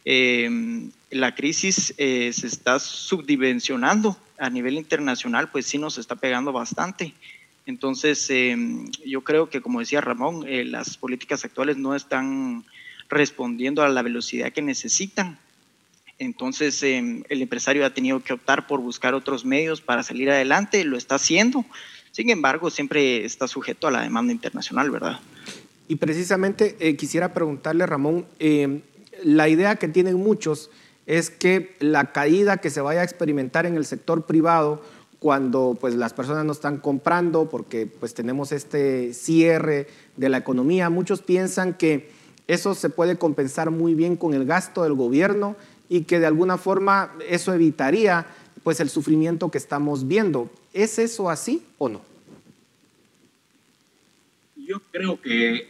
la 0.05 1.35
crisis 1.35 1.93
se 1.97 2.47
está 2.47 2.79
subdimensionando 2.79 4.17
a 4.37 4.49
nivel 4.49 4.75
internacional, 4.75 5.49
pues 5.49 5.65
sí 5.65 5.77
nos 5.77 5.97
está 5.97 6.15
pegando 6.15 6.51
bastante. 6.51 7.13
Entonces, 7.67 8.29
em, 8.29 8.89
yo 9.05 9.21
creo 9.21 9.49
que, 9.49 9.61
como 9.61 9.81
decía 9.81 9.99
Ramón, 9.99 10.45
eh, 10.47 10.63
las 10.63 10.95
políticas 10.95 11.43
actuales 11.43 11.77
no 11.77 11.95
están 11.95 12.63
respondiendo 13.09 13.83
a 13.83 13.89
la 13.89 14.01
velocidad 14.01 14.53
que 14.53 14.61
necesitan. 14.61 15.37
Entonces, 16.17 16.81
el 16.81 17.25
empresario 17.29 17.85
ha 17.85 17.93
tenido 17.93 18.21
que 18.21 18.33
optar 18.33 18.65
por 18.65 18.79
buscar 18.79 19.13
otros 19.13 19.45
medios 19.45 19.81
para 19.81 20.01
salir 20.01 20.31
adelante, 20.31 20.83
lo 20.83 20.97
está 20.97 21.15
haciendo. 21.15 21.63
Sin 22.11 22.31
embargo, 22.31 22.71
siempre 22.71 23.23
está 23.23 23.47
sujeto 23.47 23.87
a 23.87 23.91
la 23.91 24.01
demanda 24.01 24.33
internacional, 24.33 24.89
¿verdad? 24.89 25.19
Y 25.87 25.97
precisamente 25.97 26.75
eh, 26.79 26.95
quisiera 26.95 27.33
preguntarle, 27.33 27.85
Ramón, 27.85 28.25
la 29.23 29.49
idea 29.49 29.75
que 29.75 29.87
tienen 29.87 30.15
muchos 30.15 30.69
es 31.05 31.29
que 31.29 31.75
la 31.79 32.11
caída 32.11 32.57
que 32.57 32.69
se 32.69 32.81
vaya 32.81 33.01
a 33.01 33.03
experimentar 33.03 33.65
en 33.65 33.75
el 33.75 33.85
sector 33.85 34.25
privado 34.25 34.81
cuando 35.19 35.77
pues 35.79 35.95
las 35.95 36.13
personas 36.13 36.45
no 36.45 36.51
están 36.51 36.77
comprando 36.77 37.49
porque 37.49 37.87
pues 37.87 38.13
tenemos 38.13 38.51
este 38.51 39.13
cierre 39.13 39.87
de 40.15 40.29
la 40.29 40.37
economía, 40.37 40.89
muchos 40.89 41.21
piensan 41.21 41.73
que 41.73 42.09
eso 42.47 42.75
se 42.75 42.89
puede 42.89 43.17
compensar 43.17 43.71
muy 43.71 43.93
bien 43.93 44.15
con 44.15 44.33
el 44.33 44.45
gasto 44.45 44.83
del 44.83 44.93
gobierno 44.93 45.55
y 45.89 46.01
que 46.01 46.19
de 46.19 46.27
alguna 46.27 46.57
forma 46.57 47.13
eso 47.27 47.53
evitaría 47.53 48.27
pues 48.63 48.79
el 48.79 48.89
sufrimiento 48.89 49.49
que 49.49 49.57
estamos 49.57 50.07
viendo. 50.07 50.49
¿Es 50.73 50.99
eso 50.99 51.29
así 51.29 51.65
o 51.77 51.89
no? 51.89 52.01
Yo 54.55 54.81
creo 54.91 55.21
que, 55.21 55.69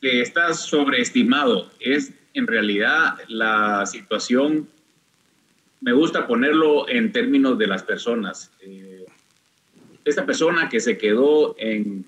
que 0.00 0.22
está 0.22 0.54
sobreestimado. 0.54 1.70
Es 1.80 2.12
en 2.36 2.46
realidad 2.46 3.16
la 3.28 3.86
situación 3.86 4.68
me 5.80 5.92
gusta 5.92 6.26
ponerlo 6.26 6.88
en 6.88 7.10
términos 7.10 7.58
de 7.58 7.66
las 7.66 7.82
personas. 7.82 8.52
Eh, 8.60 9.06
esta 10.04 10.26
persona 10.26 10.68
que 10.68 10.78
se 10.80 10.98
quedó 10.98 11.56
en 11.58 12.04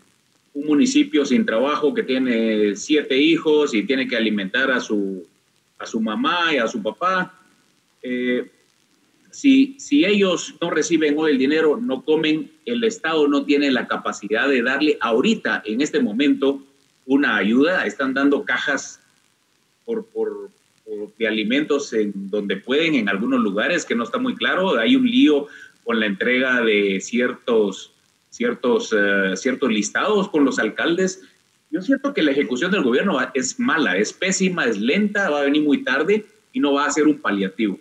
un 0.52 0.66
municipio 0.66 1.24
sin 1.24 1.46
trabajo, 1.46 1.94
que 1.94 2.02
tiene 2.02 2.76
siete 2.76 3.16
hijos 3.16 3.74
y 3.74 3.84
tiene 3.84 4.06
que 4.06 4.16
alimentar 4.16 4.70
a 4.70 4.80
su, 4.80 5.26
a 5.78 5.86
su 5.86 6.00
mamá 6.00 6.52
y 6.54 6.58
a 6.58 6.66
su 6.66 6.82
papá, 6.82 7.34
eh, 8.02 8.50
si, 9.30 9.76
si 9.78 10.04
ellos 10.04 10.54
no 10.60 10.70
reciben 10.70 11.18
hoy 11.18 11.32
el 11.32 11.38
dinero, 11.38 11.78
no 11.80 12.04
comen, 12.04 12.50
el 12.66 12.84
Estado 12.84 13.28
no 13.28 13.44
tiene 13.44 13.70
la 13.70 13.86
capacidad 13.86 14.48
de 14.48 14.62
darle 14.62 14.98
ahorita, 15.00 15.62
en 15.64 15.80
este 15.80 16.00
momento, 16.00 16.62
una 17.06 17.36
ayuda. 17.36 17.86
Están 17.86 18.14
dando 18.14 18.44
cajas 18.44 19.00
por, 19.88 20.04
por, 20.08 20.50
de 21.18 21.26
alimentos 21.26 21.94
en 21.94 22.12
donde 22.30 22.58
pueden, 22.58 22.94
en 22.94 23.08
algunos 23.08 23.40
lugares, 23.40 23.86
que 23.86 23.94
no 23.94 24.04
está 24.04 24.18
muy 24.18 24.34
claro. 24.34 24.78
Hay 24.78 24.96
un 24.96 25.10
lío 25.10 25.46
con 25.82 25.98
la 25.98 26.04
entrega 26.04 26.60
de 26.60 27.00
ciertos, 27.00 27.94
ciertos, 28.28 28.94
eh, 28.94 29.34
ciertos 29.36 29.70
listados 29.70 30.28
con 30.28 30.44
los 30.44 30.58
alcaldes. 30.58 31.22
Yo 31.70 31.80
siento 31.80 32.12
que 32.12 32.22
la 32.22 32.32
ejecución 32.32 32.70
del 32.70 32.82
gobierno 32.82 33.18
es 33.32 33.58
mala, 33.58 33.96
es 33.96 34.12
pésima, 34.12 34.66
es 34.66 34.78
lenta, 34.78 35.30
va 35.30 35.40
a 35.40 35.44
venir 35.44 35.62
muy 35.62 35.82
tarde 35.84 36.26
y 36.52 36.60
no 36.60 36.74
va 36.74 36.84
a 36.84 36.90
ser 36.90 37.06
un 37.06 37.18
paliativo. 37.18 37.78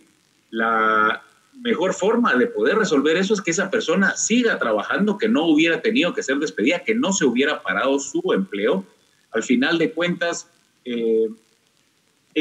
La 0.50 1.22
mejor 1.62 1.94
forma 1.94 2.36
de 2.36 2.48
poder 2.48 2.78
resolver 2.78 3.18
eso 3.18 3.34
es 3.34 3.42
que 3.42 3.52
esa 3.52 3.70
persona 3.70 4.16
siga 4.16 4.60
trabajando, 4.60 5.18
que 5.18 5.28
no 5.28 5.46
hubiera 5.46 5.82
tenido 5.82 6.14
que 6.14 6.24
ser 6.24 6.38
despedida, 6.38 6.86
que 6.86 6.96
no 6.96 7.12
se 7.12 7.26
hubiera 7.26 7.62
parado 7.62 8.00
su 8.00 8.22
empleo. 8.34 8.86
Al 9.32 9.44
final 9.44 9.78
de 9.78 9.92
cuentas, 9.92 10.50
eh, 10.86 11.28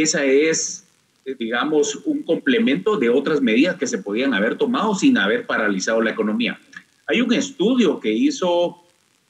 esa 0.03 0.25
es, 0.25 0.85
eh, 1.25 1.35
digamos, 1.39 1.97
un 2.05 2.23
complemento 2.23 2.99
de 2.99 3.09
otras 3.09 3.41
medidas 3.41 3.77
que 3.77 3.87
se 3.87 3.97
podían 3.97 4.35
haber 4.35 4.59
tomado 4.59 4.95
sin 4.95 5.17
haber 5.17 5.47
paralizado 5.47 6.03
la 6.03 6.11
economía. 6.11 6.61
Hay 7.07 7.23
un 7.23 7.33
estudio 7.33 7.99
que 7.99 8.13
hizo 8.13 8.77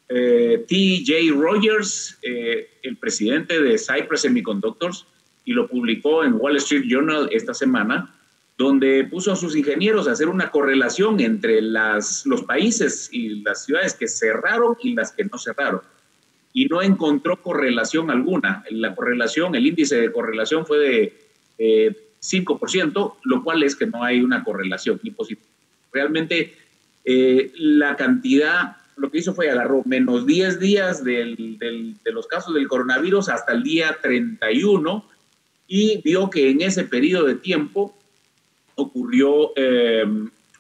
eh, 0.08 0.64
T.J. 0.66 1.40
Rogers, 1.40 2.18
eh, 2.22 2.68
el 2.82 2.96
presidente 2.96 3.62
de 3.62 3.78
Cypress 3.78 4.22
Semiconductors, 4.22 5.06
y 5.44 5.52
lo 5.52 5.68
publicó 5.68 6.24
en 6.24 6.34
Wall 6.34 6.56
Street 6.56 6.86
Journal 6.88 7.28
esta 7.30 7.54
semana, 7.54 8.12
donde 8.58 9.04
puso 9.04 9.30
a 9.30 9.36
sus 9.36 9.54
ingenieros 9.54 10.08
a 10.08 10.12
hacer 10.12 10.26
una 10.26 10.50
correlación 10.50 11.20
entre 11.20 11.62
las, 11.62 12.26
los 12.26 12.42
países 12.42 13.08
y 13.12 13.42
las 13.42 13.66
ciudades 13.66 13.94
que 13.94 14.08
cerraron 14.08 14.76
y 14.82 14.94
las 14.94 15.12
que 15.12 15.24
no 15.26 15.38
cerraron 15.38 15.82
y 16.56 16.64
no 16.64 16.80
encontró 16.80 17.42
correlación 17.42 18.10
alguna. 18.10 18.64
La 18.70 18.94
correlación, 18.94 19.54
el 19.54 19.66
índice 19.66 20.00
de 20.00 20.10
correlación 20.10 20.64
fue 20.64 21.12
de 21.58 21.96
5%, 22.18 23.14
lo 23.24 23.44
cual 23.44 23.62
es 23.62 23.76
que 23.76 23.84
no 23.84 24.02
hay 24.02 24.22
una 24.22 24.42
correlación 24.42 24.98
ni 25.02 25.10
positiva. 25.10 25.46
Realmente 25.92 26.54
eh, 27.04 27.52
la 27.56 27.94
cantidad, 27.96 28.78
lo 28.96 29.10
que 29.10 29.18
hizo 29.18 29.34
fue 29.34 29.50
agarró 29.50 29.82
menos 29.84 30.26
10 30.26 30.58
días 30.58 31.04
de 31.04 31.94
los 32.06 32.26
casos 32.26 32.54
del 32.54 32.68
coronavirus 32.68 33.28
hasta 33.28 33.52
el 33.52 33.62
día 33.62 33.98
31 34.00 35.06
y 35.68 36.00
vio 36.00 36.30
que 36.30 36.48
en 36.48 36.62
ese 36.62 36.84
periodo 36.84 37.26
de 37.26 37.34
tiempo 37.34 37.94
ocurrió 38.76 39.52
eh, 39.56 40.06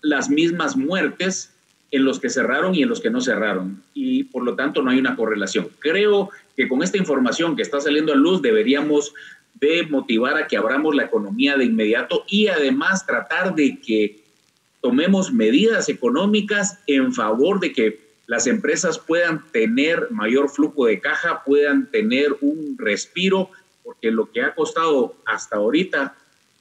las 0.02 0.28
mismas 0.28 0.76
muertes 0.76 1.55
en 1.96 2.04
los 2.04 2.20
que 2.20 2.30
cerraron 2.30 2.74
y 2.74 2.82
en 2.82 2.88
los 2.88 3.00
que 3.00 3.10
no 3.10 3.20
cerraron. 3.20 3.82
Y 3.94 4.24
por 4.24 4.44
lo 4.44 4.54
tanto 4.54 4.82
no 4.82 4.90
hay 4.90 4.98
una 4.98 5.16
correlación. 5.16 5.68
Creo 5.78 6.30
que 6.56 6.68
con 6.68 6.82
esta 6.82 6.98
información 6.98 7.56
que 7.56 7.62
está 7.62 7.80
saliendo 7.80 8.12
a 8.12 8.16
luz 8.16 8.42
deberíamos 8.42 9.14
de 9.54 9.84
motivar 9.84 10.36
a 10.36 10.46
que 10.46 10.56
abramos 10.56 10.94
la 10.94 11.04
economía 11.04 11.56
de 11.56 11.64
inmediato 11.64 12.24
y 12.28 12.48
además 12.48 13.06
tratar 13.06 13.54
de 13.54 13.80
que 13.80 14.20
tomemos 14.80 15.32
medidas 15.32 15.88
económicas 15.88 16.78
en 16.86 17.12
favor 17.12 17.58
de 17.60 17.72
que 17.72 18.06
las 18.26 18.46
empresas 18.46 18.98
puedan 18.98 19.44
tener 19.52 20.08
mayor 20.10 20.50
flujo 20.50 20.86
de 20.86 21.00
caja, 21.00 21.42
puedan 21.44 21.90
tener 21.90 22.36
un 22.40 22.76
respiro, 22.78 23.50
porque 23.84 24.10
lo 24.10 24.30
que 24.30 24.42
ha 24.42 24.54
costado 24.54 25.16
hasta 25.24 25.56
ahorita 25.56 26.16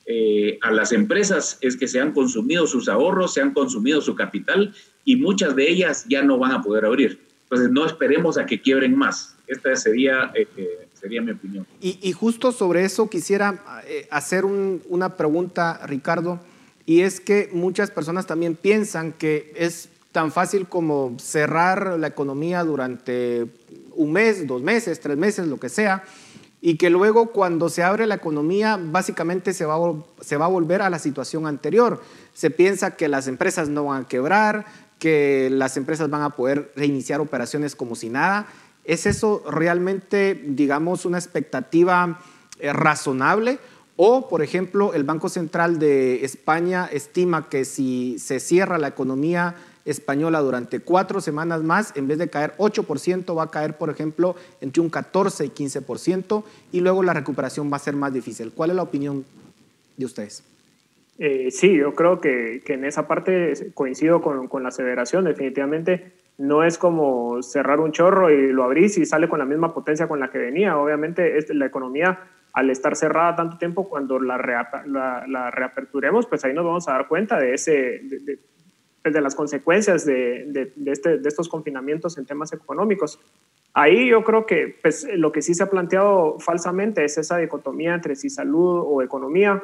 eh, 0.06 0.60
a 0.62 0.72
las 0.72 0.92
empresas 0.92 1.58
es 1.62 1.78
que 1.78 1.88
se 1.88 2.00
han 2.00 2.12
consumido 2.12 2.68
sus 2.68 2.88
ahorros, 2.90 3.34
se 3.34 3.42
han 3.42 3.54
consumido 3.54 4.02
su 4.02 4.16
capital 4.16 4.74
y 5.04 5.16
muchas 5.16 5.56
de 5.56 5.70
ellas 5.70 6.06
ya 6.08 6.22
no 6.22 6.38
van 6.38 6.52
a 6.52 6.62
poder 6.62 6.86
abrir. 6.86 7.20
Entonces 7.44 7.72
no 7.72 7.86
esperemos 7.86 8.38
a 8.38 8.46
que 8.46 8.62
quiebren 8.62 8.96
más. 8.96 9.36
Esta 9.48 9.76
sería, 9.76 10.32
eh, 10.36 10.48
eh, 10.58 10.88
sería 10.94 11.22
mi 11.22 11.32
opinión. 11.32 11.66
Y, 11.82 12.12
justo 12.12 12.52
sobre 12.52 12.86
eso 12.86 13.10
quisiera 13.10 13.84
hacer 14.10 14.46
una 14.46 15.18
pregunta, 15.18 15.86
Ricardo, 15.86 16.40
y 16.86 17.02
es 17.02 17.20
que 17.20 17.50
muchas 17.52 17.92
personas 17.92 18.26
también 18.28 18.56
piensan 18.56 19.12
que 19.14 19.54
es 19.56 19.90
tan 20.12 20.32
fácil 20.32 20.68
como 20.68 21.18
cerrar 21.20 22.00
la 22.00 22.08
economía 22.08 22.64
durante 22.64 23.48
un 23.96 24.14
mes, 24.14 24.48
dos 24.48 24.62
meses, 24.62 25.00
tres 25.00 25.18
meses, 25.18 25.48
lo 25.48 25.58
que 25.58 25.70
sea, 25.70 26.04
y 26.62 26.78
que 26.78 26.90
luego 26.90 27.32
cuando 27.32 27.70
se 27.70 27.84
abre 27.84 28.08
la 28.08 28.16
economía 28.16 28.80
básicamente 28.82 29.54
se 29.54 29.66
va, 29.66 29.78
se 30.22 30.38
va 30.38 30.46
a 30.46 30.50
volver 30.50 30.82
a 30.82 30.90
la 30.90 31.00
situación 31.00 31.48
anterior. 31.48 32.02
Se 32.34 32.50
piensa 32.50 32.96
que 32.96 33.08
las 33.08 33.28
empresas 33.28 33.70
no 33.70 33.86
van 33.86 34.04
a 34.04 34.08
quebrar, 34.08 34.66
que 35.00 35.50
las 35.52 35.78
empresas 35.78 36.10
van 36.10 36.24
a 36.24 36.32
poder 36.32 36.72
reiniciar 36.76 37.22
operaciones 37.22 37.76
como 37.76 37.96
si 37.96 38.10
nada. 38.10 38.48
¿Es 38.84 39.06
eso 39.06 39.44
realmente, 39.50 40.42
digamos, 40.48 41.06
una 41.06 41.18
expectativa 41.18 42.20
eh, 42.60 42.72
razonable? 42.74 43.60
O, 43.98 44.28
por 44.28 44.42
ejemplo, 44.42 44.94
el 44.94 45.04
Banco 45.04 45.30
Central 45.30 45.80
de 45.80 46.26
España 46.26 46.90
estima 46.92 47.50
que 47.50 47.64
si 47.66 48.18
se 48.20 48.40
cierra 48.40 48.78
la 48.78 48.90
economía 48.90 49.56
española 49.86 50.42
durante 50.42 50.80
cuatro 50.80 51.22
semanas 51.22 51.62
más, 51.64 51.96
en 51.96 52.08
vez 52.08 52.18
de 52.18 52.30
caer 52.30 52.54
8%, 52.58 53.38
va 53.38 53.44
a 53.44 53.52
caer, 53.52 53.78
por 53.78 53.90
ejemplo, 53.90 54.36
entre 54.60 54.82
un 54.82 54.90
14 54.90 55.46
y 55.46 55.50
15%, 55.50 56.44
y 56.72 56.82
luego 56.82 57.04
la 57.04 57.14
recuperación 57.14 57.72
va 57.72 57.78
a 57.78 57.80
ser 57.80 57.96
más 57.96 58.12
difícil. 58.12 58.52
¿Cuál 58.52 58.72
es 58.72 58.76
la 58.76 58.84
opinión 58.84 59.24
de 59.96 60.06
ustedes? 60.06 60.44
Eh, 61.18 61.50
sí, 61.52 61.78
yo 61.78 61.94
creo 61.94 62.20
que, 62.20 62.62
que, 62.66 62.74
en 62.74 62.84
esa 62.84 63.08
parte 63.08 63.54
coincido 63.74 64.22
con, 64.22 64.48
con, 64.48 64.64
la 64.64 64.70
aseveración. 64.70 65.24
Definitivamente 65.24 66.12
no 66.38 66.64
es 66.64 66.78
como 66.78 67.42
cerrar 67.42 67.80
un 67.80 67.94
chorro 67.94 68.30
y 68.30 68.52
lo 68.52 68.64
abrís 68.64 68.98
y 68.98 69.06
sale 69.06 69.30
con 69.30 69.40
la 69.40 69.46
misma 69.46 69.74
potencia 69.74 70.08
con 70.08 70.20
la 70.20 70.30
que 70.30 70.40
venía. 70.40 70.78
Obviamente 70.78 71.38
es, 71.38 71.50
la 71.54 71.68
economía, 71.68 72.20
al 72.52 72.70
estar 72.70 72.98
cerrada 72.98 73.36
tanto 73.36 73.58
tiempo, 73.58 73.88
cuando 73.88 74.20
la, 74.20 74.38
la, 74.86 75.26
la, 75.28 75.52
reaperturemos, 75.52 76.26
pues 76.26 76.44
ahí 76.44 76.54
nos 76.54 76.66
vamos 76.66 76.88
a 76.90 76.94
dar 76.94 77.08
cuenta 77.08 77.40
de 77.40 77.54
ese, 77.54 78.02
pues, 79.06 79.14
de 79.14 79.22
las 79.22 79.36
consecuencias 79.36 80.04
de, 80.04 80.46
de, 80.48 80.92
este, 80.92 81.20
de, 81.20 81.30
estos 81.30 81.48
confinamientos 81.48 82.18
en 82.18 82.26
temas 82.26 82.52
económicos. 82.54 83.20
Ahí 83.72 84.10
yo 84.10 84.24
creo 84.24 84.48
que 84.48 84.80
pues, 84.82 85.08
lo 85.14 85.32
que 85.32 85.44
sí 85.44 85.54
se 85.54 85.62
ha 85.62 85.70
planteado 85.70 86.40
falsamente 86.40 87.06
es 87.06 87.16
esa 87.20 87.38
dicotomía 87.38 87.94
entre 87.94 88.16
si 88.16 88.32
salud 88.32 88.82
o 88.84 89.04
economía. 89.04 89.62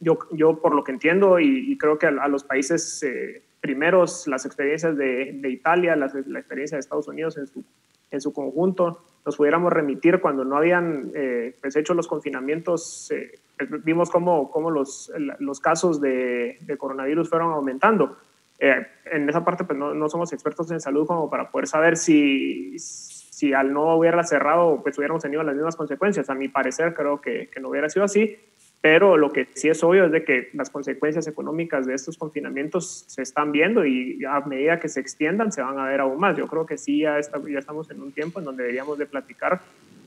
Yo, 0.00 0.18
yo 0.32 0.60
por 0.60 0.74
lo 0.74 0.82
que 0.82 0.90
entiendo 0.90 1.38
y, 1.38 1.78
creo 1.78 1.96
que 1.96 2.06
a, 2.06 2.26
los 2.26 2.42
países 2.42 3.04
eh, 3.04 3.40
primeros, 3.60 4.26
las 4.26 4.44
experiencias 4.44 4.96
de, 4.96 5.30
de 5.32 5.48
Italia, 5.48 5.94
la, 5.94 6.10
la, 6.26 6.40
experiencia 6.40 6.74
de 6.74 6.80
Estados 6.80 7.06
Unidos 7.06 7.36
en 7.36 7.46
su, 7.46 7.62
en 8.10 8.20
su 8.20 8.32
conjunto, 8.32 9.00
nos 9.24 9.36
pudiéramos 9.36 9.72
remitir 9.72 10.20
cuando 10.20 10.44
no 10.44 10.56
habían 10.56 11.12
eh, 11.14 11.54
pues, 11.60 11.76
hecho 11.76 11.94
los 11.94 12.08
confinamientos, 12.08 13.12
eh, 13.12 13.30
pues, 13.56 13.84
vimos 13.84 14.10
cómo, 14.10 14.50
cómo 14.50 14.72
los, 14.72 15.12
los 15.38 15.60
casos 15.60 16.00
de, 16.00 16.58
de, 16.62 16.76
coronavirus 16.76 17.28
fueron 17.28 17.52
aumentando. 17.52 18.16
Eh, 18.60 18.86
en 19.06 19.28
esa 19.28 19.44
parte 19.44 19.64
pues 19.64 19.78
no, 19.78 19.94
no, 19.94 20.08
somos 20.08 20.32
expertos 20.32 20.70
en 20.70 20.80
salud 20.80 21.06
como 21.06 21.30
para 21.30 21.50
poder 21.50 21.66
saber 21.66 21.96
si, 21.96 22.78
si 22.78 23.54
al 23.54 23.72
no 23.72 23.96
hubiera 23.96 24.22
cerrado 24.22 24.82
pues 24.82 24.98
hubiéramos 24.98 25.22
tenido 25.22 25.42
las 25.42 25.54
mismas 25.54 25.76
consecuencias. 25.76 26.28
A 26.28 26.34
mi 26.34 26.48
parecer 26.48 26.94
creo 26.94 27.20
que, 27.20 27.48
que 27.48 27.58
no 27.58 27.70
hubiera 27.70 27.88
sido 27.88 28.04
así, 28.04 28.36
pero 28.82 29.16
lo 29.16 29.30
que 29.30 29.48
sí 29.54 29.68
es 29.68 29.82
obvio 29.82 30.06
es 30.06 30.12
de 30.12 30.24
que 30.24 30.50
las 30.52 30.70
consecuencias 30.70 31.26
económicas 31.26 31.86
de 31.86 31.94
estos 31.94 32.16
confinamientos 32.16 33.04
se 33.08 33.22
están 33.22 33.52
viendo 33.52 33.84
y 33.84 34.22
a 34.24 34.40
medida 34.40 34.78
que 34.78 34.88
se 34.88 35.00
extiendan 35.00 35.52
se 35.52 35.62
van 35.62 35.78
a 35.78 35.86
ver 35.86 36.00
aún 36.00 36.18
más. 36.18 36.36
Yo 36.36 36.46
creo 36.46 36.66
que 36.66 36.78
sí 36.78 37.00
ya, 37.00 37.18
ya 37.20 37.58
estamos 37.58 37.90
en 37.90 38.00
un 38.00 38.12
tiempo 38.12 38.38
en 38.38 38.46
donde 38.46 38.62
deberíamos 38.62 38.98
de 38.98 39.06
platicar 39.06 39.60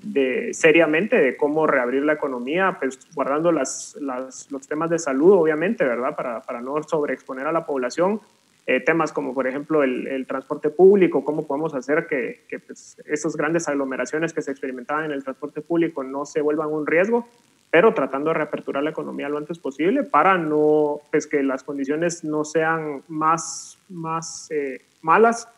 de, 0.04 0.54
seriamente 0.54 1.18
de 1.18 1.38
cómo 1.38 1.66
reabrir 1.66 2.04
la 2.04 2.14
economía, 2.14 2.78
pues 2.80 3.00
guardando 3.14 3.52
las, 3.52 3.96
las, 4.02 4.52
los 4.52 4.68
temas 4.68 4.90
de 4.90 5.00
salud, 5.00 5.34
obviamente, 5.34 5.84
¿verdad? 5.86 6.16
Para, 6.16 6.42
para 6.42 6.62
no 6.62 6.82
sobreexponer 6.84 7.48
a 7.48 7.52
la 7.52 7.66
población. 7.66 8.22
Eh, 8.66 8.80
temas 8.80 9.12
como, 9.12 9.34
por 9.34 9.46
ejemplo, 9.46 9.84
el, 9.84 10.08
el, 10.08 10.26
transporte 10.26 10.70
público, 10.70 11.26
cómo 11.26 11.46
podemos 11.46 11.74
hacer 11.74 12.08
que, 12.08 12.46
que 12.48 12.60
pues, 12.60 12.98
esas 13.06 13.36
grandes 13.36 13.68
aglomeraciones 13.68 14.32
que 14.32 14.42
se 14.42 14.52
experimentaban 14.52 15.06
en 15.06 15.12
el 15.12 15.24
transporte 15.24 15.62
público 15.62 16.04
no 16.04 16.26
se 16.26 16.40
vuelvan 16.40 16.70
un 16.70 16.88
riesgo 16.88 17.28
pero 17.74 17.96
tratando 17.96 18.30
de 18.30 18.36
reaperturar 18.36 18.84
la 18.84 18.92
economía 18.92 19.30
lo 19.30 19.40
antes 19.40 19.58
posible 19.58 20.04
para 20.04 20.38
no, 20.38 21.02
pues 21.10 21.26
que 21.26 21.42
las 21.42 21.64
condiciones 21.64 22.24
no 22.24 22.46
sean 22.46 23.02
más, 23.08 23.80
más 23.90 24.48
eh, 24.52 24.86
malas, 25.02 25.50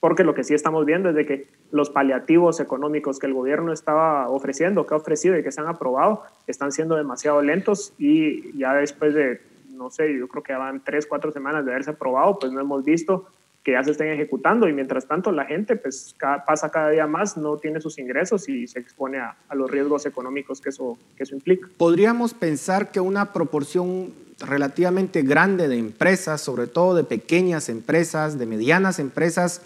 porque 0.00 0.24
lo 0.24 0.34
que 0.34 0.42
sí 0.42 0.52
estamos 0.52 0.84
viendo 0.84 1.10
es 1.10 1.14
de 1.14 1.24
que 1.24 1.46
los 1.70 1.90
paliativos 1.90 2.58
económicos 2.58 3.20
que 3.20 3.26
el 3.26 3.34
gobierno 3.34 3.72
estaba 3.72 4.28
ofreciendo, 4.28 4.84
que 4.84 4.94
ha 4.94 4.96
ofrecido 4.96 5.38
y 5.38 5.44
que 5.44 5.52
se 5.52 5.60
han 5.60 5.68
aprobado, 5.68 6.24
están 6.48 6.72
siendo 6.72 6.96
demasiado 6.96 7.40
lentos 7.40 7.94
y 7.98 8.58
ya 8.58 8.74
después 8.74 9.14
de, 9.14 9.40
no 9.78 9.90
sé, 9.90 10.18
yo 10.18 10.28
creo 10.28 10.42
que 10.42 10.52
van 10.52 10.82
tres, 10.84 11.06
cuatro 11.06 11.32
semanas 11.32 11.64
de 11.64 11.70
haberse 11.70 11.90
aprobado, 11.90 12.38
pues 12.38 12.52
no 12.52 12.60
hemos 12.60 12.84
visto 12.84 13.28
que 13.64 13.72
ya 13.72 13.84
se 13.84 13.90
estén 13.90 14.08
ejecutando 14.08 14.68
y 14.68 14.72
mientras 14.72 15.06
tanto 15.06 15.30
la 15.30 15.44
gente 15.44 15.76
pues 15.76 16.14
pasa 16.46 16.70
cada 16.70 16.90
día 16.90 17.06
más, 17.06 17.36
no 17.36 17.56
tiene 17.56 17.80
sus 17.80 17.98
ingresos 17.98 18.48
y 18.48 18.66
se 18.66 18.78
expone 18.78 19.18
a, 19.18 19.36
a, 19.48 19.54
los 19.54 19.70
riesgos 19.70 20.06
económicos 20.06 20.60
que 20.60 20.70
eso, 20.70 20.98
que 21.16 21.24
eso 21.24 21.34
implica. 21.34 21.68
Podríamos 21.76 22.34
pensar 22.34 22.90
que 22.90 23.00
una 23.00 23.32
proporción 23.32 24.12
relativamente 24.40 25.22
grande 25.22 25.68
de 25.68 25.76
empresas, 25.76 26.40
sobre 26.40 26.66
todo 26.66 26.94
de 26.94 27.04
pequeñas 27.04 27.68
empresas, 27.68 28.38
de 28.38 28.46
medianas 28.46 28.98
empresas, 28.98 29.62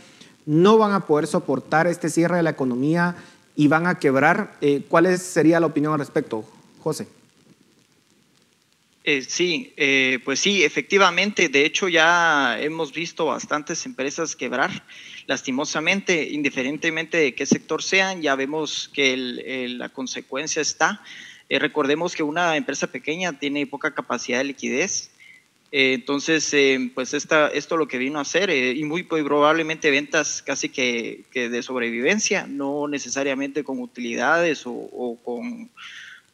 no 0.46 0.78
van 0.78 0.92
a 0.92 1.06
poder 1.06 1.26
soportar 1.26 1.86
este 1.86 2.08
cierre 2.08 2.36
de 2.36 2.42
la 2.42 2.50
economía 2.50 3.14
y 3.54 3.68
van 3.68 3.86
a 3.86 3.98
quebrar. 3.98 4.52
Eh, 4.60 4.84
¿Cuál 4.88 5.16
sería 5.18 5.60
la 5.60 5.66
opinión 5.66 5.92
al 5.92 5.98
respecto, 5.98 6.44
José? 6.80 7.06
Eh, 9.04 9.22
sí, 9.22 9.72
eh, 9.76 10.20
pues 10.24 10.38
sí, 10.38 10.62
efectivamente. 10.62 11.48
De 11.48 11.64
hecho, 11.64 11.88
ya 11.88 12.60
hemos 12.60 12.92
visto 12.92 13.26
bastantes 13.26 13.84
empresas 13.84 14.36
quebrar. 14.36 14.84
Lastimosamente, 15.26 16.30
indiferentemente 16.30 17.16
de 17.16 17.34
qué 17.34 17.46
sector 17.46 17.82
sean, 17.82 18.22
ya 18.22 18.36
vemos 18.36 18.90
que 18.92 19.16
la 19.68 19.88
consecuencia 19.88 20.62
está. 20.62 21.02
Eh, 21.48 21.58
recordemos 21.58 22.14
que 22.14 22.22
una 22.22 22.56
empresa 22.56 22.86
pequeña 22.86 23.38
tiene 23.38 23.66
poca 23.66 23.94
capacidad 23.94 24.38
de 24.38 24.44
liquidez. 24.44 25.10
entonces, 25.72 26.54
pues 26.94 27.14
esta, 27.14 27.48
esto 27.48 27.76
lo 27.78 27.88
que 27.88 27.98
vino 27.98 28.18
a 28.18 28.22
hacer, 28.22 28.50
y 28.50 28.84
muy, 28.84 29.04
probablemente 29.04 29.90
ventas 29.90 30.42
casi 30.42 30.68
que, 30.68 31.24
de 31.32 31.62
sobrevivencia, 31.62 32.46
no 32.46 32.86
necesariamente 32.88 33.64
con 33.64 33.80
utilidades 33.80 34.64
o, 34.66 35.18
con, 35.24 35.70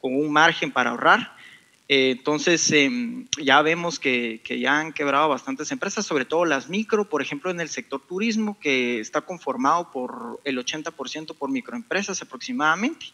con 0.00 0.16
un 0.16 0.32
margen 0.32 0.72
para 0.72 0.90
ahorrar. 0.90 1.37
Eh, 1.90 2.10
entonces, 2.10 2.70
em, 2.70 3.26
ya 3.42 3.62
vemos 3.62 3.98
que, 3.98 4.42
ya 4.46 4.78
han 4.78 4.92
quebrado 4.92 5.30
bastantes 5.30 5.72
empresas, 5.72 6.04
sobre 6.04 6.26
todo 6.26 6.44
las 6.44 6.68
micro, 6.68 7.08
por 7.08 7.22
ejemplo, 7.22 7.50
en 7.50 7.60
el 7.60 7.70
sector 7.70 8.02
turismo, 8.06 8.58
que 8.60 9.00
está 9.00 9.22
conformado 9.22 9.90
por 9.90 10.40
el 10.44 10.58
80% 10.58 11.34
por 11.34 11.50
microempresas 11.50 12.20
aproximadamente. 12.20 13.06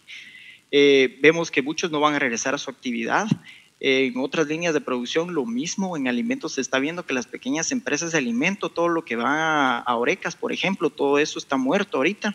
Eh, 0.73 1.21
vemos 1.23 1.53
que 1.53 1.63
muchos 1.63 1.93
no 1.93 2.01
van 2.01 2.15
a 2.15 2.19
regresar 2.19 2.55
a 2.55 2.59
su 2.59 2.71
actividad. 2.71 3.29
en 3.87 4.17
otras 4.17 4.47
líneas 4.47 4.73
de 4.73 4.81
producción, 4.81 5.35
lo 5.35 5.45
mismo. 5.45 5.95
En 5.97 6.09
alimentos 6.09 6.55
se 6.55 6.63
está 6.63 6.79
viendo 6.79 7.05
que 7.05 7.13
las 7.13 7.27
pequeñas 7.27 7.71
empresas 7.71 8.13
de 8.13 8.19
alimento, 8.19 8.71
todo 8.71 8.89
lo 8.89 9.05
que 9.05 9.15
va 9.15 9.79
a 9.79 9.97
Orecas, 9.97 10.37
por 10.37 10.53
ejemplo, 10.53 10.89
todo 10.89 11.19
eso 11.19 11.39
está 11.39 11.59
muerto 11.59 11.99
ahorita. 11.99 12.35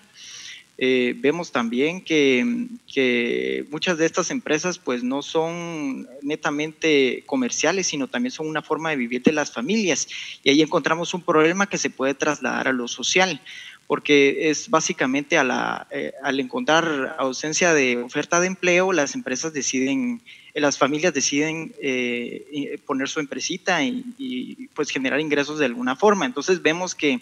Eh, 0.82 1.14
vemos 1.18 1.52
también 1.52 2.00
que, 2.00 3.66
muchas 3.70 3.98
de 3.98 4.06
estas 4.06 4.32
empresas 4.32 4.78
pues 4.80 5.04
no 5.04 5.22
son 5.22 6.08
netamente 6.22 7.24
comerciales, 7.26 7.88
sino 7.88 8.08
también 8.08 8.32
son 8.32 8.48
una 8.48 8.62
forma 8.62 8.90
de 8.90 8.96
vivir 8.96 9.22
de 9.22 9.34
las 9.34 9.52
familias. 9.52 10.08
Y 10.42 10.52
ahí 10.52 10.62
encontramos 10.62 11.14
un 11.14 11.22
problema 11.22 11.68
que 11.68 11.78
se 11.78 11.90
puede 11.90 12.14
trasladar 12.14 12.70
a 12.70 12.72
lo 12.72 12.88
social, 12.88 13.42
porque 13.88 14.50
es 14.50 14.70
básicamente 14.70 15.36
eh, 15.36 16.14
al 16.24 16.40
encontrar 16.40 17.18
ausencia 17.20 17.74
de 17.74 17.98
oferta 17.98 18.40
de 18.40 18.48
empleo, 18.48 18.94
las 18.94 19.16
empresas 19.16 19.52
deciden, 19.52 20.22
las 20.54 20.78
familias 20.78 21.14
deciden 21.14 21.74
eh, 21.82 22.80
poner 22.86 23.08
su 23.08 23.20
empresita 23.20 23.84
y, 23.84 24.04
y 24.18 24.68
pues 24.70 24.90
generar 24.90 25.20
ingresos 25.20 25.60
de 25.60 25.66
alguna 25.66 25.96
forma. 25.96 26.26
Entonces 26.26 26.62
vemos 26.62 26.96
que 26.96 27.22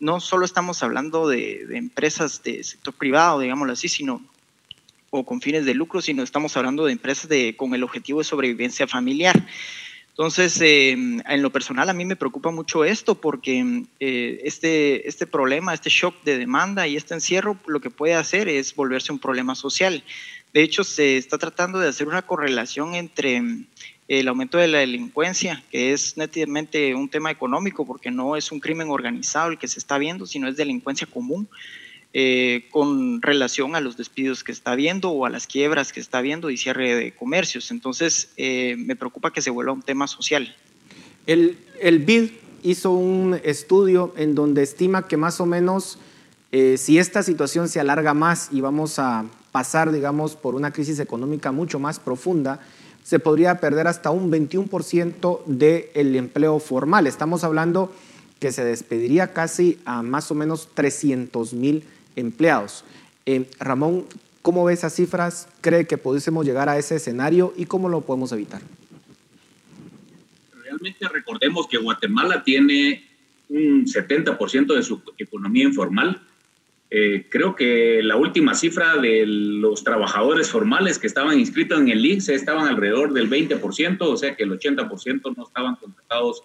no 0.00 0.20
solo 0.20 0.44
estamos 0.44 0.82
hablando 0.82 1.28
de, 1.28 1.66
empresas 1.70 2.42
de 2.42 2.62
sector 2.62 2.94
privado, 2.94 3.40
digámoslo 3.40 3.72
así, 3.72 3.88
sino 3.88 4.22
o 5.10 5.24
con 5.24 5.40
fines 5.40 5.64
de 5.64 5.74
lucro, 5.74 6.02
sino 6.02 6.22
estamos 6.22 6.56
hablando 6.56 6.84
de 6.84 6.92
empresas 6.92 7.28
de, 7.28 7.54
con 7.56 7.72
el 7.74 7.84
objetivo 7.84 8.18
de 8.18 8.24
sobrevivencia 8.24 8.88
familiar. 8.88 9.46
Entonces, 10.14 10.60
eh, 10.60 10.92
en 10.92 11.42
lo 11.42 11.50
personal, 11.50 11.90
a 11.90 11.92
mí 11.92 12.04
me 12.04 12.14
preocupa 12.14 12.52
mucho 12.52 12.84
esto 12.84 13.16
porque 13.16 13.82
eh, 13.98 14.40
este, 14.44 15.08
este 15.08 15.26
problema, 15.26 15.74
este 15.74 15.90
shock 15.90 16.22
de 16.22 16.38
demanda 16.38 16.86
y 16.86 16.94
este 16.94 17.14
encierro, 17.14 17.58
lo 17.66 17.80
que 17.80 17.90
puede 17.90 18.14
hacer 18.14 18.48
es 18.48 18.76
volverse 18.76 19.10
un 19.10 19.18
problema 19.18 19.56
social. 19.56 20.04
De 20.52 20.62
hecho, 20.62 20.84
se 20.84 21.16
está 21.16 21.36
tratando 21.36 21.80
de 21.80 21.88
hacer 21.88 22.06
una 22.06 22.22
correlación 22.22 22.94
entre 22.94 23.42
el 24.06 24.28
aumento 24.28 24.56
de 24.56 24.68
la 24.68 24.78
delincuencia, 24.78 25.64
que 25.72 25.92
es 25.92 26.16
netamente 26.16 26.94
un 26.94 27.08
tema 27.08 27.32
económico, 27.32 27.84
porque 27.84 28.12
no 28.12 28.36
es 28.36 28.52
un 28.52 28.60
crimen 28.60 28.90
organizado 28.90 29.50
el 29.50 29.58
que 29.58 29.66
se 29.66 29.80
está 29.80 29.98
viendo, 29.98 30.26
sino 30.26 30.46
es 30.46 30.56
delincuencia 30.56 31.08
común, 31.08 31.48
eh, 32.16 32.68
con 32.70 33.20
relación 33.22 33.74
a 33.74 33.80
los 33.80 33.96
despidos 33.96 34.44
que 34.44 34.52
está 34.52 34.76
viendo 34.76 35.10
o 35.10 35.26
a 35.26 35.30
las 35.30 35.48
quiebras 35.48 35.92
que 35.92 35.98
está 35.98 36.20
viendo 36.20 36.48
y 36.48 36.56
cierre 36.56 36.94
de 36.94 37.12
comercios. 37.12 37.72
Entonces, 37.72 38.30
eh, 38.36 38.76
me 38.78 38.94
preocupa 38.94 39.32
que 39.32 39.42
se 39.42 39.50
vuelva 39.50 39.72
un 39.72 39.82
tema 39.82 40.06
social. 40.06 40.54
El, 41.26 41.58
BID 41.82 42.30
hizo 42.62 42.92
un 42.92 43.40
estudio 43.42 44.14
en 44.16 44.36
donde 44.36 44.62
estima 44.62 45.08
que 45.08 45.16
más 45.16 45.40
o 45.40 45.46
menos, 45.46 45.98
eh, 46.52 46.76
si 46.78 47.00
esta 47.00 47.24
situación 47.24 47.68
se 47.68 47.80
alarga 47.80 48.14
más 48.14 48.50
y 48.52 48.60
vamos 48.60 49.00
a 49.00 49.24
pasar, 49.50 49.90
digamos, 49.90 50.36
por 50.36 50.54
una 50.54 50.72
crisis 50.72 51.00
económica 51.00 51.50
mucho 51.50 51.80
más 51.80 51.98
profunda, 51.98 52.60
se 53.02 53.18
podría 53.18 53.58
perder 53.58 53.88
hasta 53.88 54.12
un 54.12 54.30
21% 54.30 55.44
del 55.46 56.14
empleo 56.14 56.60
formal. 56.60 57.08
Estamos 57.08 57.42
hablando 57.42 57.92
que 58.38 58.52
se 58.52 58.64
despediría 58.64 59.32
casi 59.32 59.80
a 59.84 60.02
más 60.02 60.30
o 60.30 60.36
menos 60.36 60.68
300 60.74 61.54
mil 61.54 61.84
empleados. 62.16 62.84
Eh, 63.26 63.48
Ramón, 63.58 64.06
¿cómo 64.42 64.64
ve 64.64 64.74
esas 64.74 64.94
cifras? 64.94 65.48
¿Cree 65.60 65.86
que 65.86 65.98
pudiésemos 65.98 66.44
llegar 66.44 66.68
a 66.68 66.78
ese 66.78 66.96
escenario 66.96 67.54
y 67.56 67.66
cómo 67.66 67.88
lo 67.88 68.00
podemos 68.00 68.32
evitar? 68.32 68.62
Realmente 70.62 71.08
recordemos 71.08 71.66
que 71.68 71.78
Guatemala 71.78 72.42
tiene 72.42 73.04
un 73.48 73.86
70% 73.86 74.74
de 74.74 74.82
su 74.82 75.02
economía 75.18 75.64
informal 75.64 76.20
eh, 76.96 77.26
creo 77.28 77.56
que 77.56 78.04
la 78.04 78.14
última 78.14 78.54
cifra 78.54 78.96
de 78.98 79.24
los 79.26 79.82
trabajadores 79.82 80.48
formales 80.48 81.00
que 81.00 81.08
estaban 81.08 81.40
inscritos 81.40 81.80
en 81.80 81.88
el 81.88 82.06
ICE 82.06 82.36
estaban 82.36 82.68
alrededor 82.68 83.12
del 83.12 83.28
20%, 83.28 83.98
o 84.02 84.16
sea 84.16 84.36
que 84.36 84.44
el 84.44 84.52
80% 84.52 85.36
no 85.36 85.42
estaban 85.44 85.74
contratados 85.74 86.44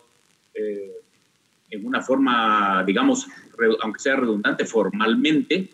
en 1.70 1.86
una 1.86 2.02
forma, 2.02 2.84
digamos, 2.86 3.28
aunque 3.82 4.00
sea 4.00 4.16
redundante, 4.16 4.66
formalmente. 4.66 5.70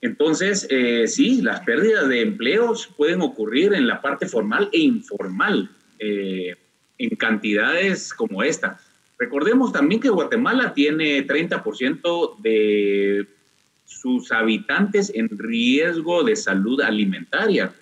Entonces, 0.00 0.66
eh, 0.70 1.06
sí, 1.06 1.42
las 1.42 1.60
pérdidas 1.60 2.08
de 2.08 2.22
empleos 2.22 2.88
pueden 2.96 3.22
ocurrir 3.22 3.72
en 3.74 3.86
la 3.86 4.00
parte 4.00 4.26
formal 4.26 4.68
e 4.72 4.78
informal, 4.80 5.70
en 5.98 7.16
cantidades 7.16 8.12
como 8.12 8.42
esta. 8.42 8.80
Recordemos 9.22 9.72
también 9.72 10.00
que 10.00 10.08
Guatemala 10.08 10.74
tiene 10.74 11.24
30% 11.24 12.38
de 12.40 13.28
sus 13.84 14.32
habitantes 14.32 15.12
en 15.14 15.28
riesgo 15.38 16.24
de 16.24 16.34
salud 16.34 16.80
alimentaria. 16.80 17.72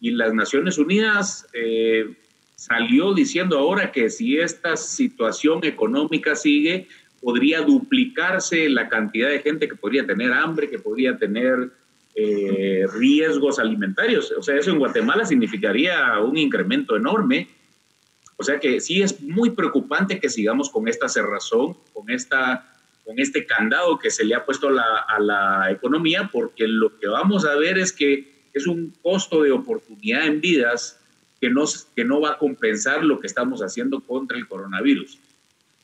Y 0.00 0.12
las 0.12 0.32
Naciones 0.32 0.78
Unidas 0.78 1.46
eh, 1.52 2.14
salió 2.56 3.12
diciendo 3.12 3.58
ahora 3.58 3.92
que 3.92 4.10
si 4.10 4.38
esta 4.38 4.76
situación 4.76 5.62
económica 5.64 6.34
sigue, 6.34 6.88
podría 7.20 7.60
duplicarse 7.60 8.68
la 8.68 8.88
cantidad 8.88 9.28
de 9.28 9.40
gente 9.40 9.68
que 9.68 9.76
podría 9.76 10.06
tener 10.06 10.32
hambre, 10.32 10.70
que 10.70 10.78
podría 10.78 11.16
tener 11.18 11.70
eh, 12.14 12.86
riesgos 12.94 13.58
alimentarios. 13.58 14.32
O 14.32 14.42
sea, 14.42 14.56
eso 14.56 14.70
en 14.70 14.78
Guatemala 14.78 15.24
significaría 15.26 16.18
un 16.18 16.36
incremento 16.38 16.96
enorme. 16.96 17.48
O 18.38 18.42
sea 18.42 18.58
que 18.58 18.80
sí 18.80 19.02
es 19.02 19.20
muy 19.20 19.50
preocupante 19.50 20.18
que 20.18 20.30
sigamos 20.30 20.70
con 20.70 20.88
esta 20.88 21.08
cerrazón, 21.08 21.76
con, 21.92 22.10
esta, 22.10 22.72
con 23.04 23.18
este 23.18 23.44
candado 23.44 23.98
que 23.98 24.10
se 24.10 24.24
le 24.24 24.34
ha 24.34 24.44
puesto 24.44 24.68
a 24.68 25.20
la 25.20 25.70
economía, 25.70 26.30
porque 26.32 26.66
lo 26.66 26.98
que 26.98 27.06
vamos 27.06 27.44
a 27.44 27.54
ver 27.56 27.78
es 27.78 27.92
que 27.92 28.46
es 28.52 28.66
un 28.66 28.94
costo 29.02 29.42
de 29.42 29.52
oportunidad 29.52 30.26
en 30.26 30.40
vidas 30.40 31.00
que 31.46 31.50
no, 31.50 31.64
que 31.94 32.04
no 32.04 32.20
va 32.20 32.30
a 32.30 32.38
compensar 32.38 33.04
lo 33.04 33.20
que 33.20 33.28
estamos 33.28 33.60
haciendo 33.60 34.00
contra 34.00 34.36
el 34.36 34.48
coronavirus. 34.48 35.18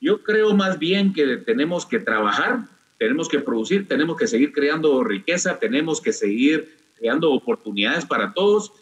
Yo 0.00 0.22
creo 0.22 0.54
más 0.54 0.78
bien 0.78 1.12
que 1.12 1.36
tenemos 1.36 1.86
que 1.86 2.00
trabajar 2.00 2.64
tenemos 3.02 3.28
que 3.28 3.40
producir, 3.40 3.88
tenemos 3.88 4.16
que 4.16 4.28
seguir 4.28 4.52
creando 4.52 5.02
riqueza, 5.02 5.58
tenemos 5.58 6.00
que 6.00 6.12
seguir 6.12 6.76
creando 6.96 7.32
oportunidades 7.32 8.04
para 8.04 8.32
todos 8.32 8.72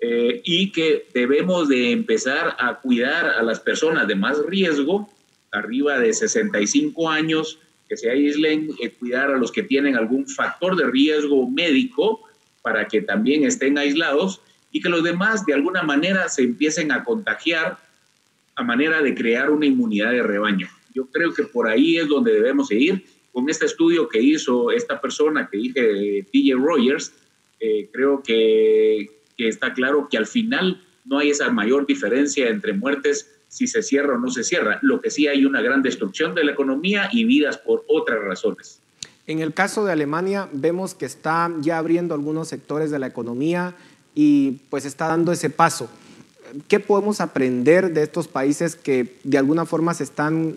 eh, 0.00 0.42
y 0.44 0.72
que 0.72 1.06
debemos 1.14 1.68
de 1.68 1.92
empezar 1.92 2.56
a 2.58 2.80
cuidar 2.80 3.26
a 3.26 3.44
las 3.44 3.60
personas 3.60 4.08
de 4.08 4.16
más 4.16 4.44
riesgo, 4.44 5.08
arriba 5.52 6.00
de 6.00 6.12
65 6.12 7.08
años, 7.08 7.60
que 7.88 7.96
se 7.96 8.10
aíslen, 8.10 8.70
eh, 8.82 8.90
cuidar 8.90 9.30
a 9.30 9.38
los 9.38 9.52
que 9.52 9.62
tienen 9.62 9.94
algún 9.94 10.26
factor 10.26 10.74
de 10.74 10.86
riesgo 10.90 11.48
médico 11.48 12.22
para 12.62 12.88
que 12.88 13.02
también 13.02 13.44
estén 13.44 13.78
aislados 13.78 14.40
y 14.72 14.80
que 14.80 14.88
los 14.88 15.02
demás 15.02 15.44
de 15.46 15.54
alguna 15.54 15.82
manera 15.82 16.28
se 16.28 16.42
empiecen 16.42 16.92
a 16.92 17.04
contagiar 17.04 17.78
a 18.54 18.62
manera 18.62 19.02
de 19.02 19.14
crear 19.14 19.50
una 19.50 19.66
inmunidad 19.66 20.12
de 20.12 20.22
rebaño. 20.22 20.68
Yo 20.94 21.06
creo 21.06 21.32
que 21.32 21.44
por 21.44 21.68
ahí 21.68 21.96
es 21.96 22.08
donde 22.08 22.32
debemos 22.32 22.68
seguir 22.68 23.04
con 23.32 23.48
este 23.48 23.66
estudio 23.66 24.08
que 24.08 24.20
hizo 24.20 24.70
esta 24.70 25.00
persona 25.00 25.48
que 25.50 25.56
dije, 25.56 26.26
TJ 26.32 26.54
Rogers, 26.56 27.12
eh, 27.60 27.88
creo 27.92 28.22
que, 28.22 29.08
que, 29.36 29.48
está 29.48 29.72
claro 29.72 30.08
que 30.10 30.18
al 30.18 30.26
final 30.26 30.80
no 31.04 31.18
hay 31.18 31.30
esa 31.30 31.50
mayor 31.50 31.86
diferencia 31.86 32.48
entre 32.48 32.72
muertes 32.72 33.30
si 33.48 33.66
se 33.66 33.82
cierra 33.82 34.14
o 34.14 34.18
no 34.18 34.30
se 34.30 34.44
cierra. 34.44 34.78
Lo 34.82 35.00
que 35.00 35.10
sí 35.10 35.26
hay 35.26 35.44
una 35.44 35.60
gran 35.60 35.82
destrucción 35.82 36.34
de 36.34 36.44
la 36.44 36.52
economía 36.52 37.08
y 37.12 37.24
vidas 37.24 37.58
por 37.58 37.84
otras 37.88 38.20
razones. 38.22 38.80
En 39.26 39.40
el 39.40 39.52
caso 39.52 39.84
de 39.84 39.92
Alemania 39.92 40.48
vemos 40.52 40.94
que 40.94 41.06
está 41.06 41.52
ya 41.60 41.78
abriendo 41.78 42.14
algunos 42.14 42.48
sectores 42.48 42.90
de 42.90 42.98
la 42.98 43.06
economía 43.06 43.76
y 44.14 44.52
pues 44.70 44.84
está 44.84 45.08
dando 45.08 45.32
ese 45.32 45.50
paso. 45.50 45.88
¿Qué 46.68 46.80
podemos 46.80 47.20
aprender 47.20 47.92
de 47.92 48.02
estos 48.02 48.26
países 48.28 48.74
que 48.74 49.16
de 49.24 49.38
alguna 49.38 49.66
forma 49.66 49.94
se 49.94 50.04
están 50.04 50.54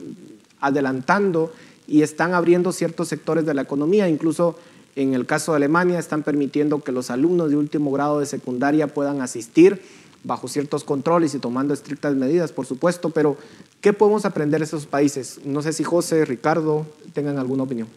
adelantando 0.60 1.54
y 1.88 2.02
están 2.02 2.34
abriendo 2.34 2.72
ciertos 2.72 3.10
sectores 3.10 3.46
de 3.46 3.54
la 3.54 3.62
economía, 3.62 4.08
incluso 4.08 4.58
en 4.96 5.14
el 5.14 5.26
caso 5.26 5.52
de 5.52 5.58
Alemania 5.58 6.00
están 6.00 6.24
permitiendo 6.24 6.82
que 6.82 6.92
los 6.92 7.10
alumnos 7.10 7.50
de 7.50 7.58
último 7.58 7.92
grado 7.92 8.20
de 8.20 8.26
secundaria 8.26 8.88
puedan 8.88 9.22
asistir 9.22 9.82
bajo 10.24 10.48
ciertos 10.48 10.84
controles 10.84 11.36
y 11.36 11.40
tomando 11.40 11.74
estrictas 11.74 12.16
medidas, 12.16 12.52
por 12.52 12.66
supuesto, 12.66 13.10
pero 13.10 13.38
¿qué 13.82 13.92
podemos 13.92 14.26
aprender 14.26 14.60
de 14.62 14.66
esos 14.66 14.86
países? 14.86 15.42
No 15.44 15.62
sé 15.62 15.74
si 15.74 15.84
José, 15.84 16.26
Ricardo 16.26 16.86
tengan 17.14 17.38
alguna 17.38 17.64
opinión. 17.64 17.88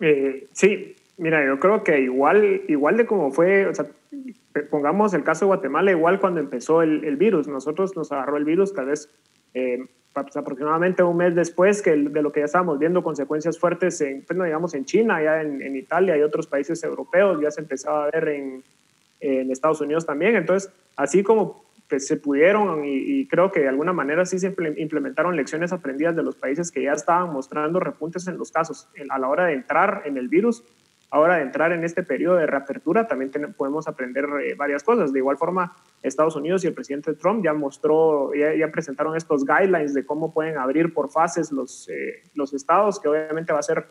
Eh, 0.00 0.48
sí, 0.52 0.96
mira, 1.20 1.44
yo 1.44 1.60
creo 1.60 1.84
que 1.84 2.00
igual, 2.00 2.62
igual 2.66 2.96
de 2.96 3.06
como 3.06 3.30
fue, 3.30 3.66
o 3.66 3.74
sea, 3.74 3.86
pongamos 4.70 5.14
el 5.14 5.22
caso 5.22 5.44
de 5.44 5.48
Guatemala, 5.48 5.90
igual 5.90 6.18
cuando 6.18 6.40
empezó 6.40 6.82
el, 6.82 7.16
virus, 7.16 7.46
nosotros 7.46 7.94
nos 7.96 8.10
agarró 8.10 8.38
el 8.38 8.44
virus 8.44 8.72
tal 8.72 8.86
vez 8.86 9.08
eh, 9.54 9.86
pues, 10.14 10.36
aproximadamente 10.36 11.02
un 11.02 11.18
mes 11.18 11.34
después 11.34 11.82
que 11.82 11.94
de 11.94 12.22
lo 12.22 12.32
que 12.32 12.40
ya 12.40 12.46
estábamos 12.46 12.78
viendo 12.78 13.02
consecuencias 13.02 13.58
fuertes 13.58 14.00
en, 14.00 14.22
pues, 14.22 14.42
digamos, 14.42 14.74
en 14.74 14.84
China, 14.86 15.22
ya 15.22 15.42
en, 15.42 15.76
Italia 15.76 16.16
y 16.16 16.22
otros 16.22 16.46
países 16.46 16.82
europeos, 16.82 17.40
ya 17.40 17.50
se 17.50 17.60
empezaba 17.60 18.04
a 18.04 18.10
ver 18.10 18.28
en, 18.28 18.64
en 19.20 19.50
Estados 19.50 19.80
Unidos 19.80 20.06
también. 20.06 20.36
Entonces, 20.36 20.72
así 20.96 21.22
como 21.22 21.64
pues, 21.88 22.06
se 22.06 22.16
pudieron 22.16 22.84
y, 22.84 22.96
y, 22.96 23.26
creo 23.28 23.52
que 23.52 23.60
de 23.60 23.68
alguna 23.68 23.92
manera 23.92 24.24
sí 24.24 24.38
se 24.38 24.54
implementaron 24.76 25.36
lecciones 25.36 25.72
aprendidas 25.72 26.16
de 26.16 26.22
los 26.22 26.34
países 26.34 26.70
que 26.70 26.82
ya 26.82 26.92
estaban 26.92 27.32
mostrando 27.32 27.78
repuntes 27.78 28.26
en 28.26 28.38
los 28.38 28.50
casos 28.50 28.88
a 29.10 29.18
la 29.18 29.28
hora 29.28 29.46
de 29.46 29.54
entrar 29.54 30.02
en 30.06 30.16
el 30.16 30.28
virus, 30.28 30.64
ahora 31.10 31.36
de 31.36 31.42
entrar 31.42 31.72
en 31.72 31.84
este 31.84 32.02
periodo 32.02 32.36
de 32.36 32.46
reapertura 32.46 33.06
también 33.06 33.30
podemos 33.56 33.88
aprender 33.88 34.26
eh, 34.42 34.54
varias 34.54 34.82
cosas. 34.82 35.12
De 35.12 35.18
igual 35.18 35.36
forma, 35.36 35.76
Estados 36.02 36.36
Unidos 36.36 36.64
y 36.64 36.68
el 36.68 36.74
presidente 36.74 37.14
Trump 37.14 37.44
ya 37.44 37.52
mostró, 37.52 38.32
ya, 38.34 38.70
presentaron 38.70 39.16
estos 39.16 39.44
guidelines 39.44 39.92
de 39.92 40.06
cómo 40.06 40.32
pueden 40.32 40.56
abrir 40.56 40.94
por 40.94 41.10
fases 41.10 41.50
los, 41.50 41.88
eh, 41.88 42.22
los 42.34 42.54
estados, 42.54 43.00
que 43.00 43.08
obviamente 43.08 43.52
va 43.52 43.58
a 43.58 43.64
ser 43.64 43.86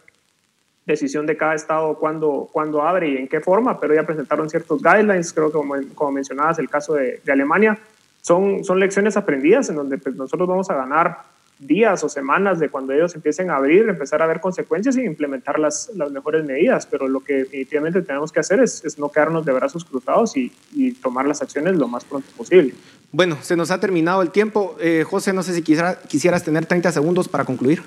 decisión 0.86 1.26
de 1.26 1.38
cada 1.38 1.54
estado 1.54 2.00
cuándo, 2.00 2.50
cuándo 2.52 2.82
abre 2.82 3.10
y 3.10 3.18
en 3.18 3.28
qué 3.28 3.42
forma, 3.42 3.80
pero 3.80 3.94
ya 3.94 4.04
presentaron 4.04 4.50
ciertos 4.50 4.82
guidelines, 4.82 5.32
creo 5.34 5.48
que 5.48 5.54
como, 5.54 5.76
como 5.94 6.12
mencionabas 6.12 6.58
el 6.58 6.70
caso 6.70 6.96
de, 6.96 7.22
Alemania, 7.28 7.78
son, 8.22 8.64
son 8.64 8.80
lecciones 8.80 9.16
aprendidas 9.16 9.70
en 9.70 9.76
donde 9.76 9.98
pues, 9.98 10.16
nosotros 10.16 10.48
vamos 10.48 10.70
a 10.70 10.76
ganar 10.76 11.20
días 11.60 12.04
o 12.04 12.10
semanas 12.10 12.60
de 12.60 12.70
cuando 12.70 12.94
ellos 12.94 13.14
empiecen 13.16 13.52
a 13.52 13.58
abrir, 13.58 13.88
empezar 13.90 14.22
a 14.22 14.28
ver 14.28 14.40
consecuencias 14.40 14.98
y 14.98 15.02
implementar 15.02 15.60
las, 15.60 15.92
las 15.96 16.12
mejores 16.12 16.46
medidas. 16.46 16.86
Pero 16.86 17.08
lo 17.08 17.20
que 17.20 17.36
definitivamente 17.36 18.02
tenemos 18.02 18.32
que 18.32 18.40
hacer 18.40 18.62
es, 18.62 18.84
es 18.86 18.98
no 18.98 19.10
quedarnos 19.10 19.46
de 19.46 19.52
brazos 19.52 19.86
cruzados 19.86 20.36
y, 20.38 20.52
y, 20.74 20.94
tomar 20.94 21.28
las 21.28 21.42
acciones 21.42 21.76
lo 21.76 21.88
más 21.88 22.06
pronto 22.06 22.30
posible. 22.36 22.74
Bueno, 23.12 23.38
se 23.42 23.56
nos 23.56 23.72
ha 23.72 23.80
terminado 23.80 24.22
el 24.22 24.30
tiempo. 24.30 24.76
Eh, 24.80 25.04
José, 25.08 25.34
no 25.34 25.44
sé 25.44 25.54
si 25.54 25.62
quisiera, 25.62 26.00
quisieras 26.08 26.44
tener 26.44 26.66
30 26.66 26.92
segundos 26.92 27.28
para 27.28 27.44
concluir. 27.44 27.82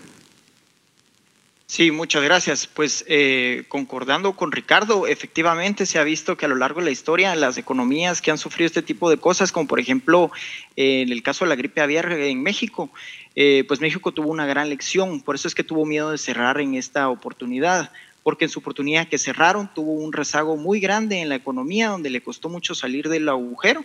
Sí, 1.73 1.91
muchas 1.91 2.23
gracias. 2.23 2.67
Pues 2.67 3.03
eh, 3.09 3.65
concordando 3.69 4.35
con 4.35 4.53
Ricardo, 4.53 5.07
efectivamente 5.07 5.87
se 5.87 5.99
ha 5.99 6.05
visto 6.05 6.37
que 6.37 6.45
a 6.45 6.49
lo 6.49 6.57
largo 6.57 6.81
de 6.81 6.85
la 6.85 6.91
historia 6.91 7.35
las 7.35 7.57
economías 7.57 8.21
que 8.21 8.31
han 8.31 8.37
sufrido 8.37 8.67
este 8.67 8.83
tipo 8.83 9.09
de 9.09 9.17
cosas, 9.17 9.53
como 9.53 9.67
por 9.67 9.81
ejemplo 9.81 10.31
eh, 10.77 11.01
en 11.01 11.11
el 11.11 11.23
caso 11.23 11.47
de 11.47 11.49
la 11.49 11.55
gripe 11.55 11.81
aviar 11.81 12.13
en 12.13 12.43
México, 12.43 12.91
eh, 13.37 13.65
pues 13.67 13.81
México 13.81 14.13
tuvo 14.13 14.29
una 14.29 14.45
gran 14.45 14.69
lección, 14.69 15.23
por 15.23 15.35
eso 15.35 15.49
es 15.49 15.55
que 15.55 15.65
tuvo 15.65 15.87
miedo 15.87 16.11
de 16.11 16.19
cerrar 16.19 16.61
en 16.61 16.75
esta 16.75 17.09
oportunidad, 17.09 17.91
porque 18.23 18.45
en 18.45 18.51
su 18.51 18.59
oportunidad 18.59 19.09
que 19.09 19.17
cerraron 19.17 19.73
tuvo 19.75 19.95
un 19.95 20.13
rezago 20.13 20.59
muy 20.59 20.79
grande 20.79 21.23
en 21.23 21.31
la 21.31 21.37
economía, 21.37 21.89
donde 21.89 22.11
le 22.11 22.21
costó 22.21 22.51
mucho 22.51 22.75
salir 22.75 23.09
del 23.09 23.31
agujero. 23.31 23.83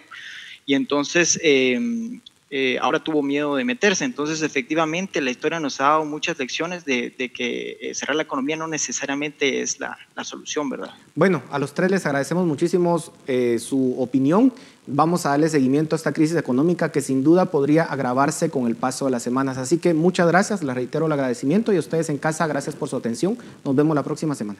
Y 0.65 0.73
entonces 0.73 1.39
eh, 2.49 2.77
ahora 2.81 3.03
tuvo 3.03 3.21
miedo 3.21 3.55
de 3.57 3.65
meterse. 3.65 4.05
Entonces, 4.05 4.41
efectivamente, 4.41 5.19
la 5.19 5.31
historia 5.31 5.59
nos 5.59 5.81
ha 5.81 5.85
dado 5.85 6.05
muchas 6.05 6.39
lecciones 6.39 6.85
de, 6.85 7.11
que 7.33 7.77
eh, 7.81 7.93
cerrar 7.93 8.15
la 8.15 8.23
economía 8.23 8.55
no 8.55 8.67
necesariamente 8.67 9.61
es 9.61 9.79
la, 9.79 9.97
solución, 10.23 10.69
¿verdad? 10.69 10.91
Bueno, 11.13 11.43
a 11.51 11.59
los 11.59 11.73
tres 11.73 11.91
les 11.91 12.05
agradecemos 12.05 12.45
muchísimo 12.45 13.03
eh, 13.27 13.59
su 13.59 13.95
opinión. 13.99 14.53
Vamos 14.87 15.25
a 15.25 15.29
darle 15.29 15.49
seguimiento 15.49 15.95
a 15.95 15.97
esta 15.97 16.13
crisis 16.13 16.37
económica 16.37 16.91
que 16.91 17.01
sin 17.01 17.23
duda 17.23 17.51
podría 17.51 17.83
agravarse 17.83 18.49
con 18.49 18.67
el 18.67 18.75
paso 18.75 19.05
de 19.05 19.11
las 19.11 19.23
semanas. 19.23 19.57
Así 19.57 19.77
que 19.77 19.93
muchas 19.93 20.27
gracias, 20.27 20.63
les 20.63 20.75
reitero 20.75 21.07
el 21.07 21.11
agradecimiento 21.11 21.73
y 21.73 21.75
a 21.75 21.79
ustedes 21.79 22.09
en 22.09 22.17
casa, 22.17 22.47
gracias 22.47 22.75
por 22.75 22.87
su 22.87 22.95
atención. 22.95 23.37
Nos 23.65 23.75
vemos 23.75 23.93
la 23.93 24.03
próxima 24.03 24.33
semana. 24.33 24.59